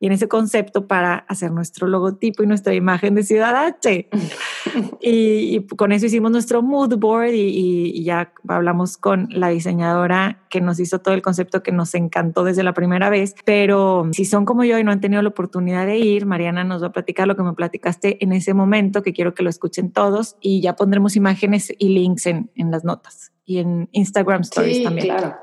y 0.00 0.06
en 0.06 0.12
ese 0.12 0.26
concepto 0.28 0.86
para 0.86 1.14
hacer 1.28 1.50
nuestro 1.52 1.86
logotipo 1.86 2.42
y 2.42 2.46
nuestra 2.46 2.74
imagen 2.74 3.14
de 3.14 3.22
Ciudad 3.22 3.54
H. 3.56 4.08
y, 5.00 5.56
y 5.56 5.66
con 5.76 5.92
eso 5.92 6.06
hicimos 6.06 6.30
nuestro 6.30 6.62
mood 6.62 6.96
board 6.98 7.28
y, 7.32 7.40
y- 7.40 7.90
y 7.94 8.04
ya 8.04 8.32
hablamos 8.48 8.96
con 8.98 9.28
la 9.30 9.48
diseñadora 9.48 10.42
que 10.50 10.60
nos 10.60 10.80
hizo 10.80 10.98
todo 11.00 11.14
el 11.14 11.22
concepto 11.22 11.62
que 11.62 11.72
nos 11.72 11.94
encantó 11.94 12.42
desde 12.44 12.62
la 12.64 12.74
primera 12.74 13.08
vez. 13.08 13.34
Pero 13.44 14.08
si 14.12 14.24
son 14.24 14.44
como 14.44 14.64
yo 14.64 14.78
y 14.78 14.84
no 14.84 14.90
han 14.92 15.00
tenido 15.00 15.22
la 15.22 15.28
oportunidad 15.28 15.86
de 15.86 15.98
ir, 15.98 16.26
Mariana 16.26 16.64
nos 16.64 16.82
va 16.82 16.88
a 16.88 16.92
platicar 16.92 17.26
lo 17.28 17.36
que 17.36 17.42
me 17.44 17.52
platicaste 17.54 18.22
en 18.22 18.32
ese 18.32 18.52
momento, 18.52 19.02
que 19.02 19.12
quiero 19.12 19.32
que 19.34 19.42
lo 19.42 19.48
escuchen 19.50 19.90
todos 19.92 20.36
y 20.40 20.60
ya 20.60 20.74
pondremos 20.76 21.16
imágenes 21.16 21.72
y 21.78 21.88
links 21.90 22.26
en, 22.26 22.50
en 22.56 22.70
las 22.70 22.84
notas 22.84 23.32
y 23.46 23.58
en 23.58 23.88
Instagram 23.92 24.40
Stories 24.42 24.78
Sí, 24.78 24.82
también. 24.84 25.06
claro. 25.06 25.34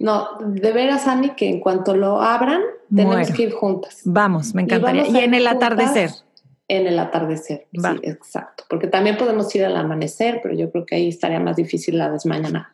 No, 0.00 0.28
de 0.40 0.72
veras, 0.72 1.06
Ani, 1.06 1.30
que 1.36 1.46
en 1.46 1.60
cuanto 1.60 1.94
lo 1.94 2.22
abran, 2.22 2.62
tenemos 2.94 3.30
que 3.32 3.42
ir 3.42 3.52
juntas. 3.52 4.00
Vamos, 4.04 4.54
me 4.54 4.62
Y 4.62 4.64
encantaría. 4.64 5.06
Y, 5.06 5.16
a 5.16 5.24
en 5.24 5.34
el 5.34 5.46
atardecer. 5.46 6.10
En 6.68 6.86
el 6.86 6.98
atardecer, 6.98 7.66
sí, 7.70 7.80
exacto. 8.02 8.64
Porque 8.70 8.86
también 8.86 9.18
podemos 9.18 9.54
ir 9.54 9.64
al 9.64 9.76
amanecer, 9.76 10.40
pero 10.42 10.54
yo 10.54 10.70
creo 10.70 10.86
que 10.86 10.94
ahí 10.94 11.08
estaría 11.08 11.38
más 11.38 11.56
difícil 11.56 11.98
la 11.98 12.10
desmañana. 12.10 12.72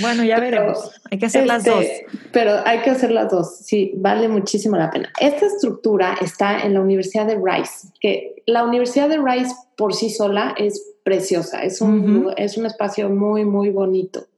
Bueno, 0.00 0.22
ya 0.22 0.38
veremos. 0.40 0.90
hay 1.10 1.18
que 1.18 1.26
hacer 1.26 1.46
las 1.46 1.64
dos. 1.64 1.82
Este, 1.82 2.06
pero 2.30 2.60
hay 2.64 2.82
que 2.82 2.90
hacer 2.90 3.10
las 3.10 3.30
dos, 3.30 3.56
sí, 3.56 3.92
vale 3.96 4.28
muchísimo 4.28 4.76
la 4.76 4.90
pena. 4.90 5.10
Esta 5.18 5.46
estructura 5.46 6.14
está 6.20 6.60
en 6.60 6.74
la 6.74 6.80
Universidad 6.80 7.26
de 7.26 7.40
Rice, 7.42 7.88
que 8.00 8.42
la 8.46 8.62
Universidad 8.62 9.08
de 9.08 9.18
Rice 9.18 9.52
por 9.76 9.94
sí 9.94 10.10
sola 10.10 10.54
es 10.58 10.94
preciosa, 11.02 11.64
es 11.64 11.80
un, 11.80 12.32
es 12.36 12.56
un 12.56 12.66
espacio 12.66 13.08
muy, 13.08 13.44
muy 13.44 13.70
bonito. 13.70 14.28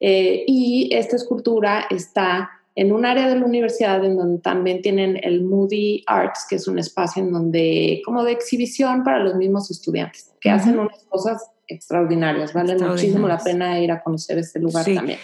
Eh, 0.00 0.44
y 0.46 0.90
esta 0.92 1.16
escultura 1.16 1.86
está 1.90 2.50
en 2.76 2.92
un 2.92 3.06
área 3.06 3.28
de 3.28 3.38
la 3.38 3.46
universidad 3.46 4.04
en 4.04 4.16
donde 4.16 4.40
también 4.40 4.82
tienen 4.82 5.18
el 5.22 5.44
Moody 5.44 6.02
Arts, 6.06 6.46
que 6.48 6.56
es 6.56 6.66
un 6.66 6.78
espacio 6.78 7.22
en 7.22 7.32
donde, 7.32 8.02
como 8.04 8.24
de 8.24 8.32
exhibición 8.32 9.04
para 9.04 9.20
los 9.20 9.36
mismos 9.36 9.70
estudiantes, 9.70 10.32
que 10.40 10.50
hacen 10.50 10.78
unas 10.78 11.04
cosas 11.04 11.50
extraordinarias. 11.68 12.52
Vale 12.52 12.76
muchísimo 12.76 13.28
la 13.28 13.38
pena 13.38 13.80
ir 13.80 13.92
a 13.92 14.02
conocer 14.02 14.38
este 14.38 14.58
lugar 14.58 14.84
también. 14.84 15.18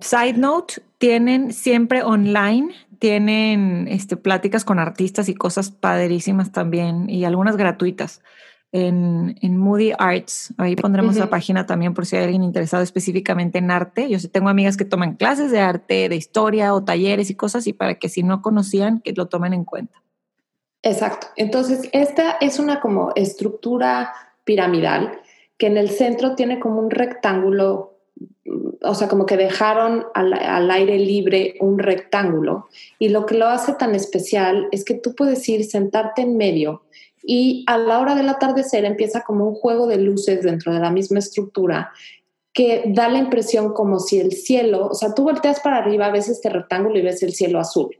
Side 0.00 0.34
note, 0.34 0.74
tienen 0.98 1.52
siempre 1.52 2.02
online, 2.02 2.68
tienen 2.98 3.88
este, 3.88 4.16
pláticas 4.16 4.64
con 4.64 4.78
artistas 4.78 5.28
y 5.28 5.34
cosas 5.34 5.70
padrísimas 5.70 6.52
también, 6.52 7.08
y 7.08 7.24
algunas 7.24 7.56
gratuitas 7.56 8.20
en, 8.72 9.36
en 9.40 9.56
Moody 9.56 9.92
Arts. 9.98 10.54
Ahí 10.56 10.76
pondremos 10.76 11.16
la 11.16 11.28
página 11.28 11.66
también 11.66 11.94
por 11.94 12.06
si 12.06 12.16
hay 12.16 12.24
alguien 12.24 12.44
interesado 12.44 12.82
específicamente 12.82 13.58
en 13.58 13.70
arte. 13.70 14.08
Yo 14.08 14.18
tengo 14.30 14.48
amigas 14.48 14.76
que 14.76 14.84
toman 14.84 15.16
clases 15.16 15.50
de 15.50 15.60
arte, 15.60 16.08
de 16.08 16.16
historia 16.16 16.74
o 16.74 16.84
talleres 16.84 17.30
y 17.30 17.34
cosas, 17.34 17.66
y 17.66 17.72
para 17.72 17.98
que 17.98 18.08
si 18.08 18.22
no 18.22 18.42
conocían, 18.42 19.00
que 19.00 19.12
lo 19.12 19.26
tomen 19.26 19.54
en 19.54 19.64
cuenta. 19.64 20.02
Exacto. 20.82 21.26
Entonces, 21.36 21.88
esta 21.92 22.36
es 22.40 22.58
una 22.58 22.80
como 22.80 23.12
estructura 23.14 24.12
piramidal 24.44 25.20
que 25.58 25.66
en 25.66 25.76
el 25.76 25.90
centro 25.90 26.34
tiene 26.36 26.58
como 26.58 26.80
un 26.80 26.90
rectángulo, 26.90 27.98
o 28.82 28.94
sea, 28.94 29.08
como 29.08 29.26
que 29.26 29.36
dejaron 29.36 30.06
al, 30.14 30.32
al, 30.32 30.70
aire 30.70 30.98
libre 30.98 31.56
un 31.60 31.78
rectángulo. 31.78 32.68
Y 32.98 33.10
lo 33.10 33.26
que 33.26 33.34
lo 33.34 33.46
hace 33.46 33.74
tan 33.74 33.94
especial 33.94 34.68
es 34.72 34.84
que 34.84 34.94
tú 34.94 35.14
puedes 35.14 35.46
ir, 35.50 35.64
sentarte 35.64 36.22
en 36.22 36.38
medio 36.38 36.82
y 37.22 37.64
a 37.66 37.78
la 37.78 38.00
hora 38.00 38.14
del 38.14 38.28
atardecer 38.28 38.84
empieza 38.84 39.22
como 39.22 39.46
un 39.46 39.54
juego 39.54 39.86
de 39.86 39.98
luces 39.98 40.42
dentro 40.42 40.72
de 40.72 40.80
la 40.80 40.90
misma 40.90 41.18
estructura 41.18 41.92
que 42.52 42.84
da 42.86 43.08
la 43.08 43.18
impresión 43.18 43.72
como 43.72 44.00
si 44.00 44.18
el 44.18 44.32
cielo, 44.32 44.88
o 44.88 44.94
sea, 44.94 45.14
tú 45.14 45.22
volteas 45.22 45.60
para 45.60 45.78
arriba, 45.78 46.10
ves 46.10 46.28
este 46.28 46.48
rectángulo 46.48 46.98
y 46.98 47.02
ves 47.02 47.22
el 47.22 47.32
cielo 47.32 47.60
azul, 47.60 47.96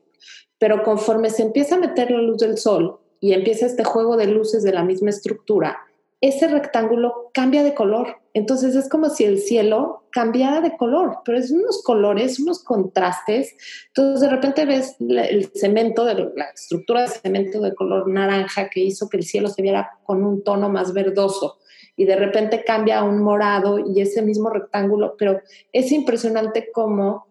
pero 0.58 0.82
conforme 0.82 1.30
se 1.30 1.42
empieza 1.42 1.76
a 1.76 1.78
meter 1.78 2.10
la 2.10 2.20
luz 2.20 2.38
del 2.38 2.58
sol 2.58 2.98
y 3.20 3.32
empieza 3.32 3.66
este 3.66 3.84
juego 3.84 4.16
de 4.16 4.26
luces 4.26 4.62
de 4.62 4.72
la 4.72 4.82
misma 4.82 5.10
estructura, 5.10 5.78
ese 6.20 6.48
rectángulo 6.48 7.30
cambia 7.32 7.62
de 7.62 7.74
color. 7.74 8.19
Entonces 8.32 8.76
es 8.76 8.88
como 8.88 9.10
si 9.10 9.24
el 9.24 9.38
cielo 9.38 10.04
cambiara 10.10 10.60
de 10.60 10.76
color, 10.76 11.18
pero 11.24 11.38
es 11.38 11.50
unos 11.50 11.82
colores, 11.82 12.38
unos 12.38 12.62
contrastes. 12.62 13.54
Entonces 13.88 14.20
de 14.20 14.28
repente 14.28 14.64
ves 14.66 14.96
el 15.00 15.50
cemento, 15.54 16.04
la 16.04 16.44
estructura 16.54 17.02
de 17.02 17.08
cemento 17.08 17.60
de 17.60 17.74
color 17.74 18.08
naranja 18.08 18.68
que 18.68 18.80
hizo 18.80 19.08
que 19.08 19.16
el 19.16 19.24
cielo 19.24 19.48
se 19.48 19.62
viera 19.62 19.98
con 20.04 20.24
un 20.24 20.44
tono 20.44 20.68
más 20.68 20.92
verdoso 20.92 21.58
y 21.96 22.04
de 22.04 22.16
repente 22.16 22.64
cambia 22.64 23.00
a 23.00 23.04
un 23.04 23.22
morado 23.22 23.78
y 23.78 24.00
ese 24.00 24.22
mismo 24.22 24.48
rectángulo, 24.48 25.16
pero 25.18 25.40
es 25.72 25.92
impresionante 25.92 26.70
cómo 26.72 27.26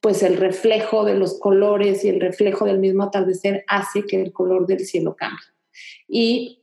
pues 0.00 0.22
el 0.22 0.36
reflejo 0.36 1.04
de 1.04 1.14
los 1.14 1.38
colores 1.38 2.04
y 2.04 2.08
el 2.08 2.20
reflejo 2.20 2.64
del 2.64 2.78
mismo 2.78 3.04
atardecer 3.04 3.64
hace 3.66 4.04
que 4.04 4.20
el 4.20 4.32
color 4.32 4.66
del 4.66 4.80
cielo 4.80 5.14
cambie. 5.14 5.44
Y 6.08 6.59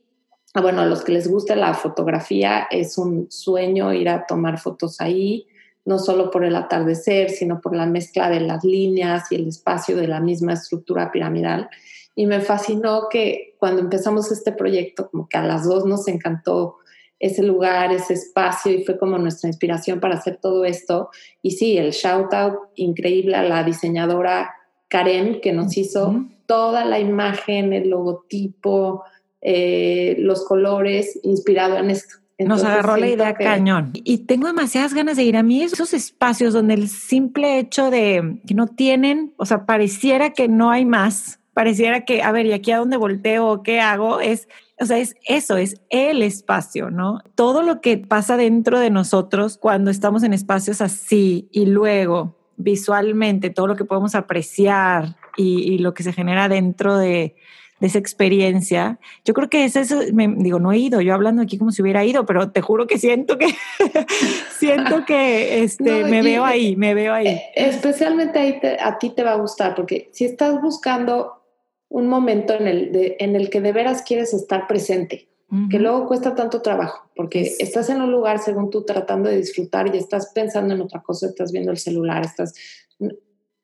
bueno, 0.54 0.80
a 0.80 0.86
los 0.86 1.04
que 1.04 1.12
les 1.12 1.28
gusta 1.28 1.54
la 1.54 1.74
fotografía 1.74 2.66
es 2.70 2.98
un 2.98 3.30
sueño 3.30 3.92
ir 3.92 4.08
a 4.08 4.26
tomar 4.26 4.58
fotos 4.58 5.00
ahí, 5.00 5.46
no 5.84 5.98
solo 5.98 6.30
por 6.30 6.44
el 6.44 6.56
atardecer, 6.56 7.30
sino 7.30 7.60
por 7.60 7.74
la 7.74 7.86
mezcla 7.86 8.28
de 8.28 8.40
las 8.40 8.64
líneas 8.64 9.30
y 9.30 9.36
el 9.36 9.48
espacio 9.48 9.96
de 9.96 10.08
la 10.08 10.20
misma 10.20 10.54
estructura 10.54 11.10
piramidal. 11.10 11.68
Y 12.14 12.26
me 12.26 12.40
fascinó 12.40 13.08
que 13.10 13.54
cuando 13.58 13.80
empezamos 13.80 14.32
este 14.32 14.52
proyecto, 14.52 15.08
como 15.10 15.28
que 15.28 15.38
a 15.38 15.44
las 15.44 15.64
dos 15.64 15.84
nos 15.86 16.08
encantó 16.08 16.76
ese 17.20 17.42
lugar, 17.42 17.92
ese 17.92 18.14
espacio 18.14 18.72
y 18.72 18.84
fue 18.84 18.98
como 18.98 19.18
nuestra 19.18 19.48
inspiración 19.48 20.00
para 20.00 20.16
hacer 20.16 20.38
todo 20.40 20.64
esto. 20.64 21.10
Y 21.42 21.52
sí, 21.52 21.78
el 21.78 21.90
shout 21.90 22.32
out 22.32 22.58
increíble 22.76 23.36
a 23.36 23.42
la 23.42 23.64
diseñadora 23.64 24.54
Karen 24.88 25.40
que 25.40 25.52
nos 25.52 25.76
hizo 25.76 26.26
toda 26.46 26.84
la 26.84 26.98
imagen, 26.98 27.72
el 27.72 27.90
logotipo, 27.90 29.04
eh, 29.40 30.16
los 30.18 30.44
colores, 30.44 31.18
inspirado 31.22 31.78
en 31.78 31.90
esto. 31.90 32.16
Nos 32.38 32.62
agarró 32.62 32.96
la 32.96 33.08
idea 33.08 33.34
cañón. 33.34 33.90
Y 33.94 34.18
tengo 34.18 34.46
demasiadas 34.46 34.94
ganas 34.94 35.16
de 35.16 35.24
ir 35.24 35.36
a 35.36 35.42
mí 35.42 35.62
esos 35.62 35.92
espacios 35.92 36.54
donde 36.54 36.74
el 36.74 36.88
simple 36.88 37.58
hecho 37.58 37.90
de 37.90 38.40
que 38.46 38.54
no 38.54 38.68
tienen, 38.68 39.34
o 39.36 39.44
sea, 39.44 39.66
pareciera 39.66 40.30
que 40.30 40.46
no 40.46 40.70
hay 40.70 40.84
más, 40.84 41.40
pareciera 41.52 42.04
que, 42.04 42.22
a 42.22 42.30
ver, 42.30 42.46
¿y 42.46 42.52
aquí 42.52 42.70
a 42.70 42.78
dónde 42.78 42.96
volteo? 42.96 43.64
¿Qué 43.64 43.80
hago? 43.80 44.20
Es, 44.20 44.48
o 44.78 44.86
sea, 44.86 44.98
es 44.98 45.16
eso, 45.26 45.56
es 45.56 45.80
el 45.90 46.22
espacio, 46.22 46.90
¿no? 46.90 47.20
Todo 47.34 47.62
lo 47.62 47.80
que 47.80 47.98
pasa 47.98 48.36
dentro 48.36 48.78
de 48.78 48.90
nosotros 48.90 49.58
cuando 49.58 49.90
estamos 49.90 50.22
en 50.22 50.32
espacios 50.32 50.80
así 50.80 51.48
y 51.50 51.66
luego 51.66 52.36
visualmente 52.56 53.50
todo 53.50 53.66
lo 53.66 53.74
que 53.74 53.84
podemos 53.84 54.14
apreciar 54.14 55.16
y 55.36 55.78
lo 55.78 55.94
que 55.94 56.02
se 56.02 56.12
genera 56.12 56.48
dentro 56.48 56.98
de, 56.98 57.36
de 57.80 57.86
esa 57.86 57.98
experiencia. 57.98 58.98
Yo 59.24 59.34
creo 59.34 59.48
que 59.48 59.64
es 59.64 59.76
eso, 59.76 60.00
me, 60.12 60.28
digo, 60.28 60.58
no 60.58 60.72
he 60.72 60.78
ido, 60.78 61.00
yo 61.00 61.14
hablando 61.14 61.42
aquí 61.42 61.58
como 61.58 61.70
si 61.70 61.82
hubiera 61.82 62.04
ido, 62.04 62.26
pero 62.26 62.50
te 62.50 62.60
juro 62.60 62.86
que 62.86 62.98
siento 62.98 63.38
que, 63.38 63.46
siento 64.58 65.04
que 65.04 65.62
este, 65.62 66.04
me 66.04 66.22
veo 66.22 66.44
ahí, 66.44 66.76
me 66.76 66.94
veo 66.94 67.14
ahí. 67.14 67.26
E, 67.26 67.52
especialmente 67.54 68.38
ahí 68.38 68.60
a 68.80 68.98
ti 68.98 69.10
te 69.10 69.22
va 69.22 69.32
a 69.32 69.36
gustar, 69.36 69.74
porque 69.74 70.08
si 70.12 70.24
estás 70.24 70.60
buscando 70.60 71.42
un 71.88 72.08
momento 72.08 72.54
en 72.54 72.66
el, 72.66 73.16
en 73.18 73.36
el 73.36 73.50
que 73.50 73.60
de 73.60 73.72
veras 73.72 74.02
quieres 74.02 74.34
estar 74.34 74.66
presente, 74.66 75.28
que 75.70 75.78
luego 75.78 76.06
cuesta 76.06 76.34
tanto 76.34 76.60
trabajo, 76.60 77.08
porque 77.16 77.54
estás 77.58 77.88
en 77.88 78.02
un 78.02 78.12
lugar 78.12 78.38
según 78.38 78.68
tú 78.68 78.84
tratando 78.84 79.30
de 79.30 79.38
disfrutar 79.38 79.94
y 79.94 79.96
estás 79.96 80.30
pensando 80.34 80.74
en 80.74 80.82
otra 80.82 81.00
cosa, 81.00 81.26
estás 81.26 81.52
viendo 81.52 81.70
el 81.70 81.78
celular, 81.78 82.22
estás 82.22 82.52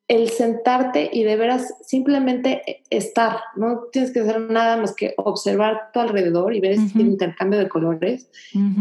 el 0.08 0.28
sentarte 0.28 1.08
y 1.12 1.24
de 1.24 1.36
veras 1.36 1.74
simplemente 1.82 2.82
estar, 2.90 3.38
no 3.56 3.84
tienes 3.90 4.12
que 4.12 4.20
hacer 4.20 4.40
nada 4.40 4.76
más 4.76 4.94
que 4.94 5.14
observar 5.16 5.90
tu 5.92 6.00
alrededor 6.00 6.54
y 6.54 6.60
ver 6.60 6.72
este 6.72 7.00
intercambio 7.00 7.58
de 7.58 7.68
colores, 7.68 8.28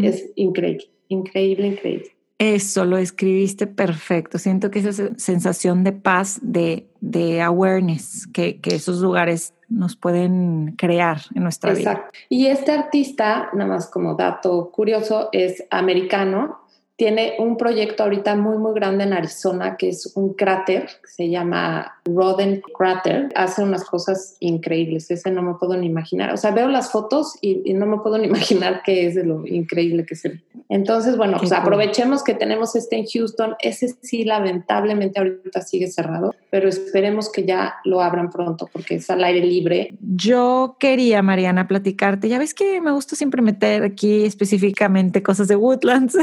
es 0.02 0.32
increíble, 0.36 0.90
increíble, 1.08 1.68
increíble. 1.68 2.12
Eso 2.40 2.84
lo 2.84 2.98
escribiste 2.98 3.68
perfecto. 3.68 4.38
Siento 4.38 4.70
que 4.70 4.80
esa 4.80 5.10
sensación 5.18 5.86
de 5.86 5.94
paz, 5.94 6.40
de, 6.42 6.90
de 7.00 7.42
awareness 7.42 8.28
que, 8.28 8.60
que, 8.60 8.76
esos 8.76 9.00
lugares 9.00 9.54
nos 9.70 9.96
pueden 9.96 10.74
crear 10.78 11.22
en 11.36 11.44
nuestra 11.44 11.72
Exacto. 11.72 12.12
vida. 12.12 12.26
Y 12.28 12.48
este 12.48 12.72
artista, 12.74 13.50
nada 13.54 13.70
más 13.70 13.90
como 13.90 14.16
dato 14.16 14.72
curioso, 14.72 15.30
es 15.32 15.64
americano 15.70 16.63
tiene 16.96 17.36
un 17.40 17.58
proyecto 17.58 18.04
ahorita 18.04 18.36
muy, 18.36 18.58
muy 18.58 18.74
grande 18.74 19.04
en 19.06 19.14
Arizona, 19.14 19.78
que 19.78 19.90
es 19.90 20.12
un 20.16 20.34
cráter, 20.34 20.86
que 21.02 21.08
se 21.08 21.30
llama 21.30 22.02
Roden 22.06 22.62
Crater. 22.78 23.30
Hace 23.36 23.64
unas 23.64 23.86
cosas 23.86 24.36
increíbles, 24.40 25.10
ese 25.10 25.32
no 25.32 25.42
me 25.42 25.54
puedo 25.56 25.78
ni 25.78 25.88
imaginar. 25.88 26.34
O 26.34 26.38
sea, 26.38 26.52
veo 26.52 26.68
las 26.68 26.92
fotos 26.92 27.38
y, 27.42 27.74
no 27.74 27.86
me 27.86 27.98
puedo 27.98 28.18
ni 28.18 28.28
imaginar 28.34 28.82
qué 28.86 29.08
es 29.08 29.16
de 29.16 29.24
lo 29.24 29.46
increíble 29.46 30.06
que 30.06 30.16
es. 30.16 30.24
Entonces, 30.70 31.18
bueno, 31.18 31.38
pues 31.38 31.52
aprovechemos 31.52 32.24
que 32.24 32.34
tenemos 32.34 32.76
este 32.76 32.98
en 32.98 33.06
Houston. 33.06 33.56
Ese 33.60 33.96
sí, 34.02 34.24
lamentablemente 34.24 35.20
ahorita 35.20 35.62
sigue 35.62 35.88
cerrado, 35.88 36.34
pero 36.50 36.70
esperemos 36.70 37.32
que 37.32 37.44
ya 37.44 37.76
lo 37.84 38.02
abran 38.02 38.30
pronto 38.30 38.70
porque 38.72 38.96
es 38.96 39.10
al 39.10 39.24
aire 39.24 39.46
libre. 39.46 39.90
Yo 40.02 40.78
quería, 40.80 41.22
Mariana, 41.22 41.68
platicarte. 41.68 42.30
Ya 42.30 42.40
ves 42.40 42.54
que 42.54 42.82
me 42.82 42.92
gusta 42.92 43.16
siempre 43.16 43.42
meter 43.42 43.84
aquí 43.84 44.26
específicamente 44.26 45.24
cosas 45.24 45.48
de 45.48 45.56
Woodlands. 45.56 46.18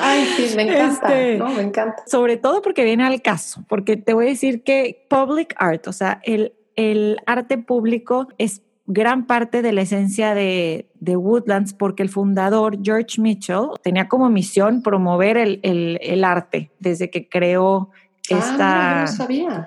Ay, 0.00 0.24
sí, 0.36 0.56
me 0.56 0.62
encanta, 0.68 1.20
este, 1.20 1.38
¿no? 1.38 1.48
Me 1.50 1.62
encanta. 1.62 2.02
Sobre 2.06 2.36
todo 2.36 2.62
porque 2.62 2.84
viene 2.84 3.04
al 3.04 3.22
caso, 3.22 3.64
porque 3.68 3.96
te 3.96 4.14
voy 4.14 4.26
a 4.26 4.28
decir 4.28 4.62
que 4.62 5.03
public 5.08 5.54
art, 5.58 5.86
o 5.86 5.92
sea, 5.92 6.20
el, 6.24 6.54
el 6.76 7.18
arte 7.26 7.58
público 7.58 8.28
es 8.38 8.62
gran 8.86 9.26
parte 9.26 9.62
de 9.62 9.72
la 9.72 9.82
esencia 9.82 10.34
de, 10.34 10.90
de, 11.00 11.16
Woodlands 11.16 11.72
porque 11.72 12.02
el 12.02 12.10
fundador 12.10 12.78
George 12.82 13.20
Mitchell 13.20 13.68
tenía 13.82 14.08
como 14.08 14.28
misión 14.28 14.82
promover 14.82 15.38
el, 15.38 15.60
el, 15.62 15.98
el 16.02 16.22
arte 16.22 16.70
desde 16.80 17.10
que 17.10 17.28
creó 17.28 17.90
esta 18.28 19.04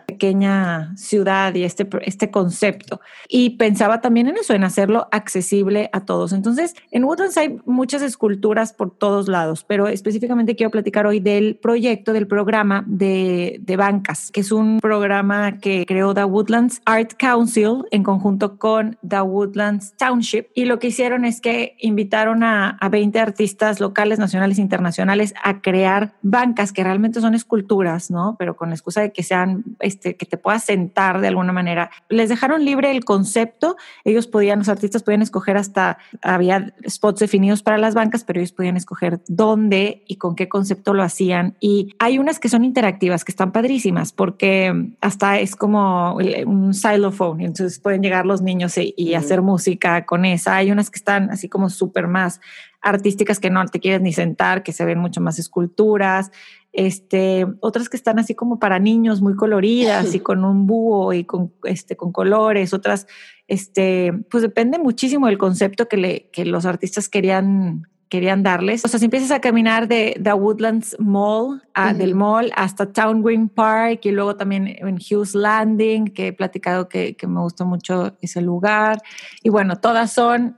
pequeña 0.08 0.96
ciudad 0.96 1.54
y 1.54 1.64
este, 1.64 1.88
este 2.02 2.32
concepto. 2.32 3.00
Y 3.30 3.52
pensaba 3.52 4.02
también 4.02 4.28
en 4.28 4.38
eso, 4.38 4.54
en 4.54 4.64
hacerlo 4.64 5.08
accesible 5.12 5.90
a 5.94 6.06
todos. 6.06 6.34
Entonces, 6.34 6.74
en 6.92 7.04
Woodlands 7.04 7.38
hay 7.38 7.60
muchas 7.66 8.02
esculturas 8.02 8.74
por 8.74 8.92
todos 8.92 9.28
lados, 9.28 9.64
pero 9.64 9.88
específicamente 9.88 10.56
quiero 10.56 10.72
platicar 10.72 11.06
hoy 11.06 11.20
del 11.20 11.56
proyecto, 11.56 12.14
del 12.14 12.28
programa 12.28 12.84
de, 12.88 13.60
de 13.62 13.78
bancas, 13.78 14.32
que 14.32 14.42
es 14.42 14.52
un 14.52 14.80
programa 14.80 15.60
que 15.60 15.86
creó 15.86 16.14
The 16.14 16.24
Woodlands 16.24 16.82
Art 16.86 17.14
Council 17.18 17.84
en 17.92 18.04
conjunto 18.04 18.58
con 18.58 18.98
The 19.08 19.22
Woodlands 19.22 19.94
Township. 19.98 20.48
Y 20.56 20.66
lo 20.66 20.80
que 20.80 20.88
hicieron 20.88 21.26
es 21.26 21.42
que 21.42 21.76
invitaron 21.80 22.44
a, 22.44 22.70
a 22.70 22.90
20 22.90 23.20
artistas 23.20 23.80
locales, 23.80 24.18
nacionales 24.18 24.58
e 24.58 24.62
internacionales 24.62 25.34
a 25.44 25.62
crear 25.62 26.14
bancas 26.22 26.72
que 26.72 26.84
realmente 26.84 27.22
son 27.22 27.36
esculturas, 27.36 28.10
¿no? 28.10 28.36
pero 28.47 28.47
con 28.56 28.70
la 28.70 28.76
excusa 28.76 29.02
de 29.02 29.12
que 29.12 29.24
sean, 29.24 29.64
este, 29.80 30.16
que 30.16 30.26
te 30.26 30.38
puedas 30.38 30.64
sentar 30.64 31.22
de 31.22 31.28
alguna 31.28 31.54
manera. 31.54 31.90
Les 32.10 32.30
dejaron 32.30 32.64
libre 32.66 32.92
el 32.92 33.06
concepto, 33.06 33.76
ellos 34.04 34.28
podían, 34.28 34.60
los 34.60 34.70
artistas 34.70 35.04
podían 35.04 35.22
escoger 35.22 35.58
hasta, 35.58 35.98
había 36.22 36.74
spots 36.88 37.20
definidos 37.20 37.64
para 37.64 37.78
las 37.78 37.94
bancas, 37.94 38.24
pero 38.24 38.40
ellos 38.40 38.52
podían 38.52 38.78
escoger 38.78 39.20
dónde 39.28 40.04
y 40.08 40.16
con 40.16 40.36
qué 40.36 40.48
concepto 40.48 40.94
lo 40.94 41.04
hacían. 41.04 41.56
Y 41.60 41.96
hay 42.00 42.20
unas 42.20 42.40
que 42.40 42.50
son 42.50 42.64
interactivas, 42.64 43.26
que 43.26 43.32
están 43.32 43.52
padrísimas, 43.52 44.14
porque 44.14 44.92
hasta 45.02 45.40
es 45.40 45.56
como 45.56 46.16
un 46.46 46.74
xylophone, 46.74 47.42
entonces 47.42 47.80
pueden 47.80 48.02
llegar 48.02 48.26
los 48.26 48.42
niños 48.42 48.78
y, 48.78 48.94
y 48.98 49.14
hacer 49.14 49.42
música 49.42 50.06
con 50.06 50.26
esa. 50.26 50.56
Hay 50.56 50.72
unas 50.72 50.90
que 50.90 50.98
están 50.98 51.30
así 51.30 51.50
como 51.50 51.70
súper 51.70 52.08
más 52.08 52.40
artísticas 52.82 53.40
que 53.40 53.50
no 53.50 53.66
te 53.66 53.80
quieres 53.80 54.02
ni 54.02 54.14
sentar, 54.14 54.64
que 54.64 54.72
se 54.72 54.86
ven 54.86 55.00
mucho 55.00 55.22
más 55.22 55.40
esculturas 55.40 56.32
este, 56.78 57.48
otras 57.60 57.90
que 57.90 57.98
están 57.98 58.20
así 58.20 58.36
como 58.36 58.60
para 58.60 58.78
niños, 58.78 59.20
muy 59.20 59.36
coloridas 59.36 60.14
y 60.14 60.20
con 60.22 60.46
un 60.46 60.68
búho 60.68 61.12
y 61.12 61.24
con, 61.24 61.52
este, 61.64 61.98
con 61.98 62.12
colores, 62.12 62.72
otras, 62.72 63.08
este, 63.48 64.14
pues 64.30 64.44
depende 64.44 64.78
muchísimo 64.78 65.26
del 65.26 65.40
concepto 65.40 65.88
que, 65.88 65.98
le, 65.98 66.30
que 66.30 66.46
los 66.46 66.68
artistas 66.68 67.10
querían, 67.10 67.88
querían 68.10 68.44
darles. 68.44 68.86
O 68.86 68.90
sea, 68.90 69.00
si 69.00 69.06
empiezas 69.06 69.32
a 69.32 69.42
caminar 69.42 69.88
de 69.88 70.20
The 70.22 70.34
Woodlands 70.34 70.96
Mall, 71.00 71.64
del 71.96 72.14
mall 72.14 72.52
hasta 72.56 72.94
Town 72.94 73.24
Green 73.24 73.50
Park 73.50 74.02
y 74.04 74.12
luego 74.12 74.36
también 74.36 74.68
en 74.68 74.98
Hughes 74.98 75.34
Landing, 75.34 76.06
que 76.10 76.28
he 76.28 76.34
platicado 76.34 76.88
que, 76.88 77.16
que 77.16 77.26
me 77.26 77.40
gustó 77.40 77.66
mucho 77.66 78.16
ese 78.22 78.42
lugar. 78.42 79.02
Y 79.42 79.50
bueno, 79.50 79.78
todas 79.78 80.14
son 80.14 80.58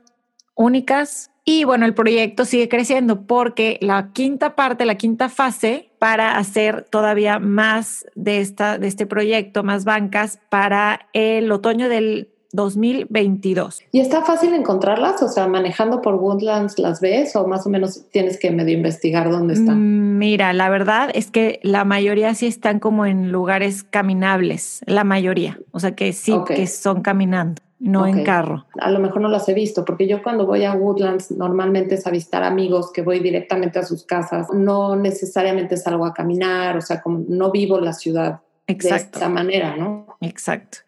únicas, 0.54 1.29
y 1.52 1.64
bueno, 1.64 1.88
el 1.88 1.96
proyecto 1.96 2.46
sigue 2.46 2.70
creciendo 2.70 3.26
porque 3.26 3.80
la 3.82 4.12
quinta 4.14 4.56
parte, 4.56 4.86
la 4.86 5.00
quinta 5.00 5.30
fase 5.30 5.90
para 5.98 6.38
hacer 6.38 6.84
todavía 6.84 7.40
más 7.40 8.06
de, 8.14 8.40
esta, 8.40 8.78
de 8.78 8.88
este 8.88 9.08
proyecto, 9.08 9.64
más 9.64 9.84
bancas 9.84 10.40
para 10.50 11.08
el 11.12 11.52
otoño 11.52 11.90
del 11.90 12.30
2022. 12.52 13.82
¿Y 13.92 14.00
está 14.00 14.24
fácil 14.24 14.54
encontrarlas? 14.54 15.22
O 15.22 15.28
sea, 15.28 15.48
manejando 15.48 16.02
por 16.02 16.16
Woodlands 16.16 16.80
las 16.80 17.02
ves 17.02 17.36
o 17.36 17.48
más 17.48 17.66
o 17.66 17.70
menos 17.70 18.06
tienes 18.12 18.40
que 18.40 18.52
medio 18.52 18.76
investigar 18.76 19.30
dónde 19.30 19.54
están. 19.54 19.80
Mm, 19.80 20.18
mira, 20.18 20.54
la 20.54 20.70
verdad 20.70 21.10
es 21.14 21.32
que 21.32 21.60
la 21.64 21.86
mayoría 21.86 22.34
sí 22.34 22.48
están 22.48 22.80
como 22.80 23.06
en 23.06 23.32
lugares 23.32 23.84
caminables, 23.84 24.82
la 24.86 25.04
mayoría, 25.04 25.60
o 25.72 25.80
sea 25.80 25.96
que 25.96 26.14
sí 26.14 26.34
que 26.48 26.68
son 26.68 27.02
caminando 27.02 27.62
no 27.80 28.06
en 28.06 28.24
carro. 28.24 28.66
A 28.80 28.92
lo 28.92 29.00
mejor 29.00 29.22
no 29.22 29.30
las 29.30 29.48
he 29.48 29.54
visto, 29.54 29.86
porque 29.86 30.08
yo 30.08 30.22
cuando 30.22 30.46
voy 30.46 30.66
a 30.66 30.74
Woodlands 30.74 31.32
normalmente 31.32 31.96
es 31.96 32.06
a 32.06 32.12
visitar 32.12 32.44
amigos 32.44 32.92
que 32.92 33.02
voy 33.02 33.20
directamente 33.20 33.80
a 33.80 33.86
sus 33.86 34.04
casas, 34.04 34.48
no 34.54 34.96
necesariamente 34.96 35.78
salgo 35.78 36.06
a 36.06 36.14
caminar, 36.14 36.78
o 36.78 36.82
sea, 36.82 37.02
como 37.02 37.24
no 37.28 37.52
vivo 37.52 37.80
la 37.80 37.94
ciudad 37.94 38.42
Exacto. 38.68 39.20
de 39.20 39.24
esta 39.24 39.30
manera, 39.30 39.78
¿no? 39.78 40.18
Exacto. 40.20 40.80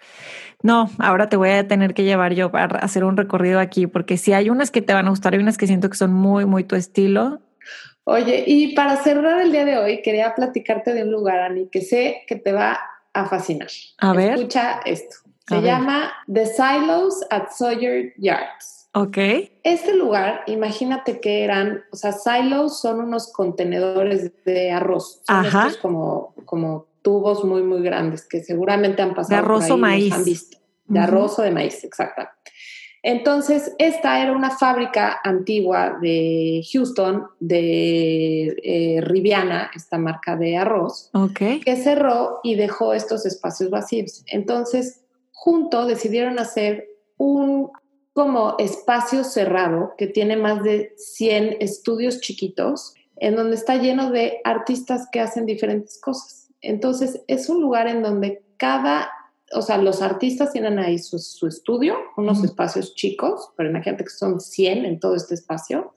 No, 0.64 0.90
ahora 1.00 1.30
te 1.30 1.38
voy 1.38 1.50
a 1.50 1.68
tener 1.68 1.94
que 1.94 2.04
llevar 2.04 2.34
yo 2.34 2.52
para 2.52 2.80
hacer 2.80 3.04
un 3.04 3.18
recorrido 3.18 3.60
aquí, 3.60 3.88
porque 3.88 4.18
si 4.18 4.34
hay 4.34 4.50
unas 4.50 4.72
que 4.72 4.82
te 4.82 4.94
van 4.94 5.08
a 5.08 5.10
gustar, 5.10 5.34
hay 5.34 5.40
unas 5.40 5.58
que 5.58 5.68
siento 5.68 5.90
que 5.90 5.98
son 5.98 6.14
muy, 6.14 6.46
muy 6.46 6.64
tu 6.64 6.76
estilo. 6.76 7.42
Oye, 8.04 8.44
y 8.48 8.76
para 8.76 8.98
cerrar 8.98 9.42
el 9.42 9.52
día 9.52 9.66
de 9.66 9.78
hoy, 9.78 10.02
quería 10.02 10.34
platicarte 10.36 10.94
de 10.94 11.04
un 11.04 11.12
lugar, 11.12 11.40
Ani, 11.40 11.68
que 11.70 11.82
sé 11.82 12.24
que 12.28 12.36
te 12.36 12.52
va 12.52 12.80
a 13.14 13.26
fascinar. 13.28 13.70
A 14.00 14.14
ver. 14.14 14.34
Escucha 14.34 14.82
esto. 14.86 15.18
Se 15.48 15.62
llama 15.62 16.14
The 16.32 16.46
Silos 16.46 17.26
at 17.30 17.50
Sawyer 17.50 18.14
Yards. 18.18 18.90
Ok. 18.94 19.18
Este 19.64 19.94
lugar, 19.96 20.44
imagínate 20.48 21.20
que 21.20 21.44
eran, 21.44 21.84
o 21.92 21.96
sea, 21.96 22.12
silos 22.12 22.82
son 22.82 23.00
unos 23.00 23.32
contenedores 23.32 24.32
de 24.46 24.72
arroz. 24.72 25.22
Son 25.26 25.46
Ajá. 25.46 25.70
como, 25.82 26.34
como 26.46 26.88
tubos 27.02 27.44
muy, 27.44 27.64
muy 27.64 27.82
grandes 27.82 28.28
que 28.28 28.44
seguramente 28.44 29.02
han 29.02 29.14
pasado. 29.14 29.36
De 29.36 29.46
arroz 29.46 29.70
o 29.70 29.78
maíz. 29.78 30.14
Han 30.14 30.26
visto. 30.26 30.58
De 30.86 31.00
arroz 31.00 31.40
o 31.40 31.42
de 31.42 31.52
maíz, 31.52 31.84
exacto. 31.84 32.24
Entonces, 33.04 33.74
esta 33.80 34.22
era 34.22 34.32
una 34.32 34.52
fábrica 34.52 35.20
antigua 35.24 35.98
de 36.00 36.62
Houston, 36.72 37.26
de 37.40 38.56
eh, 38.64 39.02
Riviana, 39.02 39.72
esta 39.76 39.98
marca 39.98 40.36
de 40.36 40.56
arroz, 40.56 41.10
okay. 41.14 41.62
que 41.62 41.76
cerró 41.78 42.40
y 42.44 42.56
dejó 42.56 42.94
estos 42.94 43.26
espacios 43.26 43.72
vacíos. 43.72 44.24
Entonces, 44.28 45.02
junto 45.32 45.88
decidieron 45.88 46.38
hacer 46.38 46.90
un 47.18 47.72
como 48.14 48.56
espacio 48.60 49.24
cerrado 49.24 49.94
que 49.98 50.06
tiene 50.08 50.36
más 50.36 50.64
de 50.64 50.94
100 50.98 51.58
estudios 51.60 52.20
chiquitos, 52.20 52.94
en 53.16 53.36
donde 53.36 53.56
está 53.56 53.78
lleno 53.78 54.12
de 54.12 54.42
artistas 54.44 55.08
que 55.12 55.22
hacen 55.22 55.46
diferentes 55.46 56.00
cosas. 56.00 56.41
Entonces, 56.62 57.22
es 57.28 57.50
un 57.50 57.62
lugar 57.62 57.88
en 57.88 58.04
donde 58.04 58.44
cada, 58.58 59.10
o 59.54 59.62
sea, 59.62 59.78
los 59.78 60.02
artistas 60.02 60.52
tienen 60.52 60.80
ahí 60.80 61.00
su, 61.00 61.48
estudio, 61.48 61.96
unos 62.18 62.44
espacios 62.44 62.94
chicos, 62.96 63.50
pero 63.58 63.70
imagínate 63.70 64.04
que 64.04 64.10
son 64.12 64.40
100 64.40 64.86
en 64.86 65.00
todo 65.00 65.16
este 65.16 65.34
espacio. 65.34 65.94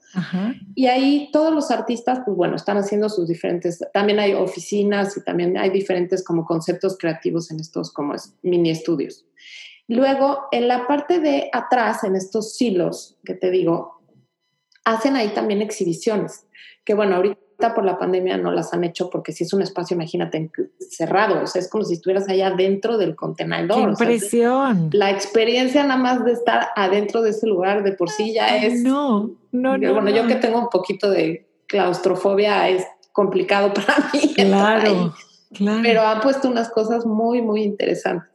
Y 0.73 0.87
ahí 0.87 1.29
todos 1.31 1.53
los 1.53 1.71
artistas, 1.71 2.21
pues 2.25 2.35
bueno, 2.35 2.55
están 2.55 2.77
haciendo 2.77 3.09
sus 3.09 3.27
diferentes, 3.27 3.79
también 3.93 4.19
hay 4.19 4.33
oficinas 4.33 5.15
y 5.17 5.23
también 5.23 5.57
hay 5.57 5.69
diferentes 5.69 6.23
como 6.23 6.45
conceptos 6.45 6.97
creativos 6.97 7.51
en 7.51 7.59
estos 7.59 7.91
como 7.91 8.15
mini 8.41 8.71
estudios. 8.71 9.25
Luego, 9.87 10.47
en 10.51 10.67
la 10.67 10.87
parte 10.87 11.19
de 11.19 11.49
atrás, 11.53 12.03
en 12.03 12.15
estos 12.15 12.55
silos 12.55 13.17
que 13.23 13.35
te 13.35 13.51
digo, 13.51 14.01
hacen 14.83 15.15
ahí 15.15 15.29
también 15.29 15.61
exhibiciones, 15.61 16.47
que 16.83 16.93
bueno, 16.93 17.15
ahorita 17.17 17.44
por 17.57 17.85
la 17.85 17.97
pandemia 17.97 18.37
no 18.37 18.51
las 18.51 18.73
han 18.73 18.83
hecho 18.83 19.09
porque 19.09 19.31
si 19.31 19.43
es 19.43 19.53
un 19.53 19.61
espacio, 19.61 19.95
imagínate, 19.95 20.51
cerrado, 20.89 21.43
o 21.43 21.47
sea, 21.47 21.61
es 21.61 21.69
como 21.69 21.83
si 21.83 21.93
estuvieras 21.93 22.27
allá 22.27 22.51
dentro 22.51 22.97
del 22.97 23.15
contenedor. 23.15 23.77
¡Qué 23.77 24.03
impresión! 24.03 24.89
la 24.91 25.11
experiencia 25.11 25.83
nada 25.83 25.99
más 25.99 26.25
de 26.25 26.33
estar 26.33 26.69
adentro 26.75 27.21
de 27.21 27.31
ese 27.31 27.47
lugar 27.47 27.83
de 27.83 27.93
por 27.93 28.09
sí 28.09 28.33
ya 28.33 28.57
es... 28.57 28.83
No, 28.83 29.31
no, 29.51 29.77
no. 29.77 29.93
Bueno, 29.93 30.09
yo 30.09 30.27
que 30.27 30.35
tengo 30.35 30.59
un 30.59 30.69
poquito 30.69 31.09
de 31.09 31.47
claustrofobia 31.67 32.69
es 32.69 32.85
complicado 33.11 33.73
para 33.73 34.09
mí. 34.13 34.33
Claro, 34.33 35.13
claro. 35.53 35.79
Pero 35.83 36.01
han 36.01 36.21
puesto 36.21 36.47
unas 36.49 36.69
cosas 36.69 37.05
muy, 37.05 37.41
muy 37.41 37.63
interesantes. 37.63 38.29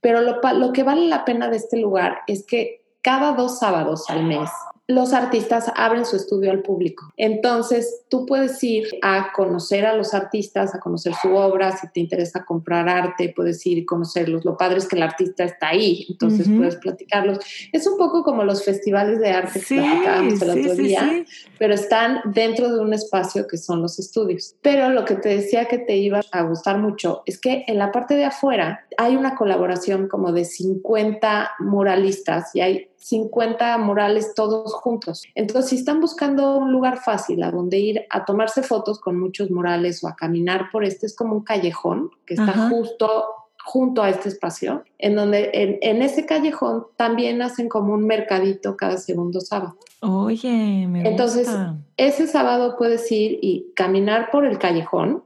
Pero 0.00 0.22
lo, 0.22 0.40
lo 0.54 0.72
que 0.72 0.82
vale 0.82 1.06
la 1.06 1.24
pena 1.24 1.48
de 1.48 1.56
este 1.56 1.76
lugar 1.76 2.20
es 2.26 2.46
que 2.46 2.82
cada 3.02 3.32
dos 3.32 3.58
sábados 3.58 4.08
al 4.08 4.24
mes 4.24 4.48
los 4.90 5.12
artistas 5.12 5.70
abren 5.76 6.04
su 6.04 6.16
estudio 6.16 6.50
al 6.50 6.62
público. 6.62 7.12
Entonces, 7.16 8.02
tú 8.08 8.26
puedes 8.26 8.62
ir 8.62 8.86
a 9.02 9.32
conocer 9.32 9.86
a 9.86 9.94
los 9.94 10.14
artistas, 10.14 10.74
a 10.74 10.80
conocer 10.80 11.12
su 11.20 11.34
obra, 11.34 11.76
si 11.76 11.88
te 11.88 12.00
interesa 12.00 12.44
comprar 12.44 12.88
arte, 12.88 13.32
puedes 13.34 13.64
ir 13.66 13.78
y 13.78 13.84
conocerlos. 13.84 14.44
Lo 14.44 14.56
padre 14.56 14.78
es 14.78 14.88
que 14.88 14.96
el 14.96 15.02
artista 15.02 15.44
está 15.44 15.68
ahí, 15.68 16.06
entonces 16.08 16.48
puedes 16.48 16.76
platicarlos. 16.76 17.38
Es 17.72 17.86
un 17.86 17.96
poco 17.96 18.22
como 18.22 18.44
los 18.44 18.64
festivales 18.64 19.20
de 19.20 19.30
arte 19.30 19.60
que 19.60 19.76
platicábamos 19.76 20.42
el 20.42 20.50
otro 20.50 20.74
día, 20.74 21.24
pero 21.58 21.74
están 21.74 22.20
dentro 22.24 22.72
de 22.72 22.80
un 22.80 22.92
espacio 22.92 23.46
que 23.46 23.56
son 23.56 23.82
los 23.82 23.98
estudios. 23.98 24.54
Pero 24.62 24.90
lo 24.90 25.04
que 25.04 25.14
te 25.14 25.28
decía 25.28 25.66
que 25.66 25.78
te 25.78 25.96
iba 25.96 26.20
a 26.32 26.42
gustar 26.42 26.78
mucho 26.78 27.22
es 27.26 27.40
que 27.40 27.64
en 27.66 27.78
la 27.78 27.92
parte 27.92 28.14
de 28.14 28.24
afuera 28.24 28.86
hay 28.98 29.16
una 29.16 29.34
colaboración 29.34 30.08
como 30.08 30.32
de 30.32 30.44
50 30.44 31.52
muralistas 31.60 32.54
y 32.54 32.60
hay 32.60 32.90
50 33.00 33.78
murales 33.78 34.34
todos 34.34 34.74
juntos. 34.80 35.22
Entonces, 35.34 35.70
si 35.70 35.76
están 35.76 36.00
buscando 36.00 36.56
un 36.56 36.72
lugar 36.72 36.98
fácil 36.98 37.42
a 37.42 37.50
donde 37.50 37.78
ir 37.78 38.06
a 38.10 38.24
tomarse 38.24 38.62
fotos 38.62 38.98
con 39.00 39.18
muchos 39.18 39.50
murales 39.50 40.02
o 40.02 40.08
a 40.08 40.16
caminar 40.16 40.70
por 40.72 40.84
este, 40.84 41.06
es 41.06 41.14
como 41.14 41.34
un 41.36 41.44
callejón 41.44 42.10
que 42.26 42.34
está 42.34 42.68
justo 42.68 43.24
junto 43.64 44.02
a 44.02 44.10
este 44.10 44.28
espacio, 44.28 44.84
en 44.98 45.14
donde 45.14 45.50
en, 45.52 46.02
ese 46.02 46.26
callejón 46.26 46.86
también 46.96 47.42
hacen 47.42 47.68
como 47.68 47.92
un 47.92 48.06
mercadito 48.06 48.76
cada 48.76 48.96
segundo 48.96 49.40
sábado. 49.40 49.76
Oye, 50.00 50.86
me 50.88 51.08
Entonces, 51.08 51.48
ese 51.96 52.26
sábado 52.26 52.76
puedes 52.78 53.10
ir 53.12 53.38
y 53.42 53.72
caminar 53.76 54.30
por 54.30 54.44
el 54.44 54.58
callejón, 54.58 55.22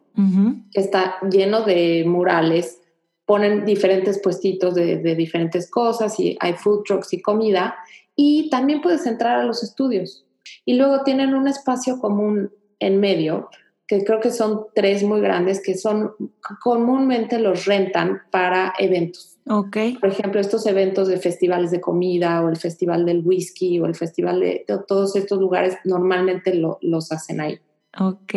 que 0.72 0.80
está 0.80 1.16
lleno 1.30 1.62
de 1.62 2.04
murales, 2.06 2.80
ponen 3.26 3.64
diferentes 3.64 4.20
puestitos 4.20 4.74
de, 4.74 5.14
diferentes 5.14 5.70
cosas 5.70 6.18
y 6.20 6.36
hay 6.40 6.54
food 6.54 6.82
trucks 6.84 7.12
y 7.12 7.22
comida 7.22 7.76
y 8.16 8.50
también 8.50 8.80
puedes 8.80 9.06
entrar 9.06 9.38
a 9.38 9.44
los 9.44 9.62
estudios. 9.62 10.24
Y 10.64 10.74
luego 10.74 11.02
tienen 11.02 11.34
un 11.34 11.48
espacio 11.48 11.98
común 11.98 12.52
en 12.78 13.00
medio 13.00 13.48
que 13.86 14.02
creo 14.04 14.20
que 14.20 14.30
son 14.30 14.66
tres 14.74 15.02
muy 15.02 15.20
grandes, 15.20 15.62
que 15.62 15.76
son 15.76 16.12
comúnmente 16.62 17.38
los 17.38 17.66
rentan 17.66 18.22
para 18.30 18.72
eventos. 18.78 19.36
Ok. 19.46 19.76
Por 20.00 20.08
ejemplo, 20.08 20.40
estos 20.40 20.66
eventos 20.66 21.08
de 21.08 21.18
festivales 21.18 21.70
de 21.70 21.80
comida 21.80 22.42
o 22.42 22.48
el 22.48 22.56
festival 22.56 23.04
del 23.04 23.22
whisky 23.24 23.78
o 23.78 23.86
el 23.86 23.94
festival 23.94 24.40
de, 24.40 24.64
todos 24.88 25.16
estos 25.16 25.38
lugares 25.38 25.76
normalmente 25.84 26.54
los 26.54 27.12
hacen 27.12 27.40
ahí. 27.40 27.58
Ok. 28.00 28.32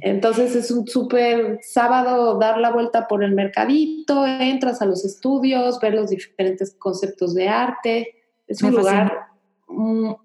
Entonces 0.00 0.54
es 0.54 0.70
un 0.70 0.86
súper 0.86 1.58
sábado 1.62 2.38
dar 2.38 2.58
la 2.58 2.72
vuelta 2.72 3.06
por 3.06 3.22
el 3.22 3.32
mercadito, 3.32 4.24
entras 4.26 4.80
a 4.80 4.86
los 4.86 5.04
estudios, 5.04 5.78
ver 5.80 5.94
los 5.94 6.10
diferentes 6.10 6.74
conceptos 6.78 7.34
de 7.34 7.48
arte. 7.48 8.21
Es 8.52 8.62
un 8.62 8.72
lugar 8.72 9.28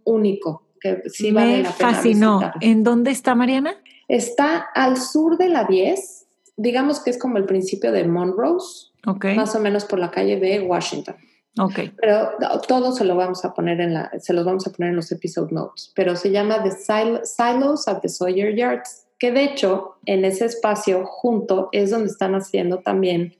único 0.03 0.63
que 0.79 1.03
sí 1.09 1.31
vale 1.31 1.63
la 1.63 1.71
pena. 1.71 1.91
Fascinó. 1.91 2.53
¿En 2.61 2.83
dónde 2.83 3.11
está 3.11 3.35
Mariana? 3.35 3.75
Está 4.07 4.67
al 4.73 4.97
sur 4.97 5.37
de 5.37 5.49
la 5.49 5.63
10, 5.65 6.27
digamos 6.57 6.99
que 6.99 7.09
es 7.09 7.17
como 7.17 7.37
el 7.37 7.45
principio 7.45 7.91
de 7.91 8.05
Monrose, 8.05 8.91
okay. 9.05 9.35
más 9.35 9.55
o 9.55 9.59
menos 9.59 9.85
por 9.85 9.99
la 9.99 10.11
calle 10.11 10.39
de 10.39 10.61
Washington. 10.61 11.15
Okay. 11.59 11.91
Pero 11.99 12.31
todo 12.67 12.91
se 12.91 13.03
lo 13.03 13.15
vamos 13.15 13.43
a 13.43 13.53
poner 13.53 13.81
en 13.81 13.95
la, 13.95 14.11
se 14.19 14.33
los 14.33 14.45
vamos 14.45 14.67
a 14.67 14.71
poner 14.71 14.91
en 14.91 14.97
los 14.97 15.11
episode 15.11 15.51
notes. 15.51 15.91
Pero 15.95 16.15
se 16.15 16.29
llama 16.31 16.61
The 16.61 16.71
Silos 16.71 17.87
of 17.87 18.01
the 18.01 18.09
Sawyer 18.09 18.55
Yards, 18.55 19.07
que 19.17 19.31
de 19.31 19.43
hecho 19.43 19.95
en 20.05 20.23
ese 20.23 20.45
espacio 20.45 21.05
junto 21.05 21.69
es 21.71 21.89
donde 21.89 22.07
están 22.07 22.35
haciendo 22.35 22.79
también 22.79 23.35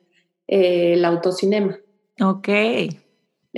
eh, 0.47 0.93
el 0.93 1.05
autocinema. 1.05 1.77
Ok. 2.19 2.49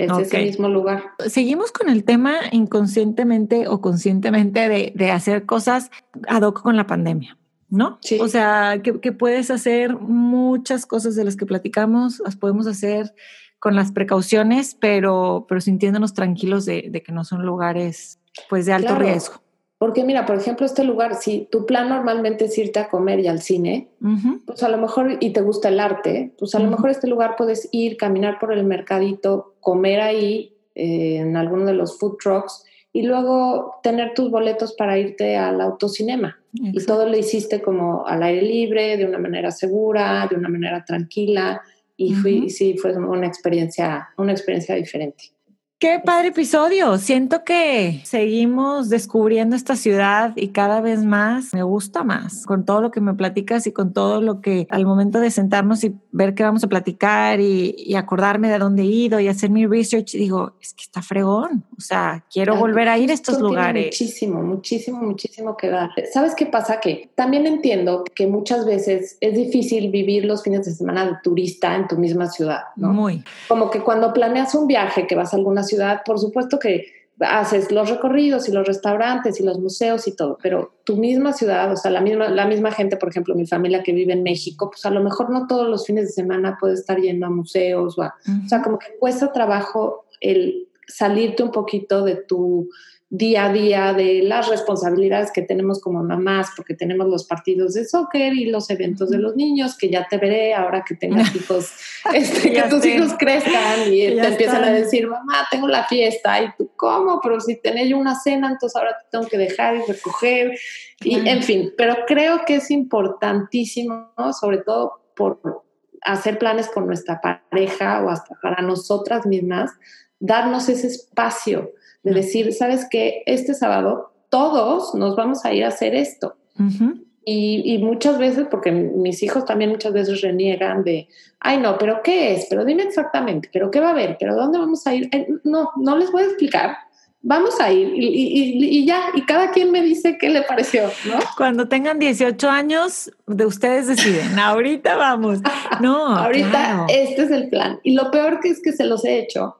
Es 0.04 0.18
ese 0.18 0.42
mismo 0.42 0.68
lugar. 0.68 1.02
Seguimos 1.26 1.72
con 1.72 1.88
el 1.88 2.04
tema 2.04 2.36
inconscientemente 2.52 3.68
o 3.68 3.80
conscientemente 3.80 4.68
de, 4.68 4.92
de 4.94 5.10
hacer 5.10 5.46
cosas 5.46 5.90
ad 6.28 6.42
hoc 6.42 6.62
con 6.62 6.76
la 6.76 6.86
pandemia. 6.86 7.36
¿no? 7.68 7.98
Sí. 8.02 8.18
O 8.20 8.26
sea, 8.26 8.80
que, 8.82 9.00
que, 9.00 9.12
puedes 9.12 9.50
hacer 9.50 9.96
muchas 9.96 10.86
cosas 10.86 11.14
de 11.14 11.24
las 11.24 11.36
que 11.36 11.46
platicamos, 11.46 12.20
las 12.24 12.34
podemos 12.34 12.66
hacer 12.66 13.14
con 13.60 13.76
las 13.76 13.92
precauciones, 13.92 14.74
pero, 14.74 15.46
pero 15.48 15.60
sintiéndonos 15.60 16.14
tranquilos 16.14 16.64
de, 16.64 16.88
de 16.90 17.02
que 17.02 17.12
no 17.12 17.24
son 17.24 17.46
lugares 17.46 18.18
pues 18.48 18.66
de 18.66 18.72
alto 18.72 18.88
claro. 18.88 19.04
riesgo. 19.04 19.42
Porque 19.80 20.04
mira, 20.04 20.26
por 20.26 20.36
ejemplo, 20.36 20.66
este 20.66 20.84
lugar, 20.84 21.14
si 21.14 21.48
tu 21.50 21.64
plan 21.64 21.88
normalmente 21.88 22.44
es 22.44 22.58
irte 22.58 22.80
a 22.80 22.90
comer 22.90 23.18
y 23.20 23.28
al 23.28 23.40
cine, 23.40 23.88
uh 24.02 24.08
-huh. 24.08 24.40
pues 24.44 24.62
a 24.62 24.68
lo 24.68 24.76
mejor, 24.76 25.16
y 25.20 25.30
te 25.30 25.40
gusta 25.40 25.70
el 25.70 25.80
arte, 25.80 26.34
pues 26.38 26.54
a 26.54 26.58
uh 26.58 26.60
-huh. 26.60 26.64
lo 26.66 26.70
mejor 26.72 26.90
este 26.90 27.06
lugar 27.06 27.34
puedes 27.38 27.66
ir, 27.72 27.96
caminar 27.96 28.38
por 28.38 28.52
el 28.52 28.64
mercadito, 28.64 29.54
comer 29.60 30.02
ahí 30.02 30.52
eh, 30.74 31.16
en 31.22 31.34
alguno 31.34 31.64
de 31.64 31.72
los 31.72 31.98
food 31.98 32.18
trucks 32.22 32.62
y 32.92 33.04
luego 33.04 33.76
tener 33.82 34.12
tus 34.12 34.30
boletos 34.30 34.74
para 34.74 34.98
irte 34.98 35.38
al 35.38 35.58
autocinema. 35.62 36.38
Exacto. 36.52 36.78
Y 36.78 36.84
todo 36.84 37.08
lo 37.08 37.16
hiciste 37.16 37.62
como 37.62 38.06
al 38.06 38.22
aire 38.22 38.42
libre, 38.42 38.98
de 38.98 39.06
una 39.06 39.18
manera 39.18 39.50
segura, 39.50 40.26
de 40.28 40.36
una 40.36 40.50
manera 40.50 40.84
tranquila. 40.84 41.62
Y 41.96 42.12
fui, 42.12 42.40
uh 42.40 42.44
-huh. 42.44 42.48
sí, 42.50 42.76
fue 42.76 42.94
una 42.98 43.26
experiencia, 43.26 44.10
una 44.18 44.32
experiencia 44.32 44.74
diferente. 44.74 45.32
Qué 45.80 45.98
padre 45.98 46.28
episodio. 46.28 46.98
Siento 46.98 47.42
que 47.42 48.02
seguimos 48.04 48.90
descubriendo 48.90 49.56
esta 49.56 49.76
ciudad 49.76 50.34
y 50.36 50.48
cada 50.48 50.82
vez 50.82 51.02
más 51.02 51.54
me 51.54 51.62
gusta 51.62 52.04
más 52.04 52.44
con 52.44 52.66
todo 52.66 52.82
lo 52.82 52.90
que 52.90 53.00
me 53.00 53.14
platicas 53.14 53.66
y 53.66 53.72
con 53.72 53.94
todo 53.94 54.20
lo 54.20 54.42
que 54.42 54.66
al 54.68 54.84
momento 54.84 55.20
de 55.20 55.30
sentarnos 55.30 55.82
y 55.82 55.94
ver 56.12 56.34
qué 56.34 56.42
vamos 56.42 56.62
a 56.64 56.68
platicar 56.68 57.40
y, 57.40 57.74
y 57.78 57.94
acordarme 57.94 58.50
de 58.50 58.58
dónde 58.58 58.82
he 58.82 58.84
ido 58.84 59.20
y 59.20 59.28
hacer 59.28 59.48
mi 59.48 59.66
research, 59.66 60.12
digo, 60.12 60.52
es 60.60 60.74
que 60.74 60.82
está 60.82 61.00
fregón. 61.00 61.64
O 61.78 61.80
sea, 61.80 62.26
quiero 62.30 62.56
volver 62.56 62.90
a 62.90 62.98
ir 62.98 63.10
a 63.10 63.14
estos 63.14 63.40
lugares. 63.40 63.86
Muchísimo, 63.86 64.42
muchísimo, 64.42 65.00
muchísimo 65.00 65.56
que 65.56 65.70
dar. 65.70 65.88
¿Sabes 66.12 66.34
qué 66.34 66.44
pasa? 66.44 66.78
Que 66.78 67.08
también 67.14 67.46
entiendo 67.46 68.04
que 68.14 68.26
muchas 68.26 68.66
veces 68.66 69.16
es 69.22 69.34
difícil 69.34 69.90
vivir 69.90 70.26
los 70.26 70.42
fines 70.42 70.66
de 70.66 70.74
semana 70.74 71.06
de 71.06 71.12
turista 71.22 71.74
en 71.74 71.88
tu 71.88 71.96
misma 71.96 72.28
ciudad, 72.28 72.64
¿no? 72.76 72.92
Muy. 72.92 73.24
Como 73.48 73.70
que 73.70 73.80
cuando 73.80 74.12
planeas 74.12 74.54
un 74.54 74.66
viaje 74.66 75.06
que 75.06 75.14
vas 75.14 75.32
a 75.32 75.38
alguna 75.38 75.62
ciudad, 75.70 76.02
por 76.04 76.18
supuesto 76.18 76.58
que 76.58 76.86
haces 77.20 77.70
los 77.70 77.90
recorridos 77.90 78.48
y 78.48 78.52
los 78.52 78.66
restaurantes 78.66 79.40
y 79.40 79.44
los 79.44 79.58
museos 79.58 80.08
y 80.08 80.16
todo, 80.16 80.38
pero 80.42 80.72
tu 80.84 80.96
misma 80.96 81.32
ciudad, 81.32 81.70
o 81.70 81.76
sea, 81.76 81.90
la 81.90 82.00
misma, 82.00 82.28
la 82.28 82.46
misma 82.46 82.70
gente, 82.72 82.96
por 82.96 83.10
ejemplo, 83.10 83.34
mi 83.34 83.46
familia 83.46 83.82
que 83.82 83.92
vive 83.92 84.14
en 84.14 84.22
México, 84.22 84.70
pues 84.70 84.84
a 84.86 84.90
lo 84.90 85.02
mejor 85.02 85.30
no 85.30 85.46
todos 85.46 85.68
los 85.68 85.86
fines 85.86 86.06
de 86.06 86.12
semana 86.12 86.56
puede 86.58 86.74
estar 86.74 86.98
yendo 86.98 87.26
a 87.26 87.30
museos 87.30 87.98
o, 87.98 88.02
a, 88.02 88.14
uh 88.26 88.30
-huh. 88.30 88.46
o 88.46 88.48
sea, 88.48 88.62
como 88.62 88.78
que 88.78 88.86
cuesta 88.98 89.32
trabajo 89.32 90.06
el 90.20 90.68
salirte 90.86 91.42
un 91.42 91.52
poquito 91.52 92.04
de 92.04 92.16
tu 92.16 92.68
día 93.12 93.46
a 93.46 93.52
día 93.52 93.92
de 93.92 94.22
las 94.22 94.48
responsabilidades 94.48 95.32
que 95.32 95.42
tenemos 95.42 95.80
como 95.80 96.04
mamás, 96.04 96.50
porque 96.56 96.74
tenemos 96.74 97.08
los 97.08 97.24
partidos 97.24 97.74
de 97.74 97.84
soccer 97.84 98.32
y 98.34 98.44
los 98.44 98.70
eventos 98.70 99.10
de 99.10 99.18
los 99.18 99.34
niños, 99.34 99.76
que 99.76 99.90
ya 99.90 100.06
te 100.08 100.16
veré 100.16 100.54
ahora 100.54 100.84
que 100.86 100.94
tengas 100.94 101.34
hijos, 101.34 101.72
este, 102.14 102.52
que 102.52 102.62
tus 102.62 102.86
hijos 102.86 103.14
crezcan 103.18 103.92
y 103.92 104.06
te 104.14 104.26
empiezan 104.28 104.62
a 104.62 104.70
decir, 104.70 105.08
mamá, 105.08 105.48
tengo 105.50 105.66
la 105.66 105.84
fiesta, 105.88 106.40
y 106.40 106.52
tú, 106.56 106.70
¿cómo? 106.76 107.20
Pero 107.20 107.40
si 107.40 107.56
tenía 107.56 107.84
yo 107.84 107.98
una 107.98 108.14
cena, 108.14 108.48
entonces 108.48 108.76
ahora 108.76 108.96
te 108.96 109.06
tengo 109.10 109.26
que 109.26 109.38
dejar 109.38 109.74
y 109.74 109.82
recoger, 109.90 110.56
y 111.02 111.28
en 111.28 111.42
fin, 111.42 111.72
pero 111.76 111.96
creo 112.06 112.44
que 112.46 112.56
es 112.56 112.70
importantísimo, 112.70 114.12
¿no? 114.16 114.32
sobre 114.32 114.58
todo 114.58 115.00
por 115.16 115.64
hacer 116.02 116.38
planes 116.38 116.68
con 116.68 116.86
nuestra 116.86 117.20
pareja 117.20 118.04
o 118.04 118.08
hasta 118.08 118.36
para 118.40 118.62
nosotras 118.62 119.26
mismas, 119.26 119.72
darnos 120.20 120.68
ese 120.68 120.86
espacio 120.86 121.72
de 122.02 122.12
decir, 122.14 122.52
¿sabes 122.52 122.86
qué? 122.90 123.22
Este 123.26 123.54
sábado 123.54 124.12
todos 124.30 124.94
nos 124.94 125.16
vamos 125.16 125.44
a 125.44 125.52
ir 125.52 125.64
a 125.64 125.68
hacer 125.68 125.94
esto. 125.94 126.36
Uh 126.58 126.62
-huh. 126.62 127.04
y, 127.24 127.74
y, 127.74 127.78
muchas 127.78 128.18
veces, 128.18 128.46
porque 128.50 128.70
mis 128.72 129.22
hijos 129.22 129.44
también 129.44 129.70
muchas 129.70 129.92
veces 129.92 130.20
reniegan 130.20 130.84
de, 130.84 131.08
ay 131.38 131.58
no, 131.58 131.76
pero 131.78 132.00
¿qué 132.02 132.34
es? 132.34 132.46
Pero 132.48 132.64
dime 132.64 132.82
exactamente, 132.82 133.48
pero 133.52 133.70
¿qué 133.70 133.80
va 133.80 133.88
a 133.88 133.92
haber? 133.92 134.16
¿Pero 134.18 134.34
dónde 134.34 134.58
vamos 134.58 134.86
a 134.86 134.94
ir? 134.94 135.08
Eh, 135.12 135.26
no, 135.44 135.70
no 135.76 135.96
les 135.96 136.10
voy 136.10 136.22
a 136.22 136.26
explicar. 136.26 136.76
Vamos 137.22 137.60
a 137.60 137.70
ir 137.70 137.88
y, 137.94 138.06
y, 138.06 138.78
y, 138.78 138.86
ya, 138.86 139.10
y 139.14 139.26
cada 139.26 139.50
quien 139.50 139.70
me 139.70 139.82
dice 139.82 140.16
qué 140.18 140.30
le 140.30 140.40
pareció, 140.42 140.84
¿no? 141.06 141.18
Cuando 141.36 141.68
tengan 141.68 141.98
18 141.98 142.48
años, 142.48 143.10
de 143.26 143.44
ustedes 143.44 143.88
deciden, 143.88 144.38
ahorita 144.38 144.96
vamos. 144.96 145.40
No, 145.82 146.16
ahorita 146.16 146.50
claro. 146.50 146.86
este 146.88 147.22
es 147.22 147.30
el 147.30 147.48
plan. 147.48 147.78
Y 147.82 147.94
lo 147.94 148.10
peor 148.10 148.40
que 148.40 148.48
es 148.48 148.60
que 148.62 148.72
se 148.72 148.84
los 148.84 149.04
he 149.04 149.18
hecho 149.18 149.56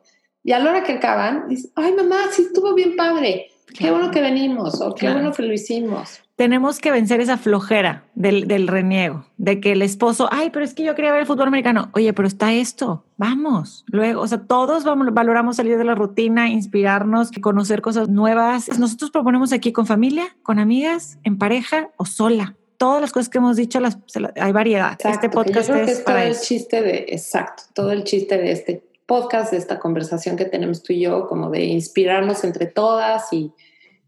y 0.51 0.53
a 0.53 0.59
la 0.59 0.71
hora 0.71 0.83
que 0.83 0.95
acaban, 0.95 1.49
dicen, 1.49 1.71
ay 1.77 1.93
mamá, 1.93 2.17
sí 2.33 2.43
estuvo 2.43 2.75
bien 2.75 2.97
padre, 2.97 3.53
qué 3.69 3.75
claro. 3.75 3.99
bueno 3.99 4.11
que 4.11 4.21
venimos 4.21 4.81
o 4.81 4.97
qué 4.97 5.07
claro. 5.07 5.21
bueno 5.21 5.33
que 5.33 5.45
lo 5.45 5.53
hicimos. 5.53 6.21
Tenemos 6.35 6.81
que 6.81 6.91
vencer 6.91 7.21
esa 7.21 7.39
flojera 7.39 8.03
del, 8.17 8.49
del, 8.49 8.67
reniego, 8.67 9.27
de 9.37 9.61
que 9.61 9.71
el 9.71 9.83
esposo, 9.83 10.29
ay, 10.33 10.51
pero 10.51 10.65
es 10.65 10.75
que 10.75 10.83
yo 10.83 10.97
quería 10.97 11.13
ver 11.13 11.21
el 11.21 11.27
fútbol 11.29 11.47
americano. 11.47 11.91
Oye, 11.93 12.13
pero 12.13 12.27
está 12.27 12.53
esto, 12.53 13.05
vamos. 13.17 13.85
Luego, 13.87 14.23
o 14.23 14.27
sea, 14.27 14.39
todos 14.39 14.83
vamos, 14.83 15.15
valoramos 15.15 15.55
salir 15.55 15.79
de 15.79 15.85
la 15.85 15.95
rutina, 15.95 16.49
inspirarnos, 16.49 17.31
conocer 17.41 17.81
cosas 17.81 18.09
nuevas. 18.09 18.77
Nosotros 18.77 19.13
proponemos 19.13 19.53
aquí 19.53 19.71
con 19.71 19.87
familia, 19.87 20.35
con 20.43 20.59
amigas, 20.59 21.21
en 21.23 21.39
pareja 21.39 21.91
o 21.97 22.07
sola 22.07 22.57
todas 22.77 23.03
las 23.03 23.13
cosas 23.13 23.29
que 23.29 23.37
hemos 23.37 23.57
dicho, 23.57 23.79
las, 23.79 23.99
hay 24.41 24.53
variedad. 24.53 24.95
Exacto, 24.95 25.11
este 25.11 25.29
podcast 25.29 25.69
yo 25.69 25.75
creo 25.75 25.85
es 25.85 25.91
que 25.91 25.99
es 25.99 26.01
para 26.01 26.21
todo 26.21 26.31
eso. 26.31 26.41
el 26.41 26.47
chiste 26.47 26.81
de, 26.81 27.07
exacto, 27.11 27.65
todo 27.75 27.93
el 27.93 28.05
chiste 28.05 28.39
de 28.39 28.53
este 28.53 28.90
podcast, 29.11 29.51
de 29.51 29.59
esta 29.59 29.81
conversación 29.81 30.37
que 30.37 30.45
tenemos 30.45 30.85
tú 30.85 30.93
y 30.93 31.01
yo, 31.01 31.27
como 31.27 31.51
de 31.51 31.65
inspirarnos 31.65 32.45
entre 32.45 32.67
todas 32.67 33.33
y, 33.33 33.53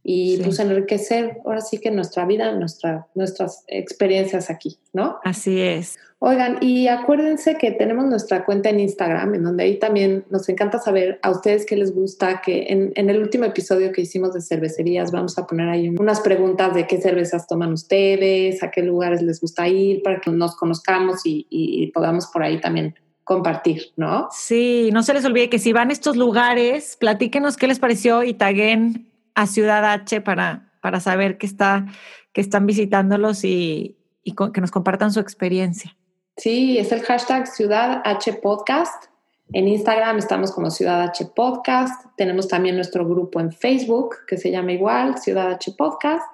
y 0.04 0.36
sí. 0.36 0.42
pues 0.44 0.60
enriquecer 0.60 1.38
ahora 1.44 1.60
sí 1.60 1.78
que 1.78 1.90
nuestra 1.90 2.24
vida, 2.24 2.52
nuestra, 2.52 3.08
nuestras 3.16 3.64
experiencias 3.66 4.48
aquí, 4.48 4.78
¿no? 4.92 5.18
Así 5.24 5.60
es. 5.60 5.98
Oigan, 6.20 6.58
y 6.60 6.86
acuérdense 6.86 7.56
que 7.56 7.72
tenemos 7.72 8.04
nuestra 8.04 8.44
cuenta 8.44 8.70
en 8.70 8.78
Instagram, 8.78 9.34
en 9.34 9.42
donde 9.42 9.64
ahí 9.64 9.76
también 9.80 10.24
nos 10.30 10.48
encanta 10.48 10.78
saber 10.78 11.18
a 11.22 11.32
ustedes 11.32 11.66
qué 11.66 11.76
les 11.76 11.92
gusta, 11.92 12.40
que 12.40 12.66
en, 12.68 12.92
en 12.94 13.10
el 13.10 13.20
último 13.20 13.44
episodio 13.44 13.90
que 13.90 14.02
hicimos 14.02 14.32
de 14.32 14.40
cervecerías 14.40 15.10
vamos 15.10 15.36
a 15.36 15.48
poner 15.48 15.68
ahí 15.68 15.88
unas 15.88 16.20
preguntas 16.20 16.74
de 16.74 16.86
qué 16.86 17.00
cervezas 17.00 17.48
toman 17.48 17.72
ustedes, 17.72 18.62
a 18.62 18.70
qué 18.70 18.82
lugares 18.82 19.20
les 19.20 19.40
gusta 19.40 19.66
ir, 19.66 20.00
para 20.04 20.20
que 20.20 20.30
nos 20.30 20.54
conozcamos 20.54 21.26
y, 21.26 21.48
y 21.50 21.90
podamos 21.90 22.28
por 22.28 22.44
ahí 22.44 22.60
también 22.60 22.94
compartir, 23.24 23.92
¿no? 23.96 24.28
Sí, 24.30 24.90
no 24.92 25.02
se 25.02 25.14
les 25.14 25.24
olvide 25.24 25.48
que 25.48 25.58
si 25.58 25.72
van 25.72 25.90
a 25.90 25.92
estos 25.92 26.16
lugares, 26.16 26.96
platíquenos 26.98 27.56
qué 27.56 27.66
les 27.66 27.78
pareció 27.78 28.22
y 28.22 28.34
taguen 28.34 29.10
a 29.34 29.46
Ciudad 29.46 29.84
H 29.84 30.20
para, 30.20 30.72
para 30.80 31.00
saber 31.00 31.38
que, 31.38 31.46
está, 31.46 31.86
que 32.32 32.40
están 32.40 32.66
visitándolos 32.66 33.44
y, 33.44 33.96
y 34.24 34.34
que 34.34 34.60
nos 34.60 34.70
compartan 34.70 35.12
su 35.12 35.20
experiencia. 35.20 35.96
Sí, 36.36 36.78
es 36.78 36.92
el 36.92 37.02
hashtag 37.02 37.46
Ciudad 37.46 38.02
H 38.04 38.32
Podcast. 38.34 39.06
En 39.52 39.68
Instagram 39.68 40.16
estamos 40.18 40.50
como 40.52 40.70
Ciudad 40.70 41.02
H 41.02 41.26
Podcast. 41.36 42.06
Tenemos 42.16 42.48
también 42.48 42.74
nuestro 42.76 43.06
grupo 43.06 43.38
en 43.38 43.52
Facebook 43.52 44.16
que 44.26 44.38
se 44.38 44.50
llama 44.50 44.72
igual 44.72 45.18
Ciudad 45.18 45.50
H 45.52 45.72
Podcast. 45.76 46.24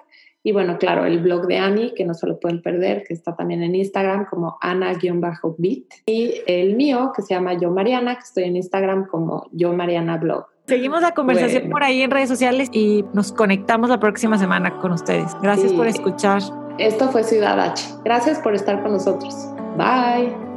Y 0.43 0.51
bueno, 0.53 0.77
claro, 0.77 1.05
el 1.05 1.19
blog 1.19 1.47
de 1.47 1.57
Ani, 1.57 1.93
que 1.93 2.05
no 2.05 2.13
se 2.13 2.25
lo 2.25 2.39
pueden 2.39 2.61
perder, 2.61 3.03
que 3.03 3.13
está 3.13 3.35
también 3.35 3.61
en 3.61 3.75
Instagram 3.75 4.25
como 4.29 4.57
Ana-Bit. 4.61 5.93
Y 6.05 6.35
el 6.47 6.75
mío, 6.75 7.11
que 7.15 7.21
se 7.21 7.33
llama 7.33 7.55
Yo 7.55 7.71
Mariana, 7.71 8.15
que 8.15 8.23
estoy 8.23 8.43
en 8.45 8.55
Instagram 8.55 9.07
como 9.07 9.47
Yo 9.51 9.73
Mariana 9.73 10.17
Blog. 10.17 10.45
Seguimos 10.67 11.01
la 11.01 11.13
conversación 11.13 11.63
bueno. 11.63 11.73
por 11.73 11.83
ahí 11.83 12.01
en 12.03 12.11
redes 12.11 12.29
sociales 12.29 12.69
y 12.71 13.03
nos 13.13 13.31
conectamos 13.31 13.89
la 13.89 13.99
próxima 13.99 14.37
semana 14.37 14.77
con 14.79 14.91
ustedes. 14.91 15.35
Gracias 15.41 15.71
sí. 15.71 15.77
por 15.77 15.87
escuchar. 15.87 16.41
Esto 16.77 17.09
fue 17.09 17.23
Ciudad 17.23 17.59
H. 17.59 17.83
Gracias 18.05 18.39
por 18.39 18.55
estar 18.55 18.81
con 18.81 18.93
nosotros. 18.93 19.35
Bye. 19.77 20.48